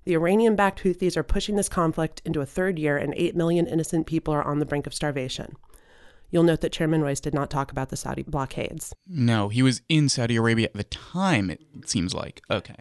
The 0.04 0.14
Iranian 0.14 0.56
backed 0.56 0.82
Houthis 0.82 1.18
are 1.18 1.22
pushing 1.22 1.56
this 1.56 1.68
conflict 1.68 2.22
into 2.24 2.40
a 2.40 2.46
third 2.46 2.78
year, 2.78 2.96
and 2.96 3.12
8 3.14 3.36
million 3.36 3.66
innocent 3.66 4.06
people 4.06 4.32
are 4.32 4.42
on 4.42 4.61
the 4.61 4.64
brink 4.64 4.86
of 4.86 4.94
starvation. 4.94 5.56
You'll 6.31 6.45
note 6.45 6.61
that 6.61 6.72
Chairman 6.72 7.03
Royce 7.03 7.20
did 7.20 7.35
not 7.35 7.51
talk 7.51 7.70
about 7.72 7.89
the 7.89 7.97
Saudi 7.97 8.22
blockades. 8.22 8.95
No, 9.07 9.49
he 9.49 9.62
was 9.62 9.83
in 9.89 10.09
Saudi 10.09 10.37
Arabia 10.37 10.66
at 10.66 10.74
the 10.74 10.85
time, 10.85 11.51
it 11.51 11.61
seems 11.87 12.14
like. 12.14 12.41
Okay. 12.51 12.76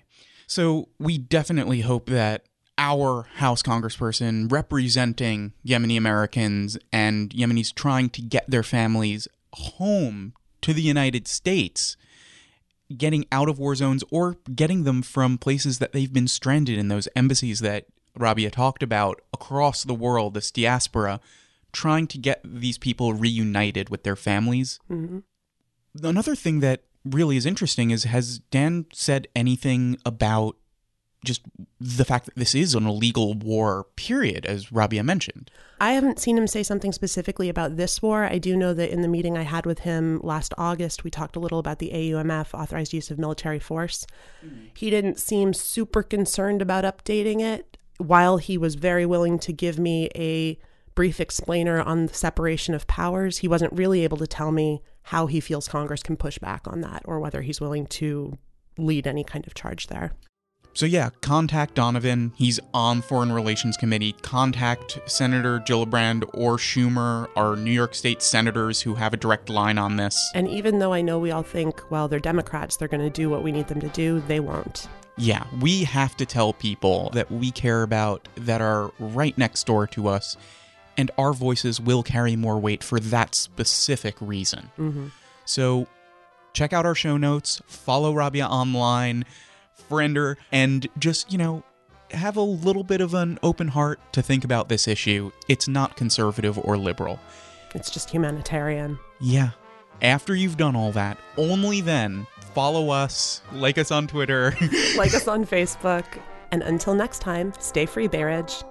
So 0.48 0.90
we 1.00 1.18
definitely 1.18 1.82
hope 1.82 2.08
that 2.08 2.46
our 2.78 3.28
House 3.36 3.62
Congressperson 3.62 4.52
representing 4.52 5.54
Yemeni 5.68 5.98
Americans 5.98 6.78
and 6.94 7.30
Yemenis 7.32 7.74
trying 7.74 8.10
to 8.12 8.22
get 8.22 8.50
their 8.50 8.64
families 8.64 9.28
home 9.54 10.34
to 10.62 10.74
the 10.74 10.82
United 10.82 11.28
States, 11.28 11.98
getting 12.96 13.26
out 13.32 13.50
of 13.50 13.60
war 13.60 13.76
zones 13.76 14.04
or 14.12 14.38
getting 14.56 14.84
them 14.84 15.02
from 15.02 15.38
places 15.38 15.80
that 15.80 15.92
they've 15.92 16.14
been 16.14 16.28
stranded 16.28 16.80
in 16.80 16.88
those 16.88 17.08
embassies 17.16 17.60
that 17.60 17.86
Rabia 18.18 18.50
talked 18.50 18.82
about 18.82 19.22
across 19.34 19.84
the 19.84 19.94
world, 19.94 20.34
this 20.34 20.52
diaspora, 20.52 21.20
trying 21.72 22.08
to 22.08 22.18
get 22.18 22.42
these 22.44 22.78
people 22.78 23.14
reunited 23.14 23.90
with 23.90 24.04
their 24.04 24.16
families. 24.16 24.80
Mm-hmm. 24.90 25.20
Another 26.04 26.36
thing 26.36 26.60
that 26.60 26.84
really 27.06 27.38
is 27.38 27.46
interesting 27.46 27.92
is 27.92 28.04
has 28.04 28.40
Dan 28.52 28.86
said 28.94 29.28
anything 29.36 29.98
about 30.06 30.56
just 31.26 31.42
the 31.82 32.06
fact 32.06 32.26
that 32.26 32.36
this 32.36 32.56
is 32.56 32.76
an 32.76 32.86
illegal 32.86 33.34
war, 33.34 33.88
period, 33.98 34.46
as 34.46 34.72
Rabia 34.72 35.04
mentioned. 35.04 35.52
I 35.82 35.92
haven't 35.92 36.20
seen 36.20 36.38
him 36.38 36.48
say 36.48 36.64
something 36.64 36.94
specifically 36.94 37.50
about 37.50 37.76
this 37.76 38.02
war. 38.02 38.24
I 38.24 38.38
do 38.38 38.56
know 38.56 38.74
that 38.74 38.90
in 38.90 39.02
the 39.02 39.08
meeting 39.10 39.38
I 39.38 39.42
had 39.42 39.66
with 39.66 39.80
him 39.80 40.22
last 40.24 40.54
August, 40.58 41.04
we 41.04 41.12
talked 41.12 41.36
a 41.36 41.40
little 41.40 41.60
about 41.60 41.80
the 41.80 41.92
AUMF, 41.94 42.54
authorized 42.54 42.94
use 42.94 43.12
of 43.12 43.20
military 43.20 43.60
force. 43.60 44.06
Mm-hmm. 44.46 44.68
He 44.78 44.90
didn't 44.90 45.20
seem 45.20 45.54
super 45.54 46.04
concerned 46.04 46.62
about 46.62 46.86
updating 46.86 47.42
it, 47.42 47.78
while 47.98 48.38
he 48.38 48.58
was 48.58 48.76
very 48.76 49.06
willing 49.06 49.38
to 49.40 49.52
give 49.52 49.78
me 49.78 50.10
a 50.16 50.58
brief 51.00 51.22
explainer 51.22 51.82
on 51.82 52.08
the 52.08 52.14
separation 52.14 52.74
of 52.74 52.86
powers. 52.86 53.38
He 53.38 53.48
wasn't 53.48 53.72
really 53.72 54.04
able 54.04 54.18
to 54.18 54.28
tell 54.28 54.52
me 54.52 54.82
how 55.04 55.28
he 55.28 55.40
feels 55.40 55.70
Congress 55.70 56.04
can 56.04 56.18
push 56.18 56.38
back 56.40 56.68
on 56.68 56.82
that 56.82 57.04
or 57.06 57.22
whether 57.22 57.42
he's 57.42 57.62
willing 57.62 57.86
to 57.86 58.38
lead 58.78 59.08
any 59.08 59.24
kind 59.24 59.48
of 59.48 59.54
charge 59.54 59.88
there. 59.88 60.12
So 60.74 60.86
yeah, 60.86 61.10
contact 61.22 61.76
Donovan. 61.76 62.34
He's 62.36 62.60
on 62.74 63.02
Foreign 63.02 63.32
Relations 63.32 63.78
Committee. 63.78 64.12
Contact 64.24 65.00
Senator 65.06 65.62
Gillibrand 65.62 66.30
or 66.34 66.58
Schumer, 66.58 67.30
our 67.38 67.56
New 67.56 67.72
York 67.72 67.96
State 67.96 68.22
senators 68.22 68.82
who 68.82 68.96
have 68.96 69.14
a 69.14 69.18
direct 69.18 69.48
line 69.48 69.78
on 69.78 69.96
this. 69.96 70.32
And 70.36 70.50
even 70.50 70.80
though 70.80 70.92
I 70.92 71.00
know 71.00 71.18
we 71.18 71.32
all 71.32 71.44
think, 71.44 71.90
well, 71.90 72.10
they're 72.10 72.20
Democrats, 72.20 72.76
they're 72.76 72.90
going 72.90 73.00
to 73.00 73.10
do 73.10 73.30
what 73.30 73.42
we 73.42 73.54
need 73.54 73.70
them 73.70 73.80
to 73.80 73.88
do, 73.88 74.22
they 74.28 74.42
won't. 74.42 74.90
Yeah, 75.20 75.46
we 75.60 75.84
have 75.84 76.16
to 76.18 76.26
tell 76.26 76.54
people 76.54 77.10
that 77.14 77.30
we 77.30 77.52
care 77.52 77.84
about 77.84 78.28
that 78.36 78.62
are 78.62 78.92
right 79.00 79.38
next 79.38 79.66
door 79.66 79.86
to 79.88 80.08
us, 80.08 80.38
and 81.00 81.12
our 81.18 81.32
voices 81.32 81.80
will 81.80 82.04
carry 82.04 82.36
more 82.36 82.60
weight 82.60 82.84
for 82.84 83.00
that 83.00 83.34
specific 83.34 84.16
reason. 84.20 84.70
Mm-hmm. 84.78 85.08
So 85.46 85.88
check 86.52 86.74
out 86.74 86.86
our 86.86 86.94
show 86.94 87.16
notes, 87.16 87.62
follow 87.68 88.14
Rabia 88.14 88.46
online 88.46 89.24
friender 89.90 90.36
and 90.52 90.86
just, 91.00 91.32
you 91.32 91.38
know, 91.38 91.64
have 92.12 92.36
a 92.36 92.42
little 92.42 92.84
bit 92.84 93.00
of 93.00 93.14
an 93.14 93.40
open 93.44 93.70
heart 93.70 94.02
to 94.12 94.22
think 94.22 94.44
about 94.44 94.68
this 94.68 94.90
issue. 94.90 95.32
It's 95.48 95.70
not 95.70 95.96
conservative 95.96 96.60
or 96.60 96.78
liberal. 96.78 97.18
It's 97.74 97.90
just 97.90 98.10
humanitarian. 98.10 99.00
Yeah. 99.22 99.52
After 100.02 100.36
you've 100.36 100.58
done 100.58 100.76
all 100.76 100.92
that, 100.92 101.18
only 101.38 101.80
then 101.80 102.28
follow 102.54 102.90
us, 102.90 103.42
like 103.54 103.78
us 103.78 103.90
on 103.90 104.08
Twitter, 104.08 104.54
like 104.98 105.14
us 105.14 105.28
on 105.30 105.46
Facebook, 105.46 106.04
and 106.52 106.62
until 106.62 106.94
next 106.94 107.20
time, 107.20 107.54
stay 107.58 107.86
free, 107.86 108.08
Bay 108.08 108.24
Ridge. 108.24 108.64